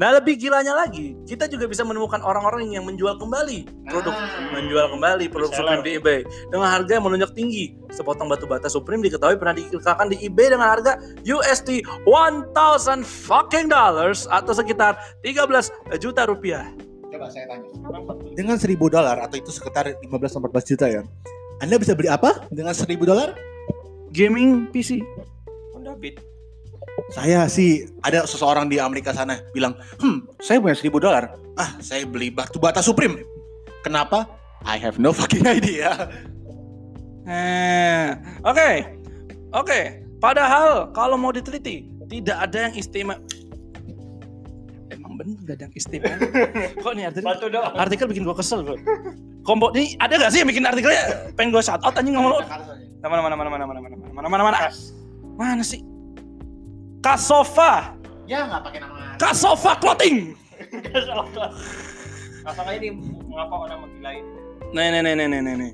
Nah 0.00 0.08
lebih 0.16 0.40
gilanya 0.40 0.72
lagi, 0.72 1.12
kita 1.28 1.44
juga 1.44 1.68
bisa 1.68 1.84
menemukan 1.84 2.24
orang-orang 2.24 2.72
yang 2.72 2.88
menjual 2.88 3.20
kembali 3.20 3.68
produk, 3.92 4.16
Ah. 4.16 4.48
menjual 4.56 4.86
kembali 4.96 5.28
produk. 5.28 5.52
Supreme 5.52 5.84
di 5.84 5.90
eBay 6.00 6.20
dengan 6.48 6.68
harga 6.72 6.92
yang 6.96 7.04
menunjuk 7.04 7.32
tinggi. 7.36 7.76
Sepotong 7.92 8.24
batu 8.24 8.48
bata 8.48 8.72
Supreme 8.72 9.04
diketahui 9.04 9.36
pernah 9.36 9.52
diiklankan 9.52 10.08
di 10.08 10.16
eBay 10.24 10.48
dengan 10.48 10.64
harga 10.72 10.96
USD 11.20 11.84
1000 12.08 13.04
fucking 13.04 13.68
dollars 13.68 14.24
atau 14.32 14.56
sekitar 14.56 14.96
13 15.20 15.68
juta 16.00 16.24
rupiah. 16.24 16.72
Coba 17.12 17.28
saya 17.28 17.44
tanya. 17.52 17.68
Dengan 18.32 18.56
1000 18.56 18.88
dolar 18.88 19.20
atau 19.20 19.36
itu 19.36 19.52
sekitar 19.52 19.92
15-14 20.00 20.64
juta 20.64 20.88
ya. 20.88 21.04
Anda 21.60 21.76
bisa 21.76 21.92
beli 21.92 22.08
apa 22.08 22.48
dengan 22.48 22.72
1000 22.72 23.04
dolar? 23.04 23.36
Gaming 24.08 24.72
PC. 24.72 25.04
Honda 25.76 25.92
Beat. 26.00 26.31
Saya 27.12 27.44
sih 27.44 27.84
ada 28.00 28.24
seseorang 28.24 28.72
di 28.72 28.80
Amerika 28.80 29.12
sana 29.12 29.36
bilang, 29.52 29.76
hmm, 30.00 30.24
saya 30.40 30.56
punya 30.64 30.72
1000 30.72 30.96
dolar. 30.96 31.36
Ah, 31.60 31.76
saya 31.84 32.08
beli 32.08 32.32
batu 32.32 32.56
bata 32.56 32.80
Supreme. 32.80 33.20
Kenapa? 33.84 34.24
I 34.64 34.80
have 34.80 34.96
no 34.96 35.12
fucking 35.12 35.44
idea. 35.44 36.08
Eh, 37.28 38.08
oke, 38.48 38.70
oke. 39.52 39.80
Padahal 40.18 40.88
kalau 40.96 41.20
mau 41.20 41.34
diteliti, 41.34 41.84
tidak 42.08 42.48
ada 42.48 42.70
yang 42.70 42.74
istimewa. 42.78 43.20
Emang 44.88 45.20
bener 45.20 45.36
gak 45.44 45.60
ada 45.60 45.64
yang 45.68 45.74
istimewa? 45.76 46.16
Kok 46.80 46.92
nih 46.96 47.04
artikel, 47.12 47.28
Batu 47.28 47.46
doang. 47.52 47.74
artikel 47.76 48.06
bikin 48.08 48.24
gua 48.24 48.36
kesel 48.38 48.64
bro. 48.64 48.78
Kombo 49.42 49.68
ini 49.76 49.98
ada 50.00 50.16
gak 50.16 50.30
sih 50.32 50.40
yang 50.40 50.48
bikin 50.48 50.64
artikelnya 50.64 51.28
pengen 51.36 51.52
gua 51.52 51.60
shout 51.60 51.82
out 51.84 51.92
anjing 51.92 52.14
ngomong 52.16 52.38
lu? 52.38 52.42
Mana 53.02 53.20
mana 53.20 53.34
mana 53.34 53.34
mana 53.36 53.48
mana 53.50 53.64
mana 53.66 53.78
mana 53.82 53.96
mana 54.14 54.28
mana 54.30 54.42
mana 54.46 54.58
mana 55.36 55.62
sih? 55.66 55.82
Kasova, 57.02 57.98
Ya 58.30 58.46
nggak 58.46 58.62
pakai 58.62 58.78
nama. 58.78 59.18
Kasova 59.18 59.74
Clothing. 59.82 60.38
Masalahnya 62.46 62.78
ini 62.78 62.88
mengapa 63.26 63.54
orang 63.66 63.78
menggilai? 63.82 64.22
Nih 64.70 64.86
nih 64.94 65.00
nih 65.02 65.14
nih 65.18 65.26
nih 65.26 65.40
nih, 65.42 65.54
nih. 65.58 65.70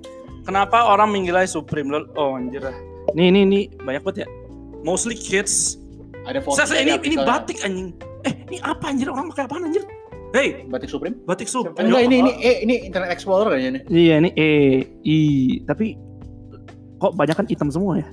Kenapa 0.49 0.89
orang 0.89 1.13
menggilai 1.13 1.45
Supreme? 1.45 1.93
Lol? 1.93 2.09
Oh 2.17 2.33
anjir 2.41 2.65
lah. 2.65 2.73
Nih 3.13 3.29
nih 3.29 3.45
nih 3.45 3.65
banyak 3.85 4.01
banget 4.01 4.25
ya. 4.25 4.29
Mostly 4.81 5.13
kids 5.21 5.77
Ada 6.25 6.41
foto. 6.41 6.65
Saya, 6.65 6.81
ini 6.81 6.97
ini 7.05 7.17
batik 7.21 7.61
anjing. 7.61 7.93
Eh, 8.25 8.33
ini 8.49 8.57
apa 8.65 8.89
anjir? 8.89 9.13
Orang 9.13 9.29
pakai 9.29 9.45
apaan 9.53 9.69
anjir? 9.69 9.85
Hei, 10.33 10.65
batik 10.65 10.89
Supreme. 10.89 11.17
batik 11.29 11.49
sup. 11.49 11.77
Enggak 11.77 12.09
ini 12.09 12.25
ini 12.25 12.33
eh 12.41 12.65
ini 12.65 12.89
Internet 12.89 13.13
Explorer 13.13 13.53
kayaknya 13.53 13.71
nih. 13.77 13.83
Iya, 13.89 14.15
ini 14.25 14.31
E 14.33 14.51
I, 15.05 15.19
tapi 15.69 15.93
kok 17.01 17.17
banyak 17.17 17.37
kan 17.37 17.45
hitam 17.49 17.69
semua 17.69 18.01
ya? 18.01 18.09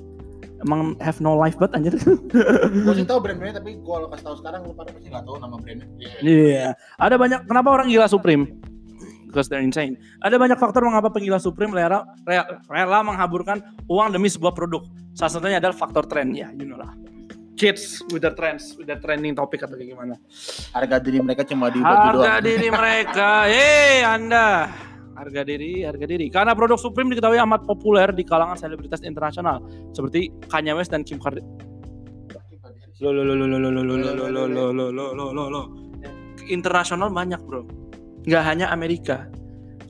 Emang 0.65 0.97
have 0.97 1.21
no 1.21 1.37
life 1.37 1.53
but 1.61 1.69
anjir. 1.77 1.93
Gue 1.93 2.93
sih 2.97 3.05
tahu 3.05 3.21
brand-brandnya 3.21 3.61
tapi 3.61 3.77
gue 3.77 3.85
kalau 3.85 4.09
kasih 4.09 4.25
tahu 4.25 4.35
sekarang 4.41 4.65
lu 4.65 4.73
pada 4.73 4.89
pasti 4.89 5.13
nggak 5.13 5.25
tahu 5.29 5.37
nama 5.37 5.55
brandnya. 5.61 5.87
Iya. 6.25 6.73
Ada 6.97 7.15
banyak 7.21 7.39
kenapa 7.45 7.69
orang 7.69 7.87
gila 7.93 8.09
Supreme? 8.09 8.49
Because 9.29 9.51
they're 9.51 9.61
insane. 9.61 9.99
Ada 10.25 10.39
banyak 10.39 10.57
faktor 10.57 10.81
mengapa 10.87 11.11
penggila 11.11 11.37
Supreme 11.43 11.75
rela, 11.75 12.07
rela, 12.23 12.63
rela 12.65 13.03
menghaburkan 13.03 13.61
uang 13.85 14.15
demi 14.15 14.31
sebuah 14.31 14.55
produk. 14.55 14.87
Salah 15.11 15.31
satunya 15.37 15.59
adalah 15.59 15.75
faktor 15.75 16.07
tren 16.07 16.31
ya, 16.31 16.49
you 16.55 16.65
know 16.65 16.79
lah. 16.79 16.95
Kids 17.59 17.99
with 18.11 18.23
the 18.23 18.31
trends, 18.31 18.75
with 18.79 18.87
the 18.87 18.95
trending 18.99 19.35
topic 19.35 19.63
atau 19.63 19.75
kayak 19.75 19.91
gimana. 19.91 20.15
Harga 20.71 21.03
diri 21.03 21.19
mereka 21.19 21.43
cuma 21.43 21.67
di 21.67 21.83
baju 21.83 22.15
Harga 22.15 22.39
doang. 22.39 22.47
diri 22.47 22.67
mereka, 22.71 23.29
hei 23.47 24.03
Anda. 24.07 24.71
Harga 25.15 25.47
diri, 25.47 25.87
harga 25.87 26.03
diri. 26.03 26.27
Karena 26.27 26.51
produk 26.51 26.75
Supreme 26.75 27.15
diketahui 27.15 27.39
amat 27.39 27.63
populer 27.63 28.11
di 28.11 28.27
kalangan 28.27 28.59
selebritas 28.59 28.99
internasional 28.99 29.63
seperti 29.95 30.27
Kanye 30.51 30.75
West 30.75 30.91
dan 30.91 31.07
Kim 31.07 31.23
Kardashian. 31.23 31.55
Lo 32.99 33.11
lo 33.15 33.23
lo 33.23 33.35
lo 33.35 33.47
lo 33.47 33.59
lo 33.59 33.71
lo 33.71 33.95
lo 33.95 33.95
lo 33.95 34.27
lo 34.27 34.43
lo 34.47 34.65
lo 34.71 34.87
lo 34.91 35.05
lo 35.15 35.25
lo 35.31 35.43
lo. 35.47 35.61
Internasional 36.51 37.11
banyak 37.15 37.39
bro, 37.47 37.63
nggak 38.27 38.43
hanya 38.43 38.67
Amerika. 38.75 39.31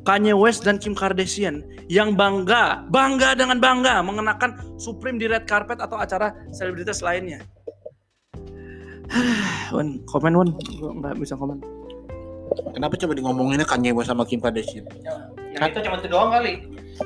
Kanye 0.06 0.38
West 0.38 0.62
dan 0.70 0.78
Kim 0.78 0.94
Kardashian 0.94 1.66
yang 1.90 2.14
bangga, 2.14 2.86
bangga 2.94 3.34
dengan 3.34 3.58
bangga 3.58 4.06
mengenakan 4.06 4.78
Supreme 4.78 5.18
di 5.18 5.26
red 5.26 5.50
carpet 5.50 5.82
atau 5.82 5.98
acara 5.98 6.38
selebritas 6.54 7.02
lainnya. 7.02 7.42
Wan, 9.74 10.06
komen 10.06 10.34
Wan, 10.38 10.50
nggak 11.02 11.18
bisa 11.18 11.34
komen. 11.34 11.85
Kenapa 12.74 12.94
coba 12.96 13.14
di 13.16 13.22
ngomonginnya 13.24 13.68
Kanye 13.68 13.92
West 13.92 14.10
sama 14.10 14.24
Kim 14.24 14.40
Kardashian? 14.40 14.86
Yang 15.56 15.72
itu 15.72 15.80
cuma 15.88 15.96
itu 16.00 16.08
doang 16.12 16.32
kali. 16.32 16.54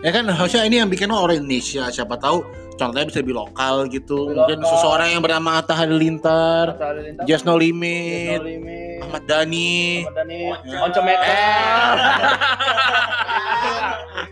Ya 0.06 0.14
kan 0.14 0.26
harusnya 0.30 0.66
ini 0.70 0.78
yang 0.82 0.90
bikin 0.90 1.10
orang 1.10 1.42
Indonesia. 1.42 1.90
Siapa 1.90 2.18
tahu 2.18 2.46
contohnya 2.78 3.06
bisa 3.10 3.20
lebih 3.22 3.36
lokal 3.38 3.90
gitu. 3.90 4.30
Lebih 4.30 4.38
Mungkin 4.38 4.58
lokal. 4.62 4.72
seseorang 4.78 5.08
yang 5.18 5.22
bernama 5.26 5.62
Atta 5.62 5.74
Halilintar, 5.74 6.66
Just 7.26 7.46
No 7.46 7.58
Limit, 7.58 8.42
Limit, 8.42 9.02
Ahmad 9.06 9.24
Dhani. 9.26 10.06
Onco 10.78 11.02
Maker. 11.02 11.96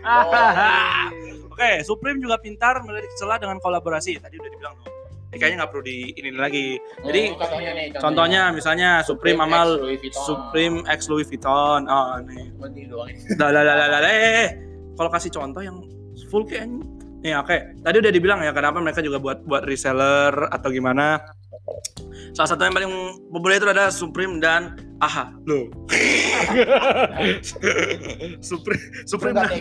Oke, 1.52 1.82
Supreme 1.82 2.22
juga 2.22 2.38
pintar 2.38 2.78
melirik 2.86 3.10
celah 3.18 3.38
dengan 3.42 3.58
kolaborasi. 3.58 4.22
Tadi 4.22 4.34
udah 4.38 4.50
dibilang 4.50 4.74
tuh. 4.78 4.97
Ini 5.28 5.36
kayaknya 5.36 5.56
nggak 5.60 5.70
perlu 5.76 5.84
di 5.84 5.98
ini 6.16 6.32
lagi. 6.32 6.80
Jadi 7.04 7.22
Oh, 7.28 7.36
contohnya 7.36 7.70
nih, 7.76 7.86
contohnya 8.00 8.42
misalnya 8.48 9.04
Supreme 9.04 9.44
amal. 9.44 9.76
Supreme 10.24 10.88
X 10.88 11.12
Louis 11.12 11.28
Vuitton. 11.28 11.84
Oh, 11.84 12.16
ini. 12.24 12.48
Dah, 13.36 13.52
dah, 13.52 13.60
dah, 13.60 13.74
dah, 13.76 13.86
dah, 13.92 14.00
eh, 14.08 14.48
eh. 14.48 14.50
Kalau 14.96 15.12
kasih 15.12 15.28
contoh 15.28 15.60
yang 15.60 15.84
full 16.32 16.48
kayak 16.48 16.72
Nih, 17.18 17.34
oke. 17.34 17.82
Tadi 17.82 17.98
udah 17.98 18.14
dibilang 18.14 18.38
ya 18.46 18.54
kenapa 18.54 18.78
mereka 18.78 19.02
juga 19.02 19.18
buat 19.18 19.42
buat 19.42 19.66
reseller 19.66 20.30
atau 20.54 20.70
gimana. 20.70 21.18
Salah 22.30 22.54
satu 22.54 22.62
yang 22.62 22.78
paling 22.78 22.86
populer 23.34 23.58
itu 23.58 23.66
ada 23.66 23.90
Supreme 23.90 24.38
dan 24.38 24.78
AHA. 25.02 25.34
Loh. 25.50 25.66
Supreme 28.38 28.82
Supreme 29.02 29.34
dan 29.34 29.50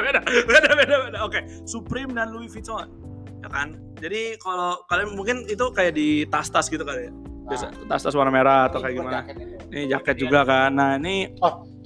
beda, 0.00 0.20
beda, 0.24 0.72
beda, 0.72 0.96
beda. 1.12 1.18
Oke, 1.28 1.44
Supreme 1.68 2.16
dan 2.16 2.32
Louis 2.32 2.48
Vuitton. 2.48 3.11
Kan? 3.52 3.76
Jadi 4.00 4.40
kalau 4.40 4.80
kalian 4.88 5.12
mungkin 5.12 5.36
itu 5.46 5.62
kayak 5.70 5.92
di 5.92 6.24
tas-tas 6.26 6.66
gitu 6.66 6.82
kali 6.82 7.06
ya. 7.06 7.12
Biasa 7.42 7.68
tas-tas 7.84 8.14
warna 8.16 8.32
merah 8.32 8.66
atau 8.66 8.80
kayak 8.80 8.94
gimana. 8.96 9.12
jaket. 9.20 9.36
Ini 9.68 9.82
jaket 9.92 10.16
juga 10.18 10.40
kan. 10.42 10.70
Nah, 10.72 10.96
ini 10.96 11.36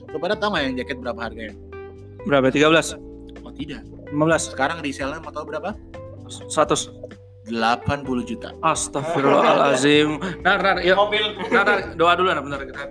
Lu 0.07 0.23
pada 0.23 0.39
tahu 0.39 0.55
nggak 0.55 0.63
yang 0.65 0.75
jaket 0.79 0.97
berapa 1.03 1.21
harganya? 1.21 1.55
berapa? 2.23 2.47
13? 2.51 2.99
Oh 3.43 3.51
tidak. 3.51 3.83
15? 4.11 4.55
Sekarang 4.55 4.79
resellnya 4.79 5.19
mau 5.19 5.31
tahu 5.31 5.51
berapa? 5.51 5.75
100? 6.31 6.91
80 7.47 8.27
juta. 8.27 8.51
Astagfirullahalazim. 8.59 10.19
Nar, 10.47 10.59
nar, 10.59 10.83
yuk. 10.83 10.99
Mobil. 10.99 11.23
Nar, 11.47 11.63
nar, 11.63 11.79
doa 11.95 12.13
dulu 12.19 12.27
nar, 12.27 12.43
bentar 12.43 12.59
kita. 12.67 12.83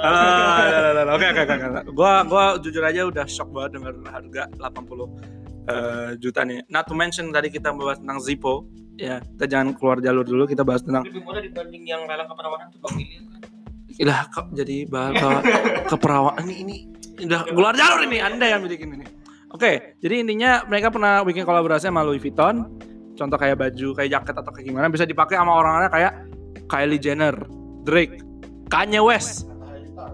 Ah, 0.00 0.64
Oke, 1.12 1.26
oke, 1.28 1.40
oke. 1.44 1.52
oke. 1.52 1.80
Gua 1.92 2.12
gua 2.24 2.44
jujur 2.56 2.80
aja 2.80 3.04
udah 3.04 3.28
shock 3.28 3.52
banget 3.52 3.76
dengan 3.76 4.00
harga 4.08 4.42
80 4.56 5.37
eh, 5.68 6.10
juta 6.16 6.40
nih. 6.48 6.64
Not 6.72 6.88
to 6.88 6.94
mention 6.96 7.28
tadi 7.30 7.52
kita 7.52 7.70
bahas 7.76 8.00
tentang 8.00 8.18
Zippo. 8.24 8.64
Ya, 8.98 9.22
kita 9.22 9.46
jangan 9.46 9.78
keluar 9.78 10.02
jalur 10.02 10.26
dulu, 10.26 10.42
kita 10.50 10.66
bahas 10.66 10.82
tentang 10.82 11.06
Lebih 11.06 11.22
murah 11.22 11.38
dibanding 11.38 11.86
yang 11.86 12.02
lelang 12.10 12.26
keperawanan 12.26 12.66
tuh 12.74 12.82
Bang 12.82 12.98
William 12.98 13.24
kan. 13.30 13.40
Ilah 13.98 14.20
kok 14.30 14.46
jadi 14.54 14.76
bahas 14.90 15.14
ke, 15.14 15.30
keperawanan 15.94 16.46
ini 16.50 16.54
ini 16.66 16.76
udah 17.30 17.46
keluar 17.46 17.74
jalur 17.78 18.02
ini 18.06 18.18
Anda 18.18 18.58
yang 18.58 18.66
bikin 18.66 18.98
ini. 18.98 19.06
Oke, 19.54 19.96
jadi 20.02 20.26
intinya 20.26 20.66
mereka 20.66 20.90
pernah 20.90 21.22
bikin 21.22 21.46
kolaborasi 21.46 21.88
sama 21.88 22.02
Louis 22.02 22.20
Vuitton. 22.20 22.68
Contoh 23.14 23.38
kayak 23.38 23.58
baju, 23.58 23.88
kayak 23.98 24.10
jaket 24.14 24.34
atau 24.34 24.50
kayak 24.54 24.66
gimana 24.66 24.86
bisa 24.90 25.02
dipakai 25.02 25.34
sama 25.38 25.54
orang-orang 25.58 25.90
kayak 25.90 26.12
Kylie 26.70 27.02
Jenner, 27.02 27.34
Drake, 27.82 28.22
Kanye 28.70 29.02
West, 29.02 29.48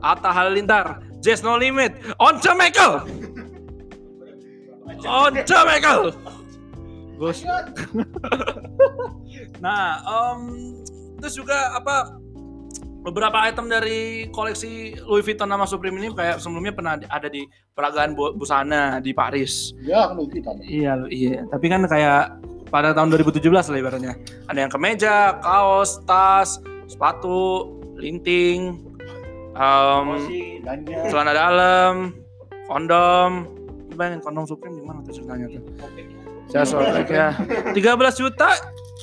Atta 0.00 0.30
Halilintar, 0.32 1.02
Jazz 1.24 1.40
No 1.40 1.56
Limit, 1.56 1.92
Once 2.16 2.46
Michael. 2.52 3.04
Once 5.02 5.50
Michael. 5.66 6.14
Bos. 7.14 7.38
nah, 9.64 10.02
em, 10.02 10.40
terus 11.22 11.34
juga 11.38 11.74
apa 11.74 12.18
beberapa 13.04 13.36
item 13.46 13.68
dari 13.68 14.26
koleksi 14.32 14.98
Louis 15.04 15.22
Vuitton 15.22 15.46
sama 15.46 15.68
Supreme 15.68 16.00
ini 16.00 16.08
kayak 16.10 16.40
sebelumnya 16.40 16.72
pernah 16.74 16.98
ada 16.98 17.28
di 17.28 17.44
peragaan 17.76 18.18
bu- 18.18 18.34
busana 18.34 18.98
di 18.98 19.14
Paris. 19.14 19.76
Ya 19.84 20.10
kan 20.10 20.18
Louis 20.18 20.32
Vuitton. 20.32 20.58
Iya, 20.64 21.06
iya. 21.06 21.46
Tapi 21.46 21.66
kan 21.70 21.86
kayak 21.86 22.42
pada 22.72 22.90
tahun 22.90 23.14
2017 23.14 23.70
lah 23.70 23.78
ibaratnya. 23.78 24.18
Ada 24.50 24.58
yang 24.66 24.72
kemeja, 24.72 25.38
kaos, 25.38 26.02
tas, 26.02 26.58
sepatu, 26.90 27.70
linting, 27.94 28.82
Belanja. 30.66 30.98
celana 31.12 31.32
dalam, 31.32 31.94
kondom. 32.66 33.46
Bayangin 33.94 34.20
kondom 34.20 34.44
Supreme 34.44 34.74
gimana 34.76 35.00
tuh 35.02 35.14
ceritanya 35.14 35.46
tuh? 35.48 35.62
Saya 36.50 36.64
sobek 36.66 37.08
ya. 37.08 37.28
13 37.72 37.74
juta 38.20 38.48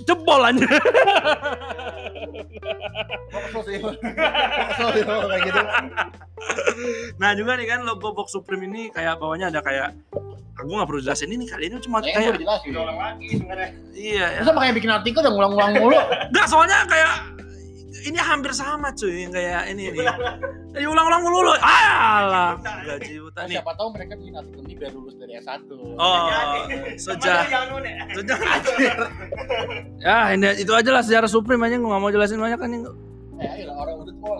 jebol 0.03 0.41
aja. 0.43 0.67
Kayak 4.21 5.41
gitu. 5.47 5.59
Nah 7.17 7.31
juga 7.37 7.51
nih 7.55 7.67
kan 7.69 7.79
logo 7.85 8.11
box 8.13 8.33
Supreme 8.33 8.65
ini 8.67 8.89
kayak 8.89 9.21
bawahnya 9.21 9.49
ada 9.49 9.61
kayak 9.61 9.93
aku 10.57 10.67
nggak 10.67 10.87
perlu 10.89 11.01
jelasin 11.01 11.31
ini 11.33 11.45
kali 11.49 11.69
ini 11.69 11.77
cuma 11.81 12.01
Kayaknya 12.01 12.17
kayak 12.17 12.29
udah 12.29 12.41
jelasin. 12.43 12.71
Ulang 12.75 12.97
lagi 12.99 13.27
sebenarnya. 13.37 13.69
iya 13.93 14.25
ya. 14.37 14.39
Masa 14.43 14.51
makanya 14.53 14.73
bikin 14.77 14.91
artikel 14.91 15.21
yang 15.23 15.33
ngulang-ngulang 15.37 15.71
mulu. 15.79 15.99
Enggak 16.29 16.45
soalnya 16.49 16.77
kayak 16.85 17.13
ini 18.01 18.17
hampir 18.17 18.51
sama 18.53 18.89
cuy 18.93 19.29
kayak 19.29 19.63
ini 19.71 19.83
nih. 19.93 20.05
Jadi 20.71 20.85
ulang-ulang 20.87 21.21
mulu 21.27 21.39
loh. 21.43 21.57
Alah, 21.59 22.55
gaji 22.63 23.19
buta 23.19 23.41
nih. 23.43 23.59
Siapa 23.59 23.71
tahu 23.75 23.87
mereka 23.91 24.13
bikin 24.15 24.33
artikel 24.39 24.61
ini 24.63 24.73
biar 24.79 24.91
lulus 24.95 25.15
dari 25.19 25.33
S1. 25.35 25.67
Oh, 25.99 26.17
sejak 26.95 27.43
sejak 28.15 28.39
ya 30.07 30.31
ini 30.31 30.47
itu 30.63 30.71
aja 30.71 30.89
lah 30.95 31.03
sejarah 31.03 31.27
Supreme 31.27 31.67
aja 31.67 31.75
gue 31.75 31.83
nggak 31.83 32.01
mau 32.01 32.11
jelasin 32.11 32.39
banyak 32.39 32.59
kan 32.59 32.71
ini. 32.71 32.87
Eh, 33.41 33.49
ayolah, 33.57 33.75
orang 33.83 33.95
udut 34.05 34.15
kok. 34.21 34.39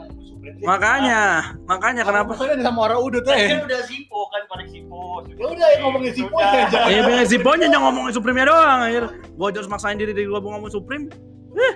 makanya 0.61 1.53
makanya 1.69 2.01
kenapa 2.01 2.34
Maksudnya 2.34 2.57
ada 2.57 2.65
sama 2.65 2.89
orang 2.89 2.99
udut 3.05 3.21
Kan 3.29 3.38
eh. 3.38 3.61
udah 3.61 3.82
Sipo 3.86 4.25
kan 4.34 4.41
pada 4.49 4.65
Sipo. 4.65 5.21
Ya 5.38 5.45
udah 5.45 5.67
yang 5.69 5.82
ngomongin 5.86 6.11
si 6.17 6.23
Poy 6.25 6.41
aja. 6.41 6.79
ya 6.89 7.01
pengen 7.05 7.25
si 7.29 7.38
Bonya 7.38 7.67
yang 7.69 7.84
ngomongin 7.86 8.09
Supreme 8.09 8.41
doang 8.49 8.82
akhir 8.89 9.03
gua 9.38 9.53
harus 9.53 9.69
maksain 9.69 10.01
diri 10.01 10.17
dari 10.17 10.25
gua 10.25 10.41
ngomong 10.41 10.73
Supreme 10.73 11.13
eh 11.53 11.73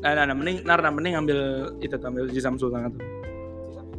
nah, 0.00 0.16
nah, 0.16 0.24
nah 0.32 0.34
mending 0.36 0.64
nar 0.64 0.80
nah, 0.80 0.92
mending 0.92 1.12
ambil 1.16 1.38
itu 1.84 1.92
tuh 1.92 2.08
ambil 2.08 2.24
Jisam 2.32 2.56
Sultan 2.56 2.88
tuh 2.88 3.04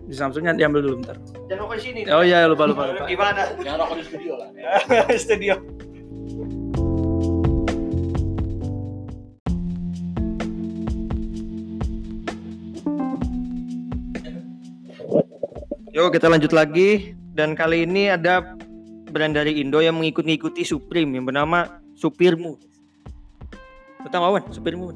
Jisam 0.05 0.29
Sultannya 0.29 0.61
diambil 0.61 0.85
dulu 0.85 1.01
bentar 1.01 1.17
Jangan 1.49 1.65
ke 1.65 1.77
sini. 1.81 2.01
oh 2.13 2.21
iya 2.21 2.45
lupa 2.45 2.69
lupa 2.69 2.93
lupa 2.93 3.05
Gimana? 3.09 3.41
Yang 3.61 3.75
rokok 3.81 3.95
di 3.97 4.03
studio 4.05 4.33
lah. 4.37 4.49
Studio. 5.25 5.55
Yuk 15.95 16.11
kita 16.11 16.27
lanjut 16.27 16.51
lagi 16.51 17.15
dan 17.31 17.55
kali 17.55 17.87
ini 17.87 18.11
ada 18.11 18.43
brand 19.09 19.31
dari 19.31 19.63
Indo 19.63 19.79
yang 19.79 19.95
mengikuti-ikuti 19.95 20.67
Supreme 20.67 21.15
yang 21.15 21.23
bernama 21.23 21.79
Supirmu. 21.95 22.59
Betul 24.03 24.19
Wawan, 24.21 24.43
Supirmu. 24.51 24.91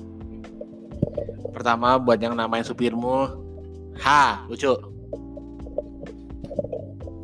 Pertama 1.56 1.96
buat 1.98 2.20
yang 2.20 2.36
namanya 2.36 2.68
supirmu. 2.68 3.32
Ha, 4.00 4.46
lucu. 4.52 4.99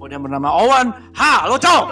Oh 0.06 0.10
yang 0.14 0.22
bernama 0.22 0.50
Owan 0.54 0.88
ha 1.18 1.50
lo 1.50 1.58
cok 1.58 1.86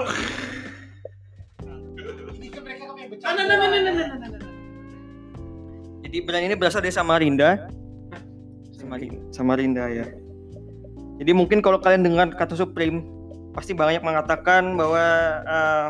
Jadi 6.04 6.30
brand 6.30 6.46
ini 6.46 6.54
berasal 6.54 6.86
dari 6.86 6.94
Samarinda. 6.94 7.66
Samarinda, 8.78 9.18
Samarinda 9.34 9.84
ya. 9.90 10.06
Jadi 11.18 11.32
mungkin 11.34 11.58
kalau 11.66 11.82
kalian 11.82 12.06
dengar 12.06 12.30
kata 12.38 12.54
Supreme 12.54 13.02
pasti 13.50 13.74
banyak 13.74 14.06
mengatakan 14.06 14.78
bahwa 14.78 15.02
eh, 15.42 15.88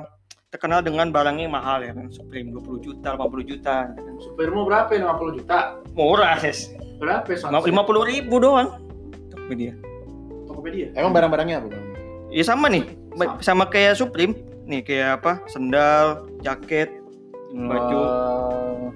terkenal 0.47 0.80
dengan 0.80 1.11
barangnya 1.11 1.49
yang 1.49 1.55
mahal 1.59 1.84
ya 1.84 1.91
kan 1.91 2.07
Supreme 2.07 2.55
20 2.55 2.86
juta, 2.86 3.19
50 3.19 3.51
juta. 3.51 3.76
ya 3.91 3.99
kan. 3.99 4.15
Supermu 4.24 4.63
berapa 4.63 4.95
ya 4.95 5.11
50 5.11 5.38
juta 5.43 5.57
Murah, 5.91 6.39
ses. 6.39 6.71
berapa 7.03 7.28
Lima 7.67 7.84
puluh 7.84 8.07
ribu 8.07 8.39
doang. 8.39 8.80
Tokopedia. 9.28 9.76
Tokopedia 10.47 10.88
Emang 10.95 11.11
barang-barangnya 11.11 11.59
apa? 11.59 11.67
Bang? 11.67 11.82
Ya 12.34 12.41
sama 12.41 12.65
nih, 12.65 12.81
ba- 13.13 13.38
sama 13.45 13.69
kayak 13.69 13.93
Supreme. 13.93 14.34
Nih 14.65 14.81
kayak 14.81 15.21
apa? 15.21 15.45
Sendal, 15.45 16.25
jaket, 16.41 16.89
baju. 17.53 17.93
Oh. 17.93 18.89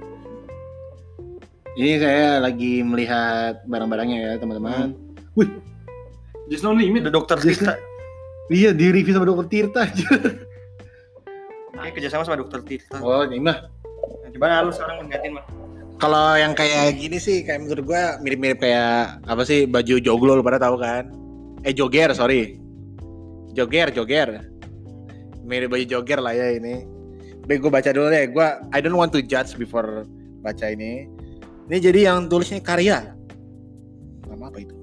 Ini 1.78 2.02
saya 2.02 2.42
lagi 2.42 2.82
melihat 2.82 3.62
barang-barangnya 3.70 4.18
ya 4.18 4.32
teman-teman. 4.42 4.98
Just 6.50 6.66
no 6.66 6.74
limit 6.74 7.06
Ada 7.06 7.14
dokter 7.14 7.38
Tirta. 7.38 7.78
Iya 8.50 8.74
di 8.74 8.90
review 8.90 9.14
sama 9.14 9.30
dokter 9.30 9.46
Tirta 9.54 9.86
aja. 9.86 10.08
Kayak 11.78 11.94
kerjasama 11.94 12.26
sama 12.26 12.42
dokter 12.42 12.66
Tirta. 12.66 12.98
Oh 13.06 13.22
ini 13.22 13.38
mah. 13.38 13.70
Nah, 14.26 14.30
Coba 14.34 14.66
lu 14.66 14.74
sekarang 14.74 15.06
menggantiin 15.06 15.38
mah. 15.38 15.46
Kalau 16.02 16.34
yang 16.34 16.58
kayak 16.58 16.98
gini 16.98 17.22
sih 17.22 17.46
kayak 17.46 17.62
menurut 17.62 17.86
gua 17.86 18.18
mirip-mirip 18.26 18.58
kayak 18.58 19.22
apa 19.30 19.46
sih 19.46 19.70
baju 19.70 20.02
joglo 20.02 20.34
lu 20.34 20.42
pada 20.42 20.58
tahu 20.58 20.82
kan? 20.82 21.14
Eh 21.62 21.78
joger 21.78 22.10
sorry. 22.18 22.58
Joger 23.58 23.90
joger. 23.90 24.46
Mirip 25.42 25.74
baju 25.74 25.82
joger 25.82 26.22
lah 26.22 26.38
ya 26.38 26.54
ini. 26.54 26.86
Udah 27.50 27.58
gue 27.58 27.72
baca 27.74 27.90
dulu 27.90 28.14
deh. 28.14 28.30
Gua 28.30 28.62
I 28.70 28.86
don't 28.86 28.94
want 28.94 29.10
to 29.18 29.26
judge 29.26 29.58
before 29.58 30.06
baca 30.46 30.70
ini. 30.70 31.10
Ini 31.66 31.78
jadi 31.82 32.14
yang 32.14 32.30
tulisnya 32.30 32.62
karya. 32.62 33.18
Nama 34.30 34.46
apa 34.46 34.62
itu? 34.62 34.78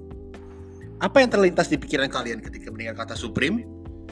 Apa 0.98 1.22
yang 1.22 1.30
terlintas 1.30 1.70
di 1.70 1.78
pikiran 1.78 2.10
kalian 2.10 2.42
ketika 2.42 2.74
mendengar 2.74 3.06
kata 3.06 3.14
Supreme? 3.14 3.62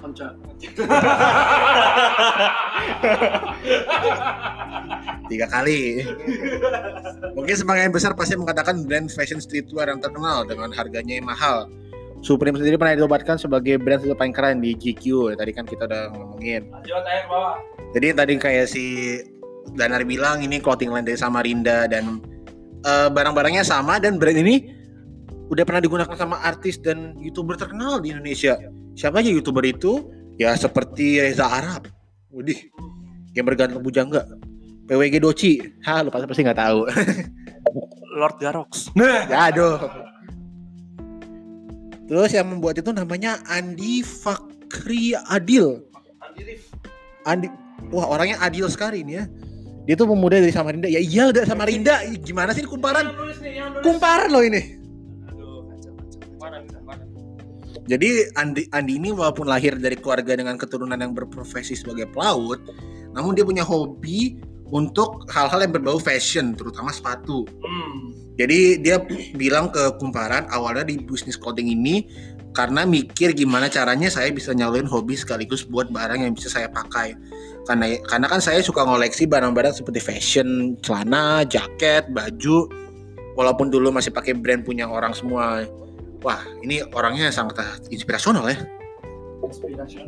Tiga 5.31 5.47
kali. 5.47 6.03
Mungkin 7.39 7.55
sebagian 7.55 7.95
besar 7.95 8.19
pasti 8.19 8.35
mengatakan 8.35 8.83
brand 8.83 9.07
fashion 9.15 9.39
streetwear 9.39 9.95
yang 9.95 10.03
terkenal 10.03 10.43
dengan 10.43 10.75
harganya 10.75 11.15
yang 11.19 11.27
mahal. 11.27 11.71
Supreme 12.23 12.55
sendiri 12.55 12.79
pernah 12.79 12.95
dinobatkan 12.95 13.35
sebagai 13.35 13.83
brand 13.83 13.99
yang 14.07 14.15
paling 14.15 14.31
keren 14.31 14.63
di 14.63 14.79
GQ. 14.79 15.35
Tadi 15.35 15.51
kan 15.51 15.67
kita 15.67 15.91
udah 15.91 16.15
ngomongin. 16.15 16.71
Lanjut 16.71 17.03
ke 17.03 17.27
bawah. 17.27 17.59
Jadi 17.93 18.07
tadi 18.15 18.33
kayak 18.39 18.67
si 18.71 18.85
Danar 19.75 20.07
bilang 20.07 20.39
ini 20.39 20.63
clothing 20.63 20.95
line 20.95 21.03
dari 21.03 21.19
Samarinda 21.19 21.91
dan 21.91 22.23
eh, 22.87 23.09
barang-barangnya 23.11 23.67
sama 23.67 23.99
dan 23.99 24.23
brand 24.23 24.39
ini 24.39 24.71
udah 25.51 25.67
pernah 25.67 25.83
digunakan 25.83 26.15
sama 26.15 26.41
artis 26.47 26.79
dan 26.79 27.19
youtuber 27.19 27.59
terkenal 27.59 27.99
di 27.99 28.15
Indonesia. 28.15 28.55
Siapa 28.95 29.19
aja 29.19 29.29
youtuber 29.29 29.67
itu? 29.67 30.07
Ya 30.39 30.55
seperti 30.55 31.21
Reza 31.21 31.45
Arab. 31.51 31.91
Widih, 32.33 32.73
yang 33.37 33.45
berganteng 33.45 33.85
bujangga. 33.85 34.25
PWG 34.89 35.15
Doci. 35.21 35.53
Hah, 35.85 36.01
lu 36.01 36.09
pasti 36.09 36.27
pasti 36.27 36.43
nggak 36.47 36.61
tahu. 36.61 36.81
Lord 38.21 38.37
Garox. 38.41 38.93
Nah, 38.97 39.29
ya 39.29 39.53
aduh. 39.53 39.77
Terus 42.13 42.29
yang 42.37 42.53
membuat 42.53 42.77
itu 42.77 42.93
namanya 42.93 43.41
Andi 43.49 44.05
Fakri 44.05 45.17
Adil. 45.33 45.81
Andi, 47.25 47.49
wah 47.89 48.05
orangnya 48.05 48.37
adil 48.45 48.69
sekali 48.69 49.01
ini 49.01 49.17
ya. 49.17 49.25
Dia 49.89 49.97
tuh 49.97 50.05
pemuda 50.05 50.37
dari 50.37 50.53
Samarinda. 50.53 50.93
Ya 50.93 51.01
iya 51.01 51.33
dari 51.33 51.49
Samarinda. 51.49 52.05
Gimana 52.21 52.53
sih 52.53 52.61
ini 52.61 52.69
kumparan? 52.69 53.17
Kumparan 53.81 54.29
loh 54.29 54.45
ini. 54.45 54.61
Jadi 57.89 58.29
Andi, 58.37 58.69
Andi 58.77 58.93
ini 59.01 59.09
walaupun 59.09 59.49
lahir 59.49 59.81
dari 59.81 59.97
keluarga 59.97 60.37
dengan 60.37 60.61
keturunan 60.61 61.01
yang 61.01 61.17
berprofesi 61.17 61.73
sebagai 61.73 62.13
pelaut, 62.13 62.61
namun 63.17 63.33
dia 63.33 63.49
punya 63.49 63.65
hobi 63.65 64.37
untuk 64.73 65.29
hal-hal 65.29 65.69
yang 65.69 65.73
berbau 65.77 66.01
fashion, 66.01 66.57
terutama 66.57 66.89
sepatu. 66.89 67.45
Hmm. 67.61 68.17
Jadi 68.41 68.81
dia 68.81 68.97
bilang 69.37 69.69
ke 69.69 70.01
kumparan 70.01 70.49
awalnya 70.49 70.89
di 70.89 70.97
bisnis 70.97 71.37
clothing 71.37 71.69
ini 71.69 72.09
karena 72.57 72.89
mikir 72.89 73.37
gimana 73.37 73.69
caranya 73.69 74.09
saya 74.09 74.33
bisa 74.33 74.57
nyalurin 74.57 74.89
hobi 74.89 75.17
sekaligus 75.17 75.69
buat 75.69 75.93
barang 75.93 76.25
yang 76.25 76.33
bisa 76.33 76.49
saya 76.49 76.73
pakai. 76.73 77.13
Karena 77.69 78.01
karena 78.09 78.27
kan 78.33 78.41
saya 78.41 78.65
suka 78.65 78.85
ngoleksi 78.85 79.29
barang-barang 79.29 79.77
seperti 79.77 80.01
fashion, 80.01 80.81
celana, 80.81 81.45
jaket, 81.45 82.09
baju. 82.09 82.69
Walaupun 83.37 83.69
dulu 83.73 83.93
masih 83.93 84.13
pakai 84.13 84.37
brand 84.37 84.65
punya 84.65 84.89
orang 84.89 85.13
semua. 85.13 85.65
Wah, 86.25 86.41
ini 86.65 86.81
orangnya 86.97 87.29
sangat 87.29 87.61
inspirasional 87.93 88.49
ya. 88.49 88.57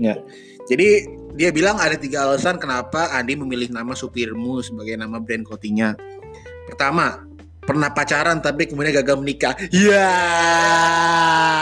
Ya. 0.01 0.15
Jadi 0.65 0.89
dia 1.37 1.51
bilang 1.53 1.77
ada 1.77 1.99
tiga 1.99 2.25
alasan 2.25 2.57
kenapa 2.57 3.13
Andi 3.13 3.37
memilih 3.37 3.69
nama 3.69 3.93
Supirmu 3.93 4.65
sebagai 4.65 4.97
nama 4.97 5.21
brand 5.21 5.45
clothingnya. 5.45 5.99
Pertama, 6.65 7.21
pernah 7.65 7.93
pacaran 7.93 8.41
tapi 8.41 8.69
kemudian 8.69 8.93
gagal 8.93 9.21
menikah. 9.21 9.57
Ya. 9.73 10.13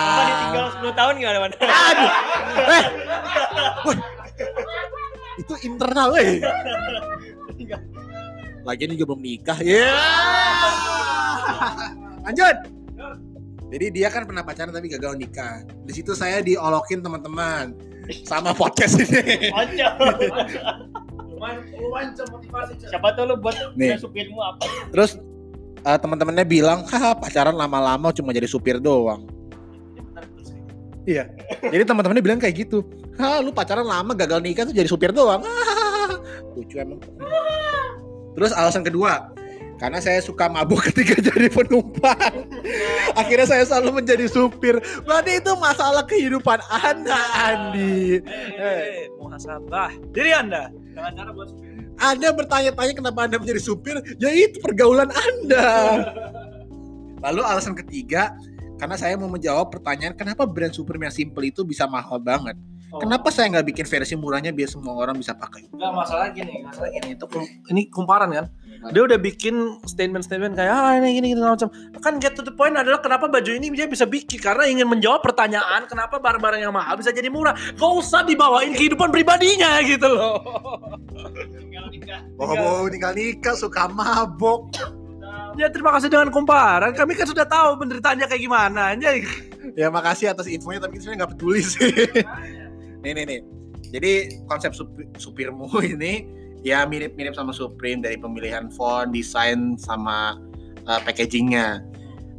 Apa 0.03 0.23
ditinggal 0.27 0.67
10 0.79 0.99
tahun 0.99 1.13
gimana, 1.19 1.39
Man? 1.43 1.53
Aduh. 1.63 2.11
Eh. 2.63 2.85
Itu 5.41 5.55
internal, 5.67 6.11
eh. 6.19 6.39
Lagian 8.63 8.95
juga 8.95 9.05
belum 9.15 9.23
nikah. 9.23 9.59
Ya. 9.63 9.91
Lanjut. 12.23 12.82
Jadi 13.73 13.87
dia 13.89 14.13
kan 14.13 14.29
pernah 14.29 14.45
pacaran 14.45 14.69
tapi 14.69 14.93
gagal 14.93 15.17
nikah. 15.17 15.65
Di 15.89 15.97
situ 15.97 16.13
saya 16.13 16.45
diolokin 16.45 17.01
teman-teman 17.01 17.73
sama 18.29 18.53
podcast 18.53 19.01
ini. 19.01 19.49
Siapa 22.77 23.17
tahu 23.17 23.33
lu 23.33 23.37
buat 23.41 23.57
Nih. 23.73 23.97
supirmu 23.97 24.45
apa? 24.45 24.69
Terus 24.93 25.17
eh, 25.89 25.99
teman-temannya 25.99 26.45
bilang, 26.45 26.85
"Haha, 26.85 27.17
pacaran 27.17 27.57
lama-lama 27.57 28.13
cuma 28.13 28.37
jadi 28.37 28.45
supir 28.45 28.77
doang." 28.77 29.25
Iya. 31.09 31.33
Jadi 31.65 31.83
teman-temannya 31.89 32.23
bilang 32.23 32.39
kayak 32.45 32.69
gitu. 32.69 32.85
"Hah, 33.17 33.41
lu 33.41 33.57
pacaran 33.57 33.89
lama 33.89 34.13
gagal 34.13 34.45
nikah 34.45 34.69
tuh 34.69 34.77
jadi 34.77 34.87
supir 34.87 35.17
doang." 35.17 35.41
Lucu 36.55 36.77
emang. 36.77 37.01
Terus 38.37 38.53
alasan 38.53 38.85
kedua, 38.85 39.33
karena 39.83 39.99
saya 39.99 40.23
suka 40.23 40.47
mabuk 40.47 40.79
ketika 40.95 41.19
jadi 41.19 41.51
penumpang. 41.51 42.47
Akhirnya 43.19 43.51
saya 43.51 43.67
selalu 43.67 43.99
menjadi 43.99 44.31
supir. 44.31 44.79
Berarti 45.03 45.43
itu 45.43 45.53
masalah 45.59 46.07
kehidupan 46.07 46.63
Anda, 46.71 47.19
Andi. 47.35 48.23
Eh, 48.55 49.11
muhasabah. 49.19 49.91
Diri 50.15 50.31
Anda. 50.31 50.71
Dengan 50.71 51.11
cara 51.19 51.31
buat 51.35 51.51
supir. 51.51 51.83
Anda 51.99 52.29
bertanya-tanya 52.31 52.95
kenapa 52.95 53.19
Anda 53.27 53.37
menjadi 53.43 53.59
supir, 53.59 53.99
ya 54.23 54.31
itu 54.31 54.63
pergaulan 54.63 55.11
Anda. 55.11 55.71
Lalu 57.23 57.41
alasan 57.43 57.75
ketiga, 57.75 58.35
karena 58.79 58.99
saya 58.99 59.15
mau 59.15 59.31
menjawab 59.31 59.71
pertanyaan 59.71 60.15
kenapa 60.15 60.43
brand 60.47 60.75
Supreme 60.75 61.07
yang 61.07 61.15
simple 61.15 61.43
itu 61.47 61.63
bisa 61.63 61.87
mahal 61.87 62.19
banget. 62.19 62.55
Oh. 62.93 63.01
Kenapa 63.01 63.33
saya 63.33 63.49
nggak 63.49 63.73
bikin 63.73 63.87
versi 63.89 64.13
murahnya 64.21 64.53
biar 64.53 64.69
semua 64.69 64.93
orang 64.93 65.17
bisa 65.17 65.33
pakai? 65.33 65.65
Enggak 65.73 65.93
masalah 65.97 66.29
gini, 66.29 66.61
masalah 66.61 66.93
gini. 66.93 67.17
Itu 67.17 67.25
kum- 67.25 67.49
ini 67.73 67.89
kumparan 67.89 68.29
kan. 68.29 68.47
Dia 68.93 69.03
udah 69.09 69.17
bikin 69.17 69.81
statement-statement 69.89 70.59
kayak 70.61 70.69
ah 70.69 70.93
ini 71.01 71.17
gini 71.17 71.27
gini 71.33 71.41
macam. 71.41 71.73
Kan 72.05 72.21
get 72.21 72.37
to 72.37 72.45
the 72.45 72.53
point 72.53 72.77
adalah 72.77 73.01
kenapa 73.01 73.33
baju 73.33 73.49
ini 73.49 73.73
dia 73.73 73.89
bisa 73.89 74.05
bikin 74.05 74.37
karena 74.37 74.69
ingin 74.69 74.85
menjawab 74.85 75.25
pertanyaan 75.25 75.89
kenapa 75.89 76.21
barang-barang 76.21 76.61
yang 76.61 76.75
mahal 76.75 77.01
bisa 77.01 77.17
jadi 77.17 77.33
murah. 77.33 77.57
Gak 77.57 77.93
usah 77.97 78.29
dibawain 78.29 78.77
kehidupan 78.77 79.09
pribadinya 79.09 79.81
gitu 79.89 80.13
loh. 80.13 80.37
Oh, 82.37 82.45
mau 82.53 82.85
tinggal 82.93 83.17
nikah 83.17 83.57
suka 83.57 83.89
mabok. 83.89 84.69
Ya 85.57 85.73
terima 85.73 85.97
kasih 85.97 86.13
dengan 86.13 86.29
kumparan. 86.29 86.93
Kami 86.93 87.17
kan 87.17 87.25
sudah 87.25 87.49
tahu 87.49 87.81
penderitaannya 87.81 88.29
kayak 88.29 88.43
gimana. 88.43 88.93
Jadi 89.01 89.49
Ya 89.79 89.89
makasih 89.89 90.29
atas 90.35 90.51
infonya 90.51 90.83
tapi 90.83 90.99
sebenarnya 90.99 91.25
nggak 91.25 91.33
peduli 91.39 91.63
sih. 91.63 91.81
Nih 93.03 93.13
nih 93.13 93.25
nih. 93.27 93.41
Jadi 93.93 94.13
konsep 94.49 94.73
sup- 94.73 95.11
supirmu 95.19 95.69
ini 95.95 96.27
ya 96.63 96.87
mirip-mirip 96.87 97.35
sama 97.35 97.51
Supreme 97.51 98.01
dari 98.01 98.17
pemilihan 98.17 98.71
font, 98.71 99.11
desain 99.11 99.77
sama 99.77 100.39
uh, 100.87 101.01
packagingnya. 101.03 101.83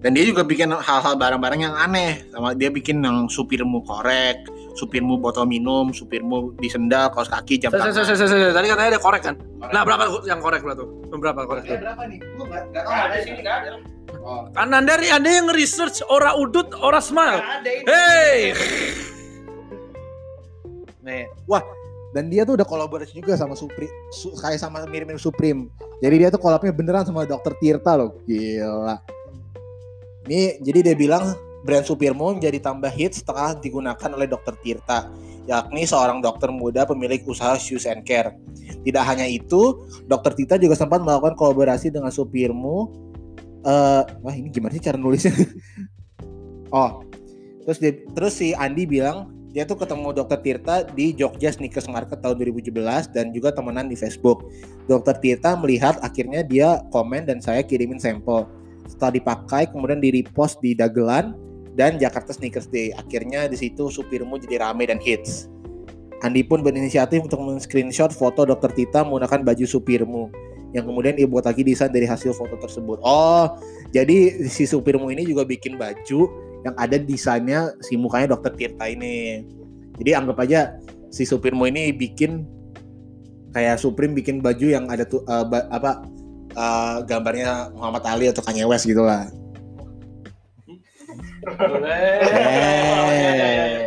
Dan 0.04 0.20
dia 0.20 0.28
juga 0.28 0.44
bikin 0.44 0.68
hal-hal 0.68 1.16
barang-barang 1.16 1.64
yang 1.64 1.76
aneh. 1.80 2.28
Sama 2.36 2.52
dia 2.52 2.68
bikin 2.68 3.00
yang 3.00 3.32
supirmu 3.32 3.88
korek, 3.88 4.36
supirmu 4.76 5.16
botol 5.16 5.48
minum, 5.48 5.96
supirmu 5.96 6.52
di 6.60 6.68
sendal, 6.68 7.08
kaos 7.16 7.32
kaki, 7.32 7.56
jam 7.56 7.72
tangan. 7.72 7.96
saya, 7.96 8.12
saya, 8.12 8.28
saya. 8.28 8.52
Tadi 8.52 8.68
katanya 8.68 8.90
ada 8.92 9.00
korek 9.00 9.24
kan? 9.24 9.36
Nah 9.72 9.88
berapa 9.88 10.12
yang 10.28 10.44
korek 10.44 10.60
lah 10.68 10.76
tuh? 10.76 10.92
Berapa 11.08 11.48
korek 11.48 11.64
tuh? 11.64 11.80
berapa 11.80 12.04
nih? 12.12 12.20
Gua 12.36 12.46
nggak 12.52 12.84
tahu 12.84 12.92
ada 12.92 13.18
sini 13.24 13.40
nggak 13.48 13.56
ada. 13.64 13.70
Oh. 14.24 14.48
Kan 14.52 14.72
anda, 14.76 15.00
anda 15.00 15.30
yang 15.32 15.48
nge-research 15.48 16.04
ora 16.12 16.36
udut, 16.36 16.72
ora 16.80 17.00
smile. 17.00 17.40
Hey! 17.88 18.56
Nih, 21.04 21.28
wah 21.46 21.62
dan 22.14 22.30
dia 22.30 22.46
tuh 22.46 22.56
udah 22.56 22.68
kolaborasi 22.70 23.18
juga 23.18 23.34
sama 23.34 23.58
Supreme, 23.58 23.90
su- 24.14 24.38
kayak 24.38 24.62
sama 24.62 24.86
mirip-mirip 24.86 25.18
Supreme. 25.18 25.68
Jadi 25.98 26.16
dia 26.22 26.30
tuh 26.30 26.38
kolabnya 26.38 26.70
beneran 26.70 27.04
sama 27.10 27.26
Dr. 27.26 27.58
Tirta 27.58 27.98
loh, 27.98 28.22
gila. 28.30 29.02
Nih, 30.30 30.62
jadi 30.62 30.94
dia 30.94 30.96
bilang 30.96 31.34
brand 31.66 31.84
Supirmo 31.84 32.32
menjadi 32.38 32.62
tambah 32.62 32.92
hits 32.94 33.26
setelah 33.26 33.58
digunakan 33.58 34.10
oleh 34.14 34.30
Dr. 34.30 34.54
Tirta, 34.62 35.10
yakni 35.50 35.90
seorang 35.90 36.22
dokter 36.22 36.54
muda 36.54 36.86
pemilik 36.86 37.20
usaha 37.26 37.58
shoes 37.58 37.90
and 37.90 38.06
care. 38.06 38.38
Tidak 38.86 39.04
hanya 39.04 39.26
itu, 39.26 39.84
Dr. 40.06 40.38
Tirta 40.38 40.56
juga 40.62 40.78
sempat 40.78 41.02
melakukan 41.02 41.34
kolaborasi 41.34 41.90
dengan 41.90 42.14
Supirmo. 42.14 42.94
Eh, 43.64 44.04
wah 44.22 44.36
ini 44.38 44.54
gimana 44.54 44.76
sih 44.76 44.84
cara 44.86 45.02
nulisnya? 45.02 45.34
oh, 46.78 47.02
terus 47.66 47.80
dia, 47.82 47.96
terus 48.14 48.38
si 48.38 48.54
Andi 48.54 48.86
bilang 48.86 49.34
dia 49.54 49.70
tuh 49.70 49.78
ketemu 49.78 50.18
Dokter 50.18 50.42
Tirta 50.42 50.82
di 50.98 51.14
Jogja 51.14 51.54
Sneakers 51.54 51.86
Market 51.86 52.26
tahun 52.26 52.42
2017 52.42 52.74
dan 53.14 53.30
juga 53.30 53.54
temenan 53.54 53.86
di 53.86 53.94
Facebook. 53.94 54.50
Dokter 54.90 55.14
Tirta 55.22 55.54
melihat 55.54 56.02
akhirnya 56.02 56.42
dia 56.42 56.82
komen 56.90 57.30
dan 57.30 57.38
saya 57.38 57.62
kirimin 57.62 58.02
sampel. 58.02 58.50
Setelah 58.90 59.14
dipakai 59.14 59.70
kemudian 59.70 60.02
di 60.02 60.10
repost 60.10 60.58
di 60.58 60.74
Dagelan 60.74 61.38
dan 61.78 62.02
Jakarta 62.02 62.34
Sneakers 62.34 62.66
Day. 62.66 62.98
Akhirnya 62.98 63.46
di 63.46 63.54
situ 63.54 63.94
supirmu 63.94 64.42
jadi 64.42 64.58
rame 64.58 64.90
dan 64.90 64.98
hits. 64.98 65.46
Andi 66.26 66.42
pun 66.42 66.66
berinisiatif 66.66 67.22
untuk 67.22 67.38
men-screenshot 67.46 68.10
foto 68.10 68.50
Dokter 68.50 68.74
Tirta 68.74 69.06
menggunakan 69.06 69.46
baju 69.46 69.66
supirmu 69.70 70.34
yang 70.74 70.90
kemudian 70.90 71.14
dia 71.14 71.30
buat 71.30 71.46
lagi 71.46 71.62
desain 71.62 71.94
dari 71.94 72.10
hasil 72.10 72.34
foto 72.34 72.58
tersebut. 72.58 72.98
Oh, 73.06 73.62
jadi 73.94 74.50
si 74.50 74.66
supirmu 74.66 75.14
ini 75.14 75.30
juga 75.30 75.46
bikin 75.46 75.78
baju 75.78 76.34
yang 76.64 76.76
ada 76.80 76.96
desainnya 76.96 77.76
si 77.84 78.00
mukanya 78.00 78.34
dokter 78.36 78.56
Tirta 78.56 78.88
ini. 78.88 79.44
Jadi 80.00 80.12
anggap 80.16 80.40
aja 80.42 80.74
si 81.14 81.28
supirmu 81.28 81.68
ini 81.70 81.94
bikin 81.94 82.48
kayak 83.54 83.78
Supreme 83.78 84.18
bikin 84.18 84.42
baju 84.42 84.66
yang 84.66 84.90
ada 84.90 85.06
tuh 85.06 85.22
eh, 85.28 85.46
ba- 85.46 85.70
apa 85.70 86.02
eh, 86.56 86.98
gambarnya 87.06 87.70
Muhammad 87.76 88.04
Ali 88.10 88.26
atau 88.32 88.42
Kanye 88.42 88.66
West 88.66 88.90
gitu 88.90 89.06
lah. 89.06 89.30
Eh. 91.44 92.24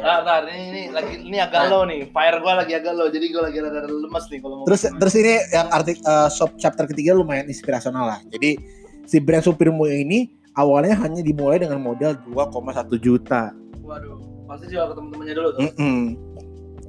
Nah, 0.05 0.21
nah, 0.23 0.39
ini, 0.45 0.71
ini 0.71 0.83
lagi 0.93 1.15
ini 1.25 1.41
agak 1.41 1.73
low 1.73 1.89
nih. 1.89 2.13
Fire 2.13 2.39
gua 2.45 2.61
lagi 2.63 2.77
agak 2.77 2.93
low. 2.93 3.09
Jadi 3.09 3.33
gua 3.33 3.49
lagi 3.49 3.59
rada 3.65 3.89
lemes 3.89 4.25
nih 4.29 4.39
kalau 4.45 4.61
mau. 4.61 4.67
Terus 4.69 4.83
terus 4.93 5.15
ini 5.17 5.41
yang 5.51 5.69
artik 5.73 5.99
sub 6.31 6.53
chapter 6.61 6.85
ketiga 6.87 7.17
lumayan 7.17 7.49
inspirasional 7.49 8.07
lah. 8.07 8.21
Jadi 8.29 8.61
si 9.09 9.17
brand 9.19 9.43
Supreme 9.43 9.75
ini 9.97 10.37
awalnya 10.57 10.97
hanya 10.97 11.21
dimulai 11.21 11.61
dengan 11.61 11.79
modal 11.79 12.17
2,1 12.33 12.97
juta. 12.99 13.53
Waduh, 13.85 14.19
pasti 14.49 14.73
juga 14.73 14.91
ketemu 14.97 15.09
temannya 15.15 15.35
dulu 15.37 15.49
tuh. 15.53 15.61
Mm-mm. 15.69 16.01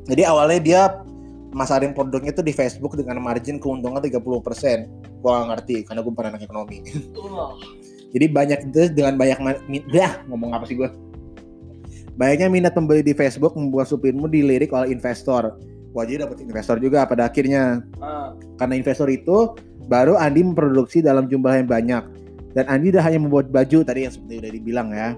Jadi 0.07 0.21
awalnya 0.23 0.59
dia 0.63 0.81
masarin 1.51 1.91
produknya 1.91 2.31
tuh 2.31 2.47
di 2.47 2.55
Facebook 2.55 2.95
dengan 2.95 3.19
margin 3.19 3.59
keuntungan 3.59 3.99
30%. 3.99 4.23
Gua 5.19 5.31
nggak 5.43 5.47
ngerti 5.53 5.75
karena 5.83 5.99
gue 6.01 6.11
bukan 6.15 6.27
anak 6.33 6.41
ekonomi. 6.47 6.79
Jadi 8.15 8.25
banyak 8.31 8.59
itu 8.71 8.81
dengan 8.95 9.19
banyak 9.19 9.37
dah 9.91 10.23
ngomong 10.31 10.55
apa 10.55 10.63
sih 10.63 10.79
gua? 10.79 10.89
Banyaknya 12.17 12.49
minat 12.49 12.73
pembeli 12.73 13.05
di 13.05 13.13
Facebook 13.13 13.53
membuat 13.53 13.91
supirmu 13.91 14.25
dilirik 14.25 14.73
oleh 14.73 14.89
investor. 14.89 15.53
Wajib 15.93 16.25
dapat 16.25 16.41
investor 16.41 16.81
juga 16.81 17.05
pada 17.05 17.29
akhirnya. 17.29 17.85
Ah, 18.01 18.33
Karena 18.57 18.73
investor 18.73 19.05
itu 19.11 19.53
baru 19.85 20.17
Andi 20.17 20.41
memproduksi 20.41 21.05
dalam 21.05 21.29
jumlah 21.29 21.61
yang 21.61 21.69
banyak. 21.69 22.03
Dan 22.57 22.65
Andi 22.73 22.89
udah 22.89 23.05
hanya 23.05 23.21
membuat 23.21 23.53
baju 23.53 23.85
tadi 23.85 24.09
yang 24.09 24.13
seperti 24.17 24.41
udah 24.41 24.51
dibilang 24.57 24.89
ya. 24.89 25.13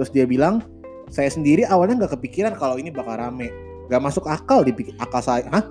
Terus 0.00 0.08
dia 0.16 0.24
bilang, 0.24 0.64
saya 1.12 1.28
sendiri 1.28 1.68
awalnya 1.68 2.00
nggak 2.00 2.16
kepikiran 2.16 2.56
kalau 2.56 2.80
ini 2.80 2.88
bakal 2.88 3.20
rame. 3.20 3.52
Nggak 3.92 4.00
masuk 4.00 4.24
akal 4.24 4.64
di 4.64 4.72
akal 4.96 5.20
saya. 5.20 5.44
Hah? 5.52 5.68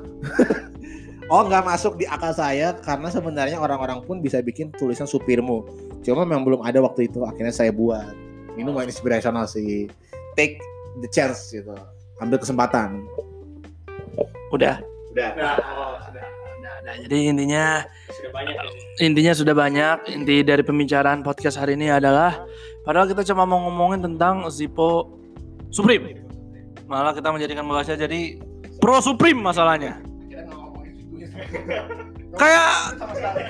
oh 1.34 1.42
nggak 1.50 1.66
masuk 1.66 1.98
di 1.98 2.06
akal 2.06 2.30
saya 2.30 2.78
karena 2.86 3.10
sebenarnya 3.10 3.58
orang-orang 3.58 4.06
pun 4.06 4.22
bisa 4.22 4.38
bikin 4.46 4.70
tulisan 4.78 5.10
supirmu. 5.10 5.66
Cuma 6.06 6.30
memang 6.30 6.46
belum 6.46 6.62
ada 6.62 6.78
waktu 6.78 7.10
itu. 7.10 7.26
Akhirnya 7.26 7.58
saya 7.58 7.74
buat. 7.74 8.14
Ini 8.54 8.62
lumayan 8.62 8.94
inspirational 8.94 9.50
sih. 9.50 9.90
Take 10.38 10.62
the 11.02 11.10
chance 11.10 11.50
gitu. 11.50 11.74
Ambil 12.22 12.38
kesempatan. 12.38 13.02
udah. 14.54 14.78
Udah. 15.10 15.30
Udah, 15.34 15.54
oh, 15.58 15.98
sudah. 16.06 16.39
Udah. 16.80 16.96
Jadi 17.04 17.18
intinya 17.28 17.84
Sudah 18.08 18.32
banyak 18.32 18.56
ya. 18.56 18.64
intinya 19.04 19.34
sudah 19.36 19.56
banyak. 19.56 19.98
Inti 20.16 20.36
dari 20.44 20.64
pembicaraan 20.64 21.20
podcast 21.22 21.60
hari 21.60 21.76
ini 21.76 21.92
adalah 21.92 22.40
padahal 22.88 23.08
kita 23.08 23.28
cuma 23.28 23.44
mau 23.44 23.60
ngomongin 23.68 24.00
tentang 24.04 24.48
Zippo 24.48 25.20
Supreme. 25.70 26.24
Malah 26.88 27.14
kita 27.14 27.30
menjadikan 27.30 27.68
bahasa 27.68 27.94
jadi 27.94 28.40
Pro 28.80 29.04
Supreme 29.04 29.44
masalahnya. 29.44 30.00
Kayak 32.40 32.70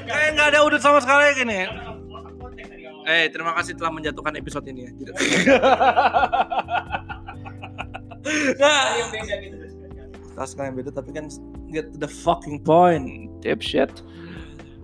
kayak 0.07 0.27
nggak 0.33 0.47
ada 0.55 0.59
udut 0.65 0.81
sama 0.81 0.97
sekali 1.03 1.35
gini. 1.37 1.67
Eh, 3.05 3.27
terima 3.29 3.53
kasih 3.53 3.77
telah 3.77 3.91
menjatuhkan 3.93 4.33
episode 4.33 4.65
ini 4.65 4.87
ya. 4.87 4.91
nah, 8.61 8.81
kelas 10.33 10.51
kalian 10.55 10.73
beda 10.73 10.89
tapi 10.89 11.11
kan 11.11 11.27
get 11.71 11.93
to 11.93 11.97
the 12.01 12.09
fucking 12.09 12.59
point 12.61 13.29
dipshit 13.41 13.89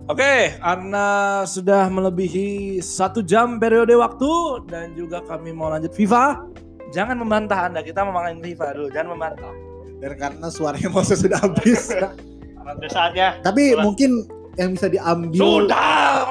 Oke, 0.06 0.54
karena 0.62 1.42
sudah 1.42 1.90
melebihi 1.90 2.78
satu 2.78 3.26
jam 3.26 3.58
periode 3.58 3.90
waktu 3.98 4.62
dan 4.70 4.94
juga 4.94 5.18
kami 5.26 5.50
mau 5.50 5.66
lanjut 5.66 5.90
FIFA, 5.98 6.46
jangan 6.94 7.18
membantah 7.18 7.66
anda. 7.66 7.82
Kita 7.82 8.06
mau 8.06 8.14
main 8.14 8.38
FIFA 8.38 8.78
dulu, 8.78 8.88
jangan 8.94 9.18
membantah. 9.18 9.50
Dan 9.98 10.14
karena 10.14 10.46
suaranya 10.46 10.94
Moses 10.94 11.18
sudah 11.18 11.42
habis. 11.42 11.90
Sudah 12.66 12.90
saatnya. 12.90 13.38
Tapi 13.46 13.74
Sudah. 13.74 13.82
mungkin 13.82 14.10
yang 14.58 14.74
bisa 14.74 14.86
diambil 14.90 15.42
Sudah, 15.42 16.26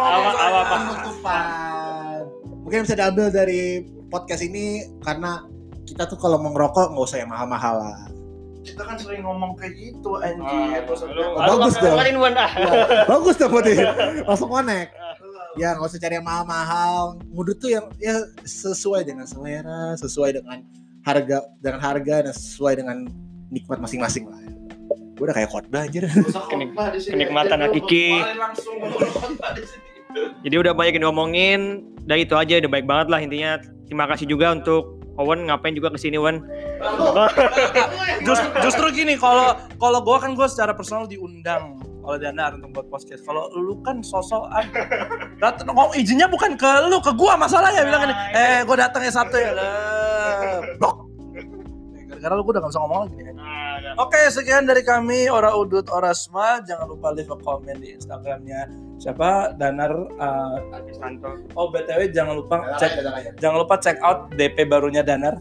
penutupan. 0.71 2.21
Mungkin 2.63 2.75
yang 2.79 2.85
bisa 2.87 2.97
diambil 2.99 3.27
dari 3.31 3.83
podcast 4.07 4.43
ini 4.43 4.87
karena 5.03 5.47
kita 5.83 6.07
tuh 6.07 6.15
kalau 6.19 6.39
mau 6.39 6.51
ngerokok 6.51 6.95
nggak 6.95 7.05
usah 7.07 7.19
yang 7.23 7.31
mahal-mahal 7.31 7.75
lah. 7.83 8.14
Kita 8.65 8.81
kan 8.81 8.97
sering 8.97 9.21
ngomong 9.21 9.53
kayak 9.53 9.73
gitu, 9.75 10.17
Ah, 10.17 10.25
anjir. 10.25 10.81
lu- 11.05 11.37
Bagus 11.37 11.75
lu 11.75 11.85
dong. 11.85 11.95
ah. 11.95 12.49
Bagus 13.07 13.35
tuh 13.35 13.47
putih. 13.47 13.77
Langsung 14.23 14.49
connect. 14.49 14.91
Ya 15.55 15.71
nggak 15.71 15.87
usah 15.87 16.03
cari 16.03 16.19
yang 16.19 16.27
mahal-mahal. 16.27 17.15
Ngudut 17.31 17.55
tuh 17.55 17.71
yang 17.71 17.87
ya 17.95 18.11
sesuai 18.43 19.07
dengan 19.07 19.23
selera, 19.23 19.95
sesuai 19.95 20.35
dengan 20.35 20.59
harga, 20.99 21.47
dengan 21.63 21.79
harga 21.79 22.15
dan 22.21 22.33
sesuai 22.35 22.73
dengan 22.75 23.07
nikmat 23.47 23.79
masing-masing 23.79 24.27
lah. 24.27 24.35
Gue 25.15 25.23
udah 25.23 25.31
kayak 25.31 25.47
khotbah 25.47 25.87
anjir. 25.87 26.11
Kenik- 26.51 26.75
kenikmatan 27.07 27.57
hakiki. 27.61 28.19
Jadi 30.43 30.55
udah 30.55 30.71
banyak 30.71 30.93
yang 30.95 31.07
diomongin, 31.07 31.59
udah 32.03 32.17
itu 32.17 32.35
aja 32.35 32.59
udah 32.59 32.71
baik 32.71 32.83
banget 32.83 33.07
lah 33.07 33.19
intinya. 33.19 33.51
Terima 33.87 34.05
kasih 34.07 34.27
juga 34.27 34.51
untuk 34.51 35.04
Owen 35.15 35.47
ngapain 35.47 35.71
juga 35.71 35.91
ke 35.95 35.99
sini 35.99 36.19
Wan. 36.19 36.43
Just- 38.27 38.51
justru 38.63 38.91
gini, 38.91 39.15
kalau 39.15 39.55
kalau 39.79 39.99
gue 40.03 40.17
kan 40.19 40.31
gue 40.35 40.47
secara 40.51 40.75
personal 40.75 41.07
diundang 41.07 41.79
oleh 42.05 42.21
Danar 42.21 42.53
untuk 42.59 42.69
buat 42.75 42.87
podcast. 42.91 43.25
Kalau 43.25 43.49
lu 43.57 43.81
kan 43.81 44.03
sosokan, 44.05 44.69
datang 45.41 45.71
ngomong 45.73 45.95
izinnya 45.97 46.29
bukan 46.29 46.53
ke 46.53 46.69
lu, 46.85 47.01
ke 47.01 47.09
gua 47.17 47.33
masalahnya 47.33 47.81
bilang 47.81 48.05
gini, 48.05 48.15
eh 48.37 48.59
gue 48.61 48.75
datang 48.77 49.01
ya 49.01 49.09
Sabtu 49.09 49.37
ya, 49.41 49.51
blok. 50.77 51.09
Gara-gara 52.05 52.33
lu 52.37 52.41
gue 52.45 52.53
udah 52.53 52.61
gak 52.61 52.71
bisa 52.71 52.81
ngomong 52.85 52.99
lagi 53.09 53.17
nih. 53.25 53.33
Oke, 53.95 54.27
sekian 54.27 54.67
dari 54.67 54.83
kami 54.83 55.31
Ora 55.31 55.55
Udut 55.55 55.87
Ora 55.87 56.11
Sma. 56.11 56.59
Jangan 56.59 56.91
lupa 56.91 57.15
leave 57.15 57.31
a 57.31 57.39
comment 57.39 57.79
di 57.79 57.95
Instagramnya. 57.95 58.67
Siapa? 58.99 59.55
Danar. 59.55 59.95
uh, 60.19 60.59
oh 61.55 61.71
btw 61.71 62.11
jangan 62.11 62.35
lupa 62.35 62.75
cek 62.75 62.91
jangan 63.39 63.57
lupa. 63.63 63.79
check 63.79 63.95
out 64.03 64.27
DP 64.35 64.67
barunya 64.67 64.99
Danar. 64.99 65.39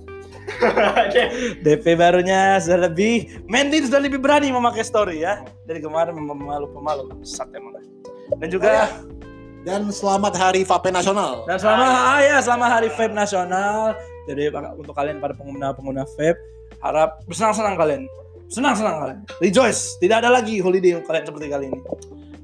DP 1.66 1.98
barunya 1.98 2.62
sudah 2.62 2.86
lebih 2.86 3.42
Mendy 3.50 3.82
sudah 3.90 3.98
lebih 3.98 4.22
berani 4.22 4.54
memakai 4.54 4.86
story 4.86 5.26
ya. 5.26 5.42
Dari 5.66 5.82
kemarin 5.82 6.14
pemalu 6.14 6.70
pemalu 6.70 7.10
sat 7.26 7.50
emang 7.58 7.74
dan 8.38 8.48
juga 8.54 8.86
Dan 9.66 9.90
selamat 9.90 10.36
Hari 10.38 10.62
Vape 10.62 10.94
Nasional. 10.94 11.42
dan 11.48 11.58
selama 11.58 11.86
ah, 11.90 12.20
ya 12.22 12.36
selama 12.38 12.70
hari 12.70 12.92
vape 12.92 13.16
nasional. 13.16 13.98
Jadi 14.30 14.52
untuk 14.78 14.94
kalian 14.94 15.18
para 15.18 15.34
pengguna 15.34 15.74
pengguna 15.74 16.04
vape 16.06 16.38
harap 16.84 17.18
bersenang-senang 17.26 17.74
kalian 17.80 18.04
senang-senang 18.54 18.94
kalian 19.02 19.18
rejoice. 19.42 19.98
Tidak 19.98 20.22
ada 20.22 20.30
lagi 20.30 20.62
holiday 20.62 21.02
kalian 21.02 21.26
seperti 21.26 21.46
kali 21.50 21.64
ini. 21.74 21.80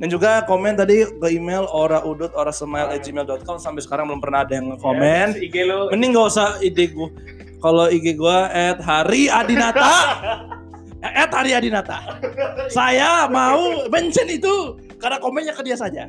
Dan 0.00 0.08
juga 0.08 0.42
komen 0.48 0.74
tadi 0.80 1.04
ke 1.06 1.28
email 1.30 1.68
oraudut 1.70 2.32
orasmile@gmail.com 2.34 3.61
sampai 3.61 3.84
sekarang 3.84 4.11
belum 4.11 4.18
pernah 4.18 4.42
ada 4.42 4.58
yang 4.58 4.74
komen. 4.80 5.38
IG 5.38 5.56
lu. 5.62 5.92
mending 5.94 6.16
gak 6.16 6.26
usah 6.34 6.48
ide 6.64 6.90
gue 6.90 7.08
kalau 7.61 7.86
IG 7.86 8.16
gue 8.18 8.38
at 8.50 8.80
Hari 8.82 9.30
Adinata. 9.30 9.94
At 11.00 11.32
Hari 11.32 11.56
Adinata. 11.56 12.20
Saya 12.68 13.24
mau 13.32 13.88
mention 13.88 14.28
itu 14.28 14.76
karena 15.00 15.16
komennya 15.16 15.56
ke 15.56 15.64
dia 15.64 15.72
saja. 15.72 16.04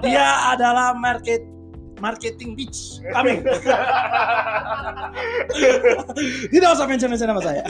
Dia 0.00 0.56
adalah 0.56 0.96
market 0.96 1.44
marketing 2.02 2.58
bitch 2.58 2.98
kami 3.14 3.38
tidak 6.50 6.68
usah 6.74 6.86
mention 6.90 7.08
mention 7.14 7.30
nama 7.30 7.38
saya 7.38 7.62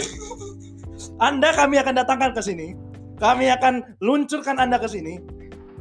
anda 1.23 1.55
kami 1.55 1.79
akan 1.79 1.95
datangkan 1.95 2.35
ke 2.35 2.43
sini. 2.43 2.75
Kami 3.23 3.47
akan 3.55 3.95
luncurkan 4.03 4.59
anda 4.59 4.83
ke 4.83 4.91
sini. 4.91 5.23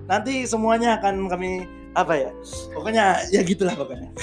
Nanti 0.06 0.46
semuanya 0.46 1.02
akan 1.02 1.26
kami 1.26 1.66
apa 1.98 2.14
ya? 2.14 2.32
Pokoknya 2.78 3.26
ya 3.34 3.42
gitulah 3.42 3.74
pokoknya. 3.74 4.14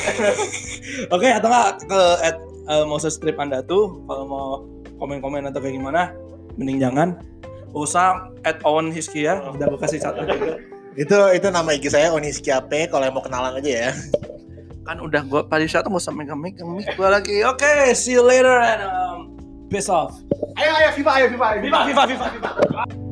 Oke 1.14 1.26
atau 1.26 1.50
enggak 1.50 1.82
ke 1.90 2.02
at 2.22 2.36
uh, 2.70 2.86
Moses 2.86 3.18
strip 3.18 3.34
anda 3.42 3.66
tuh 3.66 3.98
kalau 4.06 4.24
mau 4.30 4.48
komen-komen 5.02 5.50
atau 5.50 5.58
kayak 5.58 5.74
gimana 5.82 6.14
mending 6.54 6.78
jangan. 6.78 7.18
Usah 7.74 8.32
at 8.46 8.62
Owen 8.64 8.94
Hiski 8.94 9.26
ya 9.26 9.42
udah 9.42 9.66
gue 9.66 9.80
kasih 9.82 9.98
satu. 9.98 10.22
Juga 10.22 10.62
Itu 10.94 11.18
itu 11.34 11.46
nama 11.50 11.68
IG 11.74 11.90
saya 11.90 12.14
Oniskiape 12.14 12.90
kalau 12.90 13.06
yang 13.06 13.14
mau 13.18 13.22
kenalan 13.26 13.58
aja 13.58 13.90
ya. 13.90 13.92
kan 14.88 15.04
udah 15.04 15.20
gue 15.20 15.44
pada 15.52 15.68
saat 15.68 15.84
mau 15.92 16.00
sampai 16.00 16.24
megang 16.24 16.40
mic 16.40 16.56
gue 16.96 17.08
lagi. 17.12 17.44
Oke 17.44 17.92
see 17.92 18.16
you 18.16 18.24
later 18.24 18.56
and 18.56 18.80
um, 18.88 19.27
peace 19.70 19.88
off 19.88 20.14
Ayo 20.56 20.70
ayo 20.76 20.88
FIFA 20.92 21.10
ayo 21.14 21.26
FIFA 21.30 21.46
ayo. 21.50 21.60
Viva 21.62 21.84
Viva 21.86 22.02
Viva 22.06 22.26
Viva 22.32 23.07